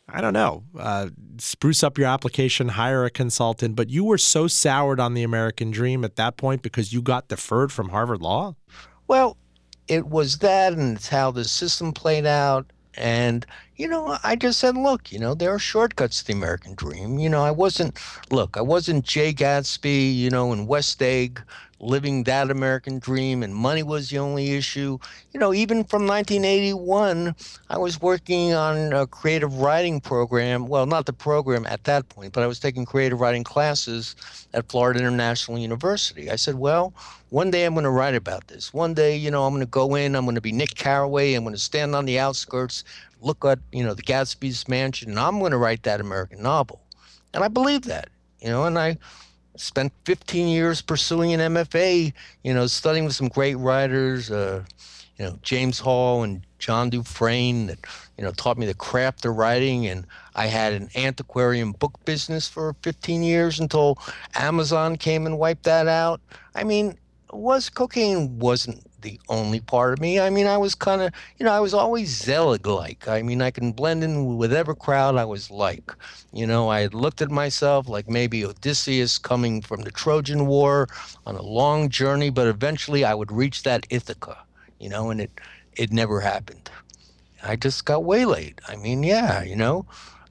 I 0.09 0.21
don't 0.21 0.35
know, 0.35 0.65
uh, 0.79 1.09
spruce 1.39 1.83
up 1.83 1.97
your 1.97 2.09
application, 2.09 2.69
hire 2.69 3.05
a 3.05 3.11
consultant. 3.11 3.75
But 3.75 3.89
you 3.89 4.05
were 4.05 4.19
so 4.19 4.47
soured 4.47 5.01
on 5.01 5.15
the 5.15 5.23
American 5.23 5.71
dream 5.71 6.05
at 6.05 6.17
that 6.17 6.37
point 6.37 6.63
because 6.63 6.93
you 6.93 7.01
got 7.01 7.29
deferred 7.29 7.73
from 7.73 7.89
Harvard 7.89 8.21
Law? 8.21 8.55
Well, 9.09 9.37
it 9.89 10.07
was 10.07 10.39
that, 10.39 10.75
and 10.75 10.97
it's 10.97 11.09
how 11.09 11.31
the 11.31 11.45
system 11.45 11.93
played 11.93 12.27
out. 12.27 12.67
And, 12.97 13.45
you 13.77 13.89
know, 13.89 14.19
I 14.23 14.37
just 14.37 14.61
said, 14.61 14.77
look, 14.77 15.11
you 15.11 15.19
know, 15.19 15.35
there 15.35 15.53
are 15.53 15.59
shortcuts 15.59 16.21
to 16.21 16.27
the 16.27 16.33
American 16.33 16.75
dream. 16.75 17.19
You 17.19 17.29
know, 17.29 17.43
I 17.43 17.51
wasn't, 17.51 17.99
look, 18.31 18.57
I 18.57 18.61
wasn't 18.61 19.05
Jay 19.05 19.33
Gatsby, 19.33 20.15
you 20.15 20.31
know, 20.31 20.53
in 20.53 20.67
West 20.67 21.03
Egg 21.03 21.43
living 21.85 22.25
that 22.25 22.51
American 22.51 22.99
dream 22.99 23.43
and 23.43 23.55
money 23.55 23.83
was 23.83 24.09
the 24.09 24.19
only 24.19 24.55
issue. 24.55 24.99
You 25.33 25.41
know, 25.41 25.53
even 25.53 25.85
from 25.85 26.07
1981, 26.07 27.35
I 27.69 27.79
was 27.79 28.01
working 28.01 28.55
on 28.55 28.93
a 28.93 29.07
creative 29.07 29.59
writing 29.59 30.01
program. 30.01 30.67
Well, 30.67 30.87
not 30.87 31.07
the 31.07 31.13
program 31.13 31.67
at 31.67 31.85
that 31.85 32.09
point, 32.09 32.33
but 32.33 32.43
I 32.43 32.47
was 32.47 32.59
taking 32.59 32.85
creative 32.85 33.21
writing 33.21 33.45
classes 33.45 34.17
at 34.55 34.69
Florida 34.71 35.01
International 35.01 35.59
University. 35.59 36.31
I 36.31 36.37
said, 36.37 36.57
well, 36.57 36.95
one 37.31 37.51
day 37.51 37.65
I'm 37.65 37.75
going 37.75 37.85
to 37.85 37.91
write 37.91 38.15
about 38.15 38.49
this. 38.49 38.73
One 38.73 38.95
day, 38.95 39.17
you 39.17 39.31
know, 39.31 39.45
I'm 39.45 39.53
going 39.53 39.61
to 39.61 39.71
go 39.71 39.95
in, 39.95 40.17
I'm 40.17 40.25
going 40.25 40.37
to 40.37 40.41
be 40.41 40.53
Nick 40.53 40.75
Carraway, 40.75 41.35
I'm 41.35 41.45
going 41.45 41.55
to 41.55 41.61
stand 41.61 41.95
on 41.95 42.07
the 42.07 42.19
outskirts, 42.19 42.85
look 43.21 43.45
at, 43.45 43.59
you 43.73 43.85
know, 43.85 43.95
the 43.95 44.03
Gatsby's 44.03 44.69
mansion, 44.69 45.11
and 45.11 45.19
I'm 45.19 45.39
going 45.39 45.53
to 45.53 45.59
write 45.59 45.83
that 45.83 46.01
American 46.01 46.43
novel. 46.43 46.81
And 47.33 47.43
I 47.43 47.49
believe 47.49 47.83
that, 47.83 48.09
you 48.41 48.49
know, 48.49 48.65
and 48.65 48.79
I 48.79 48.97
spent 49.57 49.93
15 50.05 50.49
years 50.49 50.83
pursuing 50.83 51.33
an 51.33 51.55
MFA, 51.55 52.13
you 52.43 52.55
know, 52.55 52.67
studying 52.67 53.05
with 53.05 53.15
some 53.15 53.29
great 53.29 53.57
writers, 53.57 54.31
uh, 54.31 54.65
you 55.17 55.25
know, 55.25 55.39
James 55.43 55.79
Hall 55.79 56.25
and 56.25 56.45
John 56.59 56.91
Dufresne 56.91 57.67
that, 57.67 57.79
you 58.19 58.25
know, 58.25 58.33
taught 58.33 58.59
me 58.59 58.67
the 58.67 58.75
craft 58.75 59.25
of 59.25 59.37
writing. 59.37 59.87
And 59.87 60.07
I 60.35 60.47
had 60.47 60.73
an 60.73 60.89
antiquarian 60.97 61.73
book 61.73 61.93
business 62.05 62.49
for 62.49 62.75
15 62.83 63.23
years 63.23 63.61
until 63.61 63.99
Amazon 64.35 64.97
came 64.97 65.27
and 65.27 65.39
wiped 65.39 65.65
that 65.65 65.87
out. 65.87 66.21
I 66.55 66.65
mean, 66.65 66.99
was 67.33 67.69
cocaine 67.69 68.39
wasn't 68.39 68.85
the 69.05 69.21
only 69.29 69.61
part 69.61 69.93
of 69.93 70.01
me. 70.01 70.19
I 70.19 70.31
mean, 70.31 70.49
I 70.49 70.59
was 70.59 70.75
kind 70.75 71.03
of, 71.03 71.13
you 71.39 71.45
know, 71.45 71.53
I 71.53 71.61
was 71.61 71.75
always 71.75 72.09
zealot 72.09 72.67
like. 72.67 73.07
I 73.07 73.23
mean, 73.23 73.41
I 73.41 73.53
can 73.53 73.71
blend 73.71 74.03
in 74.03 74.27
with 74.27 74.51
whatever 74.51 74.75
crowd 74.75 75.17
I 75.17 75.25
was 75.25 75.51
like. 75.51 75.93
You 76.33 76.47
know, 76.47 76.71
I 76.71 76.87
looked 76.87 77.23
at 77.23 77.31
myself 77.31 77.89
like 77.89 78.09
maybe 78.09 78.45
Odysseus 78.45 79.19
coming 79.19 79.63
from 79.63 79.83
the 79.83 79.93
Trojan 79.93 80.47
War 80.47 80.89
on 81.27 81.37
a 81.37 81.43
long 81.43 81.89
journey, 81.89 82.31
but 82.31 82.49
eventually 82.49 83.05
I 83.05 83.15
would 83.15 83.31
reach 83.31 83.63
that 83.63 83.87
Ithaca, 83.91 84.39
you 84.81 84.89
know, 84.89 85.11
and 85.11 85.21
it, 85.21 85.31
it 85.77 85.93
never 85.93 86.21
happened. 86.21 86.71
I 87.43 87.57
just 87.57 87.85
got 87.85 88.05
waylaid. 88.05 88.61
I 88.67 88.77
mean, 88.77 89.03
yeah, 89.03 89.43
you 89.43 89.55
know, 89.55 89.87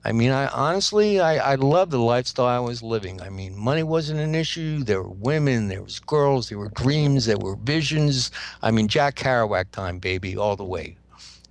I 0.05 0.11
mean, 0.11 0.31
I 0.31 0.47
honestly, 0.47 1.21
I, 1.21 1.53
I 1.53 1.55
love 1.55 1.89
the 1.89 1.99
lifestyle 1.99 2.45
I 2.47 2.59
was 2.59 2.83
living. 2.83 3.21
I 3.21 3.29
mean, 3.29 3.57
money 3.57 3.83
wasn't 3.83 4.19
an 4.19 4.35
issue. 4.35 4.83
There 4.83 5.01
were 5.01 5.09
women, 5.09 5.69
there 5.69 5.81
was 5.81 5.99
girls, 5.99 6.49
there 6.49 6.57
were 6.57 6.69
dreams, 6.69 7.25
there 7.25 7.37
were 7.37 7.55
visions. 7.55 8.31
I 8.61 8.71
mean, 8.71 8.87
Jack 8.89 9.15
Kerouac 9.15 9.71
time, 9.71 9.99
baby, 9.99 10.35
all 10.35 10.55
the 10.57 10.65
way. 10.65 10.97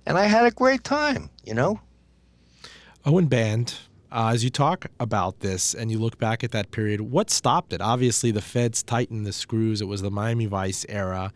and 0.05 0.17
I 0.17 0.25
had 0.25 0.45
a 0.45 0.51
great 0.51 0.83
time, 0.83 1.29
you 1.43 1.53
know? 1.53 1.79
Owen 3.05 3.25
Band, 3.25 3.75
uh, 4.11 4.29
as 4.33 4.43
you 4.43 4.49
talk 4.49 4.85
about 4.99 5.39
this 5.39 5.73
and 5.73 5.91
you 5.91 5.97
look 5.97 6.17
back 6.17 6.43
at 6.43 6.51
that 6.51 6.71
period, 6.71 7.01
what 7.01 7.29
stopped 7.29 7.73
it? 7.73 7.81
Obviously, 7.81 8.31
the 8.31 8.41
feds 8.41 8.83
tightened 8.83 9.25
the 9.25 9.33
screws. 9.33 9.81
It 9.81 9.85
was 9.85 10.01
the 10.01 10.11
Miami 10.11 10.45
Vice 10.45 10.85
era. 10.87 11.33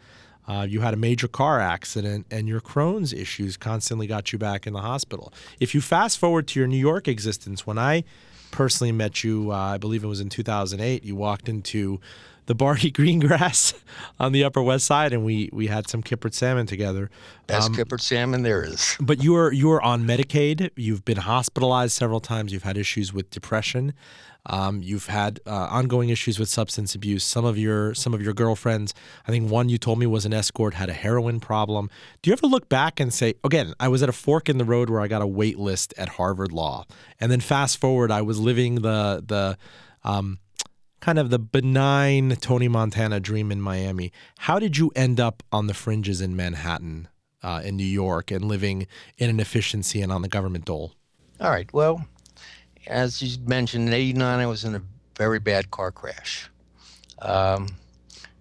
Uh, 0.47 0.65
you 0.67 0.81
had 0.81 0.93
a 0.93 0.97
major 0.97 1.27
car 1.27 1.59
accident, 1.59 2.25
and 2.31 2.47
your 2.47 2.61
Crohn's 2.61 3.13
issues 3.13 3.57
constantly 3.57 4.07
got 4.07 4.31
you 4.31 4.39
back 4.39 4.65
in 4.65 4.73
the 4.73 4.81
hospital. 4.81 5.33
If 5.59 5.75
you 5.75 5.81
fast 5.81 6.17
forward 6.17 6.47
to 6.49 6.59
your 6.59 6.67
New 6.67 6.77
York 6.77 7.07
existence, 7.07 7.67
when 7.67 7.77
I 7.77 8.03
personally 8.51 8.91
met 8.91 9.23
you, 9.23 9.51
uh, 9.51 9.55
I 9.55 9.77
believe 9.77 10.03
it 10.03 10.07
was 10.07 10.21
in 10.21 10.29
2008, 10.29 11.03
you 11.03 11.15
walked 11.15 11.49
into 11.49 11.99
the 12.47 12.55
Barney 12.55 12.91
Greengrass 12.91 13.73
on 14.19 14.31
the 14.31 14.43
Upper 14.43 14.61
West 14.61 14.85
Side, 14.85 15.13
and 15.13 15.23
we 15.23 15.49
we 15.53 15.67
had 15.67 15.87
some 15.87 16.01
kippered 16.01 16.33
salmon 16.33 16.65
together. 16.65 17.09
Best 17.45 17.69
um, 17.69 17.75
kippered 17.75 18.01
salmon 18.01 18.41
there 18.41 18.63
is. 18.63 18.97
but 18.99 19.23
you 19.23 19.35
are 19.35 19.51
you 19.53 19.71
are 19.71 19.81
on 19.81 20.03
Medicaid. 20.03 20.71
You've 20.75 21.05
been 21.05 21.17
hospitalized 21.17 21.93
several 21.93 22.19
times. 22.19 22.51
You've 22.51 22.63
had 22.63 22.77
issues 22.77 23.13
with 23.13 23.29
depression. 23.29 23.93
Um, 24.49 24.81
you've 24.81 25.07
had 25.07 25.41
uh, 25.45 25.67
ongoing 25.69 26.07
issues 26.07 26.39
with 26.39 26.47
substance 26.47 26.95
abuse. 26.95 27.23
Some 27.23 27.43
of 27.43 27.57
your 27.57 27.93
some 27.93 28.13
of 28.13 28.21
your 28.21 28.33
girlfriends, 28.33 28.93
I 29.27 29.31
think 29.31 29.51
one 29.51 29.67
you 29.67 29.77
told 29.77 29.99
me 29.99 30.05
was 30.05 30.25
an 30.25 30.33
escort, 30.33 30.73
had 30.73 30.89
a 30.89 30.93
heroin 30.93 31.39
problem. 31.39 31.89
Do 32.21 32.29
you 32.29 32.33
ever 32.33 32.47
look 32.47 32.69
back 32.69 32.99
and 32.99 33.13
say, 33.13 33.33
again, 33.43 33.73
I 33.79 33.89
was 33.89 34.01
at 34.01 34.09
a 34.09 34.13
fork 34.13 34.47
in 34.47 34.57
the 34.57 34.65
road 34.65 34.89
where 34.89 35.01
I 35.01 35.07
got 35.07 35.21
a 35.21 35.27
wait 35.27 35.59
list 35.59 35.93
at 35.97 36.09
Harvard 36.09 36.53
Law, 36.53 36.85
and 37.19 37.29
then 37.29 37.41
fast 37.41 37.77
forward, 37.77 38.09
I 38.09 38.21
was 38.21 38.39
living 38.39 38.75
the 38.75 39.21
the 39.25 39.57
um, 40.05 40.39
kind 40.99 41.19
of 41.19 41.29
the 41.29 41.39
benign 41.39 42.35
Tony 42.41 42.67
Montana 42.67 43.19
dream 43.19 43.51
in 43.51 43.61
Miami. 43.61 44.11
How 44.39 44.59
did 44.59 44.77
you 44.77 44.91
end 44.95 45.19
up 45.19 45.43
on 45.51 45.67
the 45.67 45.73
fringes 45.73 46.21
in 46.21 46.35
Manhattan, 46.35 47.07
uh, 47.43 47.61
in 47.63 47.77
New 47.77 47.85
York, 47.85 48.31
and 48.31 48.45
living 48.45 48.87
in 49.17 49.29
an 49.29 49.39
efficiency 49.39 50.01
and 50.01 50.11
on 50.11 50.21
the 50.21 50.27
government 50.27 50.65
dole? 50.65 50.93
All 51.39 51.51
right. 51.51 51.71
Well, 51.71 52.05
as 52.87 53.21
you 53.21 53.37
mentioned, 53.45 53.87
in 53.87 53.93
'89, 53.93 54.39
I 54.39 54.45
was 54.47 54.65
in 54.65 54.75
a 54.75 54.81
very 55.15 55.39
bad 55.39 55.71
car 55.71 55.91
crash. 55.91 56.49
Um, 57.19 57.67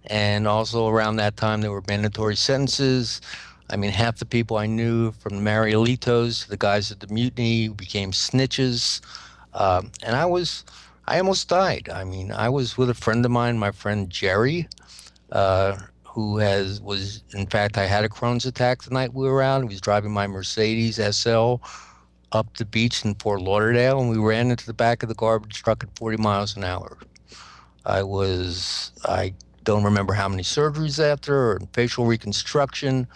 and 0.07 0.46
also 0.46 0.88
around 0.88 1.16
that 1.16 1.36
time, 1.36 1.61
there 1.61 1.72
were 1.72 1.82
mandatory 1.88 2.36
sentences. 2.36 3.20
I 3.68 3.76
mean, 3.76 3.90
half 3.90 4.18
the 4.18 4.26
people 4.26 4.57
I 4.57 4.66
knew 4.66 5.12
from 5.12 5.36
the 5.36 5.42
Marielitos 5.42 6.44
to 6.44 6.50
the 6.50 6.57
guys 6.57 6.92
at 6.92 7.00
the 7.00 7.12
mutiny 7.12 7.68
became 7.68 8.12
snitches. 8.12 9.00
Um, 9.54 9.90
and 10.02 10.14
I 10.14 10.26
was 10.26 10.64
I 11.09 11.18
almost 11.18 11.48
died. 11.48 11.88
I 11.92 12.02
mean, 12.02 12.32
I 12.32 12.48
was 12.48 12.76
with 12.76 12.90
a 12.90 12.94
friend 12.94 13.24
of 13.24 13.30
mine, 13.30 13.59
my 13.59 13.70
friend 13.70 14.11
Jerry, 14.11 14.68
uh, 15.30 15.76
who 16.02 16.38
has 16.38 16.80
was 16.80 17.22
in 17.32 17.46
fact 17.46 17.78
I 17.78 17.86
had 17.86 18.04
a 18.04 18.09
Crohn's 18.09 18.44
attack 18.44 18.82
the 18.82 18.90
night 18.92 19.14
we 19.14 19.28
were 19.28 19.42
out. 19.42 19.62
He 19.62 19.68
was 19.68 19.80
driving 19.80 20.11
my 20.11 20.26
Mercedes 20.26 20.96
SL 20.96 21.57
up 22.32 22.57
the 22.57 22.64
beach 22.64 23.04
in 23.04 23.14
Fort 23.14 23.40
Lauderdale, 23.40 24.00
and 24.00 24.11
we 24.11 24.18
ran 24.18 24.50
into 24.50 24.66
the 24.66 24.74
back 24.74 25.04
of 25.04 25.09
the 25.09 25.14
garbage 25.14 25.62
truck 25.62 25.84
at 25.84 25.96
40 25.96 26.16
miles 26.16 26.57
an 26.57 26.64
hour. 26.64 26.98
I 27.84 28.02
was 28.02 28.90
I 29.04 29.34
don't 29.62 29.84
remember 29.84 30.12
how 30.12 30.28
many 30.28 30.42
surgeries 30.42 30.98
after 30.98 31.52
or 31.52 31.61
facial 31.72 32.07
reconstruction. 32.07 33.07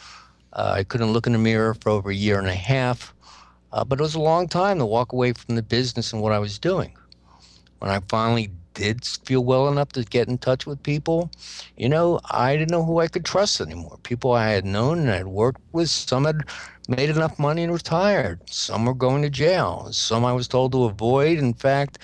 Uh, 0.52 0.74
I 0.76 0.84
couldn't 0.84 1.12
look 1.12 1.26
in 1.26 1.32
the 1.32 1.38
mirror 1.40 1.74
for 1.74 1.90
over 1.90 2.10
a 2.10 2.14
year 2.14 2.38
and 2.38 2.48
a 2.48 2.54
half, 2.54 3.12
uh, 3.72 3.82
but 3.82 3.98
it 3.98 4.02
was 4.02 4.14
a 4.14 4.20
long 4.20 4.46
time 4.46 4.78
to 4.78 4.86
walk 4.86 5.12
away 5.12 5.32
from 5.32 5.56
the 5.56 5.62
business 5.62 6.12
and 6.12 6.22
what 6.22 6.32
I 6.32 6.38
was 6.38 6.56
doing 6.56 6.92
when 7.80 7.90
I 7.90 8.00
finally 8.08 8.50
did 8.74 9.04
feel 9.04 9.44
well 9.44 9.68
enough 9.68 9.90
to 9.90 10.04
get 10.04 10.28
in 10.28 10.38
touch 10.38 10.64
with 10.66 10.82
people, 10.82 11.30
you 11.76 11.88
know, 11.88 12.20
I 12.30 12.56
didn't 12.56 12.70
know 12.70 12.84
who 12.84 13.00
I 13.00 13.08
could 13.08 13.24
trust 13.24 13.60
anymore. 13.60 13.98
People 14.04 14.32
I 14.32 14.48
had 14.48 14.64
known 14.64 15.00
and 15.00 15.08
had 15.08 15.26
worked 15.26 15.60
with, 15.72 15.90
some 15.90 16.24
had 16.24 16.42
made 16.88 17.10
enough 17.10 17.38
money 17.38 17.62
and 17.62 17.72
retired. 17.72 18.40
Some 18.48 18.84
were 18.84 18.94
going 18.94 19.22
to 19.22 19.30
jail. 19.30 19.88
Some 19.92 20.24
I 20.24 20.32
was 20.32 20.48
told 20.48 20.72
to 20.72 20.84
avoid. 20.84 21.38
In 21.38 21.54
fact, 21.54 21.98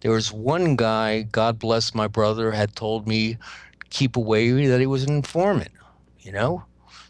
there 0.00 0.12
was 0.12 0.32
one 0.32 0.76
guy, 0.76 1.22
God 1.22 1.58
bless 1.58 1.94
my 1.94 2.06
brother, 2.06 2.50
had 2.52 2.76
told 2.76 3.06
me 3.06 3.36
keep 3.90 4.16
away 4.16 4.50
that 4.66 4.80
he 4.80 4.86
was 4.86 5.04
an 5.04 5.14
informant, 5.14 5.70
you 6.20 6.32
know? 6.32 6.64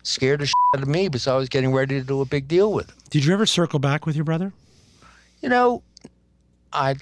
Scared 0.05 0.41
the 0.41 0.47
shit 0.47 0.55
out 0.75 0.83
of 0.83 0.89
me 0.89 1.09
because 1.09 1.29
I 1.29 1.37
was 1.37 1.49
getting 1.49 1.73
ready 1.73 1.99
to 1.99 2.05
do 2.05 2.21
a 2.21 2.25
big 2.25 2.49
deal 2.49 2.73
with 2.73 2.91
him. 2.91 2.97
Did 3.11 3.25
you 3.25 3.33
ever 3.33 3.47
circle 3.47 3.79
back 3.79 4.05
with 4.05 4.17
your 4.17 4.25
brother? 4.25 4.53
You 5.41 5.49
know, 5.49 5.83
I 6.73 6.95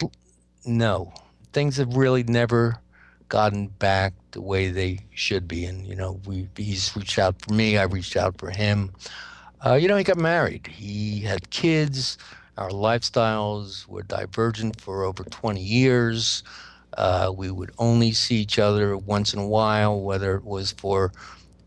no, 0.65 1.13
things 1.53 1.77
have 1.77 1.97
really 1.97 2.23
never 2.23 2.77
gotten 3.29 3.69
back 3.69 4.13
the 4.33 4.41
way 4.41 4.71
they 4.71 5.01
should 5.15 5.49
be. 5.49 5.65
And 5.65 5.87
you 5.87 5.95
know, 5.95 6.21
we 6.27 6.49
he's 6.57 6.95
reached 6.97 7.19
out 7.19 7.41
for 7.41 7.55
me. 7.55 7.79
I 7.79 7.85
reached 7.85 8.17
out 8.17 8.39
for 8.39 8.51
him. 8.51 8.93
Uh, 9.65 9.75
you 9.75 9.89
know, 9.89 9.97
he 9.97 10.05
got 10.05 10.17
married. 10.17 10.67
He 10.67 11.21
had 11.21 11.51
kids. 11.51 12.19
Our 12.57 12.71
lifestyles 12.71 13.87
were 13.87 14.03
divergent 14.03 14.81
for 14.81 15.05
over 15.05 15.25
20 15.25 15.61
years. 15.61 16.43
Uh, 16.97 17.33
we 17.35 17.51
would 17.51 17.71
only 17.79 18.13
see 18.13 18.37
each 18.37 18.59
other 18.59 18.97
once 18.97 19.33
in 19.33 19.39
a 19.39 19.47
while, 19.47 20.01
whether 20.01 20.35
it 20.35 20.45
was 20.45 20.73
for 20.73 21.13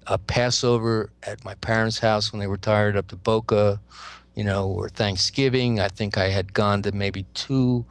a 0.08 0.18
Passover 0.18 1.10
at 1.24 1.44
my 1.46 1.56
parents' 1.56 2.00
house 2.00 2.32
when 2.32 2.39
they 2.39 2.48
retired 2.48 2.98
up 2.98 3.08
to 3.08 3.16
Boca, 3.16 3.80
you 4.36 4.44
know, 4.44 4.68
or 4.68 4.89
Thanksgiving. 4.89 5.80
I 5.80 5.88
think 5.88 6.18
I 6.18 6.30
had 6.30 6.54
gone 6.54 6.82
to 6.82 6.91
maybe 6.91 7.26
two 7.34 7.86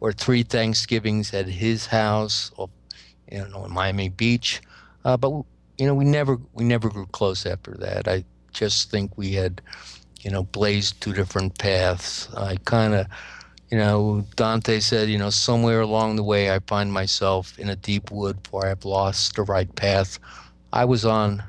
or 0.00 0.12
three 0.12 0.42
Thanksgivings 0.42 1.34
at 1.34 1.46
his 1.46 1.86
house, 1.86 2.50
or 2.56 2.68
you 3.30 3.46
know, 3.48 3.64
in 3.64 3.72
Miami 3.72 4.08
Beach. 4.08 4.60
Uh, 5.04 5.16
but 5.16 5.30
you 5.78 5.86
know, 5.86 5.94
we 5.94 6.04
never 6.04 6.38
we 6.54 6.64
never 6.64 6.88
grew 6.88 7.06
close 7.06 7.46
after 7.46 7.72
that. 7.72 8.08
I 8.08 8.24
just 8.52 8.90
think 8.90 9.16
we 9.16 9.32
had, 9.32 9.60
you 10.20 10.30
know, 10.30 10.42
blazed 10.42 11.00
two 11.00 11.12
different 11.12 11.58
paths. 11.58 12.28
I 12.34 12.56
kind 12.64 12.94
of, 12.94 13.06
you 13.70 13.78
know, 13.78 14.24
Dante 14.36 14.80
said, 14.80 15.08
you 15.08 15.18
know, 15.18 15.30
somewhere 15.30 15.80
along 15.80 16.16
the 16.16 16.24
way, 16.24 16.50
I 16.50 16.58
find 16.60 16.92
myself 16.92 17.58
in 17.58 17.68
a 17.68 17.76
deep 17.76 18.10
wood 18.10 18.38
where 18.50 18.70
I've 18.70 18.84
lost 18.84 19.36
the 19.36 19.42
right 19.42 19.72
path. 19.76 20.18
I 20.72 20.84
was 20.84 21.04
on, 21.04 21.42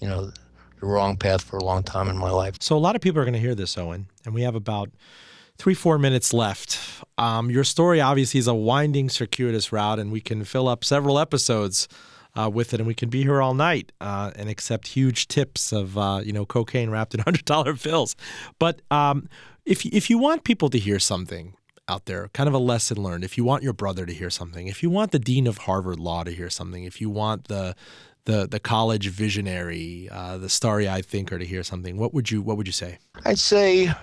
you 0.00 0.08
know, 0.08 0.32
the 0.80 0.86
wrong 0.86 1.16
path 1.16 1.42
for 1.42 1.56
a 1.56 1.64
long 1.64 1.82
time 1.82 2.08
in 2.08 2.18
my 2.18 2.30
life. 2.30 2.56
So 2.60 2.76
a 2.76 2.78
lot 2.78 2.96
of 2.96 3.00
people 3.00 3.20
are 3.20 3.24
going 3.24 3.34
to 3.34 3.40
hear 3.40 3.54
this, 3.54 3.78
Owen, 3.78 4.08
and 4.24 4.34
we 4.34 4.42
have 4.42 4.54
about 4.54 4.90
three, 5.58 5.74
four 5.74 5.98
minutes 5.98 6.32
left. 6.32 7.04
Um, 7.18 7.50
your 7.50 7.64
story 7.64 8.00
obviously 8.00 8.38
is 8.38 8.46
a 8.46 8.54
winding, 8.54 9.08
circuitous 9.08 9.72
route, 9.72 9.98
and 9.98 10.12
we 10.12 10.20
can 10.20 10.44
fill 10.44 10.68
up 10.68 10.84
several 10.84 11.18
episodes 11.18 11.88
uh, 12.36 12.50
with 12.50 12.74
it, 12.74 12.80
and 12.80 12.86
we 12.86 12.94
can 12.94 13.08
be 13.08 13.22
here 13.22 13.40
all 13.40 13.54
night 13.54 13.92
uh, 14.00 14.32
and 14.36 14.48
accept 14.48 14.88
huge 14.88 15.26
tips 15.28 15.72
of 15.72 15.96
uh, 15.96 16.20
you 16.22 16.32
know 16.32 16.44
cocaine 16.44 16.90
wrapped 16.90 17.14
in 17.14 17.20
hundred 17.24 17.44
dollar 17.44 17.72
bills. 17.74 18.16
But 18.58 18.82
um, 18.90 19.28
if 19.64 19.84
if 19.86 20.10
you 20.10 20.18
want 20.18 20.44
people 20.44 20.68
to 20.70 20.78
hear 20.78 20.98
something 20.98 21.54
out 21.88 22.06
there, 22.06 22.28
kind 22.28 22.48
of 22.48 22.54
a 22.54 22.58
lesson 22.58 23.02
learned, 23.02 23.24
if 23.24 23.38
you 23.38 23.44
want 23.44 23.62
your 23.62 23.72
brother 23.72 24.04
to 24.04 24.12
hear 24.12 24.30
something, 24.30 24.66
if 24.66 24.82
you 24.82 24.90
want 24.90 25.12
the 25.12 25.18
dean 25.18 25.46
of 25.46 25.58
Harvard 25.58 25.98
Law 25.98 26.24
to 26.24 26.32
hear 26.32 26.50
something, 26.50 26.84
if 26.84 27.00
you 27.00 27.08
want 27.08 27.48
the 27.48 27.74
the 28.26 28.46
the 28.46 28.60
college 28.60 29.08
visionary, 29.08 30.08
uh, 30.12 30.36
the 30.36 30.48
starry-eyed 30.50 31.06
thinker 31.06 31.38
to 31.38 31.46
hear 31.46 31.62
something, 31.62 31.96
what 31.96 32.12
would 32.12 32.30
you 32.30 32.42
what 32.42 32.58
would 32.58 32.66
you 32.66 32.72
say? 32.72 32.98
I'd 33.24 33.38
say 33.38 33.94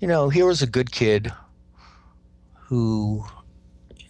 you 0.00 0.06
know, 0.06 0.28
here 0.28 0.46
was 0.46 0.62
a 0.62 0.66
good 0.66 0.92
kid 0.92 1.32
who 2.68 3.24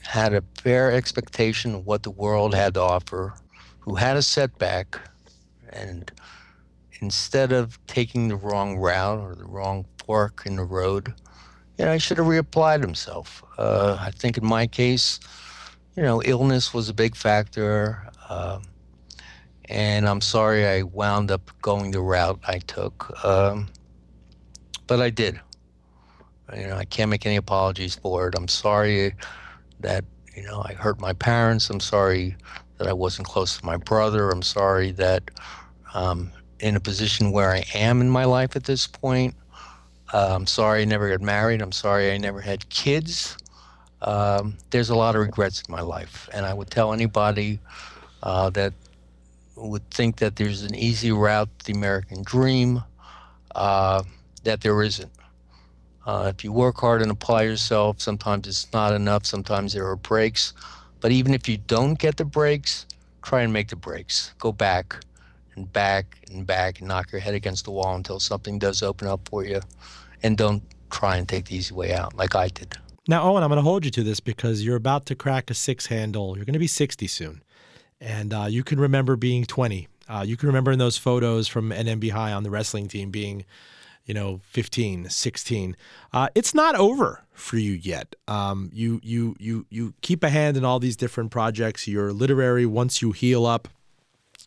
had 0.02 0.34
a 0.34 0.42
fair 0.61 0.90
expectation 0.90 1.76
of 1.76 1.86
what 1.86 2.02
the 2.02 2.11
world 2.11 2.54
had 2.54 2.74
to 2.74 2.80
offer, 2.80 3.34
who 3.78 3.94
had 3.94 4.16
a 4.16 4.22
setback, 4.22 4.98
and 5.70 6.11
instead 7.00 7.52
of 7.52 7.78
taking 7.86 8.26
the 8.26 8.34
wrong 8.34 8.76
route 8.76 9.20
or 9.20 9.36
the 9.36 9.44
wrong 9.44 9.86
fork 10.04 10.42
in 10.44 10.56
the 10.56 10.64
road, 10.64 11.14
you 11.78 11.84
know, 11.84 11.92
he 11.92 12.00
should 12.00 12.18
have 12.18 12.26
reapplied 12.26 12.80
himself. 12.80 13.44
Uh, 13.56 13.96
I 14.00 14.11
think 14.11 14.36
in 14.36 14.44
my 14.44 14.66
case, 14.66 15.20
you 15.94 16.02
know, 16.02 16.20
illness 16.24 16.74
was 16.74 16.88
a 16.88 16.94
big 16.94 17.14
factor. 17.14 18.09
Um, 18.28 18.62
and 19.66 20.09
I'm 20.09 20.20
sorry 20.20 20.66
I 20.66 20.82
wound 20.82 21.30
up 21.30 21.50
going 21.62 21.92
the 21.92 22.00
route 22.00 22.40
I 22.48 22.59
took. 22.59 23.24
Um, 23.24 23.68
but 24.88 25.00
I 25.00 25.11
did. 25.11 25.38
You 26.57 26.68
know, 26.68 26.76
I 26.76 26.84
can't 26.84 27.11
make 27.11 27.26
any 27.26 27.36
apologies 27.36 27.94
for 27.94 28.28
it. 28.28 28.34
I'm 28.36 28.49
sorry 28.49 29.14
that, 29.80 30.05
you 30.34 30.44
know, 30.44 30.62
I 30.64 30.72
hurt 30.72 31.01
my 31.01 31.12
parents. 31.12 31.68
I'm 31.68 31.80
sorry 31.80 32.36
that 32.78 32.86
I 32.86 32.92
wasn't 32.92 33.28
close 33.28 33.59
to 33.59 33.66
my 33.66 33.76
brother. 33.76 34.30
I'm 34.30 34.42
sorry 34.42 34.92
that 34.92 35.30
um, 35.94 36.32
in 36.61 36.76
a 36.76 36.80
position 36.80 37.32
where 37.32 37.51
I 37.51 37.64
am 37.74 38.01
in 38.01 38.09
my 38.09 38.24
life 38.24 38.57
at 38.57 38.64
this 38.64 38.86
point. 38.86 39.34
Uh, 40.12 40.34
I'm 40.34 40.46
sorry 40.46 40.82
I 40.82 40.84
never 40.86 41.11
got 41.11 41.20
married. 41.20 41.61
I'm 41.61 41.72
sorry 41.72 42.12
I 42.12 42.16
never 42.16 42.40
had 42.40 42.68
kids. 42.70 43.36
Um, 44.01 44.57
there's 44.70 44.90
a 44.90 44.94
lot 44.94 45.16
of 45.16 45.20
regrets 45.20 45.62
in 45.68 45.72
my 45.72 45.82
life. 45.82 46.28
And 46.32 46.46
I 46.46 46.55
would 46.55 46.70
tell 46.70 46.92
anybody 46.92 47.59
uh, 48.22 48.49
that 48.51 48.72
would 49.57 49.88
think 49.90 50.16
that 50.16 50.36
there's 50.36 50.62
an 50.62 50.74
easy 50.74 51.12
route 51.12 51.49
to 51.59 51.66
the 51.66 51.72
American 51.72 52.22
dream 52.22 52.82
uh, 53.55 54.03
that 54.44 54.62
there 54.62 54.82
isn't. 54.82 55.11
Uh, 56.09 56.32
if 56.34 56.42
you 56.42 56.50
work 56.50 56.78
hard 56.78 57.02
and 57.02 57.11
apply 57.11 57.42
yourself, 57.42 58.00
sometimes 58.00 58.48
it's 58.48 58.72
not 58.72 58.94
enough. 58.94 59.26
Sometimes 59.26 59.74
there 59.74 59.86
are 59.86 59.94
breaks. 59.94 60.54
But 61.00 61.12
even 61.12 61.34
if 61.34 61.46
you 61.46 61.59
don't 61.59 61.98
get 61.98 62.16
the 62.16 62.24
breaks, 62.24 62.86
try 63.20 63.42
and 63.42 63.52
make 63.52 63.68
the 63.68 63.76
breaks. 63.76 64.32
Go 64.38 64.50
back 64.50 64.96
and 65.54 65.70
back 65.70 66.16
and 66.30 66.46
back 66.46 66.78
and 66.78 66.88
knock 66.88 67.12
your 67.12 67.20
head 67.20 67.34
against 67.34 67.66
the 67.66 67.72
wall 67.72 67.94
until 67.94 68.18
something 68.20 68.59
does 68.59 68.82
open 68.82 69.06
up 69.06 69.28
for 69.28 69.44
you. 69.44 69.61
And 70.22 70.38
don't 70.38 70.62
try 70.90 71.18
and 71.18 71.28
take 71.28 71.44
the 71.44 71.56
easy 71.56 71.74
way 71.74 71.92
out 71.92 72.14
like 72.14 72.34
I 72.34 72.48
did. 72.48 72.74
Now, 73.06 73.24
Owen, 73.24 73.42
I'm 73.42 73.50
going 73.50 73.59
to 73.59 73.62
hold 73.62 73.84
you 73.84 73.90
to 73.90 74.02
this 74.02 74.18
because 74.18 74.64
you're 74.64 74.76
about 74.76 75.04
to 75.06 75.14
crack 75.14 75.50
a 75.50 75.54
six 75.54 75.84
handle. 75.84 76.36
You're 76.36 76.46
going 76.46 76.54
to 76.54 76.59
be 76.59 76.66
60 76.66 77.06
soon. 77.06 77.42
And 78.00 78.32
uh, 78.32 78.46
you 78.48 78.64
can 78.64 78.80
remember 78.80 79.16
being 79.16 79.44
20. 79.44 79.88
Uh, 80.09 80.24
you 80.26 80.38
can 80.38 80.46
remember 80.46 80.72
in 80.72 80.78
those 80.78 80.96
photos 80.96 81.48
from 81.48 81.68
NMB 81.68 82.12
High 82.12 82.32
on 82.32 82.44
the 82.44 82.50
wrestling 82.50 82.88
team 82.88 83.11
being, 83.11 83.44
you 84.09 84.14
know, 84.14 84.40
15, 84.44 85.11
16. 85.11 85.76
Uh, 86.14 86.28
it's 86.34 86.54
not 86.54 86.74
over 86.74 87.22
for 87.34 87.59
you 87.59 87.72
yet. 87.72 88.16
Um, 88.26 88.70
you 88.72 89.00
you 89.04 89.36
you 89.38 89.66
you 89.70 89.94
keep 90.00 90.24
a 90.24 90.30
hand 90.30 90.56
in 90.56 90.64
all 90.64 90.80
these 90.80 90.96
different 90.96 91.30
projects. 91.30 91.86
You're 91.86 92.12
literary. 92.12 92.64
Once 92.64 93.02
you 93.02 93.12
heal 93.12 93.44
up, 93.44 93.68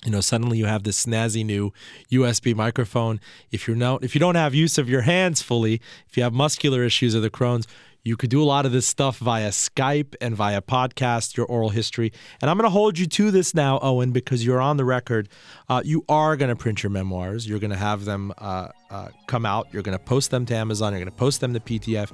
you 0.03 0.11
know 0.11 0.19
suddenly 0.19 0.57
you 0.57 0.65
have 0.65 0.83
this 0.83 1.05
snazzy 1.05 1.45
new 1.45 1.71
USB 2.11 2.55
microphone. 2.55 3.21
If 3.51 3.67
you're 3.67 3.77
not 3.77 4.03
if 4.03 4.15
you 4.15 4.19
don't 4.19 4.35
have 4.35 4.55
use 4.55 4.79
of 4.79 4.89
your 4.89 5.01
hands 5.01 5.43
fully, 5.43 5.79
if 6.09 6.17
you 6.17 6.23
have 6.23 6.33
muscular 6.33 6.83
issues 6.83 7.13
of 7.13 7.21
the 7.21 7.29
Crohn's, 7.29 7.67
you 8.03 8.17
could 8.17 8.29
do 8.29 8.41
a 8.41 8.45
lot 8.45 8.65
of 8.65 8.71
this 8.71 8.87
stuff 8.87 9.17
via 9.19 9.49
Skype 9.49 10.15
and 10.19 10.35
via 10.35 10.61
podcast, 10.61 11.37
your 11.37 11.45
oral 11.45 11.69
history. 11.69 12.11
And 12.41 12.49
I'm 12.49 12.57
going 12.57 12.65
to 12.65 12.71
hold 12.71 12.97
you 12.97 13.05
to 13.05 13.29
this 13.29 13.53
now, 13.53 13.79
Owen, 13.81 14.11
because 14.11 14.43
you're 14.43 14.59
on 14.61 14.77
the 14.77 14.85
record. 14.85 15.29
Uh, 15.69 15.81
you 15.85 16.03
are 16.09 16.35
going 16.35 16.49
to 16.49 16.55
print 16.55 16.81
your 16.81 16.89
memoirs. 16.89 17.47
You're 17.47 17.59
going 17.59 17.71
to 17.71 17.77
have 17.77 18.05
them 18.05 18.33
uh, 18.39 18.69
uh, 18.89 19.09
come 19.27 19.45
out. 19.45 19.67
You're 19.71 19.83
going 19.83 19.97
to 19.97 20.03
post 20.03 20.31
them 20.31 20.47
to 20.47 20.55
Amazon. 20.55 20.93
You're 20.93 20.99
going 20.99 21.11
to 21.11 21.17
post 21.17 21.41
them 21.41 21.53
to 21.53 21.59
PTF. 21.59 22.11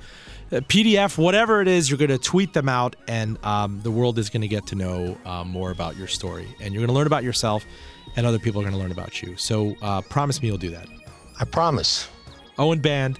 Uh, 0.51 0.55
PDF, 0.61 1.17
whatever 1.17 1.61
it 1.61 1.69
is, 1.69 1.89
you're 1.89 1.97
going 1.97 2.09
to 2.09 2.17
tweet 2.17 2.53
them 2.53 2.67
out, 2.67 2.95
and 3.07 3.43
um, 3.45 3.81
the 3.81 3.91
world 3.91 4.19
is 4.19 4.29
going 4.29 4.41
to 4.41 4.47
get 4.47 4.65
to 4.67 4.75
know 4.75 5.17
uh, 5.25 5.43
more 5.45 5.71
about 5.71 5.95
your 5.95 6.07
story. 6.07 6.47
And 6.59 6.73
you're 6.73 6.81
going 6.81 6.93
to 6.93 6.93
learn 6.93 7.07
about 7.07 7.23
yourself, 7.23 7.65
and 8.17 8.25
other 8.25 8.39
people 8.39 8.59
are 8.61 8.63
going 8.63 8.75
to 8.75 8.79
learn 8.79 8.91
about 8.91 9.21
you. 9.21 9.37
So 9.37 9.75
uh, 9.81 10.01
promise 10.01 10.41
me 10.41 10.49
you'll 10.49 10.57
do 10.57 10.71
that. 10.71 10.87
I 11.39 11.45
promise. 11.45 12.09
Owen 12.57 12.79
Band. 12.79 13.19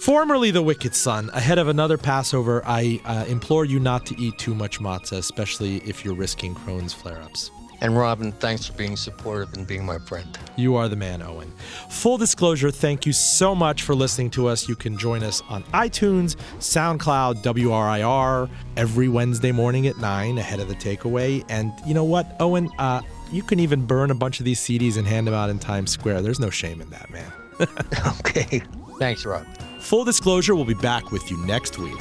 Formerly 0.00 0.50
the 0.50 0.62
Wicked 0.62 0.94
Son, 0.94 1.28
ahead 1.34 1.58
of 1.58 1.68
another 1.68 1.98
Passover, 1.98 2.62
I 2.64 3.02
uh, 3.04 3.26
implore 3.28 3.66
you 3.66 3.78
not 3.78 4.06
to 4.06 4.18
eat 4.18 4.38
too 4.38 4.54
much 4.54 4.80
matzah, 4.80 5.18
especially 5.18 5.76
if 5.78 6.06
you're 6.06 6.14
risking 6.14 6.54
Crohn's 6.54 6.94
flare 6.94 7.20
ups. 7.20 7.50
And 7.82 7.92
Roben, 7.92 8.32
thanks 8.32 8.66
for 8.66 8.72
being 8.72 8.96
supportive 8.96 9.52
and 9.52 9.66
being 9.66 9.84
my 9.84 9.98
friend. 9.98 10.38
You 10.56 10.76
are 10.76 10.88
the 10.88 10.96
man, 10.96 11.20
Owen. 11.20 11.52
Full 11.90 12.16
disclosure, 12.16 12.70
thank 12.70 13.04
you 13.04 13.12
so 13.12 13.54
much 13.54 13.82
for 13.82 13.94
listening 13.94 14.30
to 14.30 14.46
us. 14.46 14.70
You 14.70 14.74
can 14.74 14.96
join 14.96 15.22
us 15.22 15.42
on 15.50 15.64
iTunes, 15.64 16.36
SoundCloud, 16.60 17.42
WRIR 17.42 18.48
every 18.78 19.08
Wednesday 19.08 19.52
morning 19.52 19.86
at 19.86 19.98
9 19.98 20.38
ahead 20.38 20.60
of 20.60 20.68
the 20.68 20.76
takeaway. 20.76 21.44
And 21.50 21.74
you 21.86 21.92
know 21.92 22.04
what, 22.04 22.36
Owen? 22.40 22.70
Uh, 22.78 23.02
you 23.30 23.42
can 23.42 23.60
even 23.60 23.84
burn 23.84 24.10
a 24.10 24.14
bunch 24.14 24.38
of 24.40 24.46
these 24.46 24.60
CDs 24.60 24.96
and 24.96 25.06
hand 25.06 25.26
them 25.26 25.34
out 25.34 25.50
in 25.50 25.58
Times 25.58 25.90
Square. 25.90 26.22
There's 26.22 26.40
no 26.40 26.48
shame 26.48 26.80
in 26.80 26.88
that, 26.88 27.10
man. 27.10 27.30
okay. 28.20 28.62
Thanks, 28.98 29.26
Rob. 29.26 29.46
Full 29.80 30.04
disclosure, 30.04 30.54
we'll 30.54 30.66
be 30.66 30.74
back 30.74 31.10
with 31.10 31.30
you 31.30 31.38
next 31.38 31.78
week. 31.78 31.98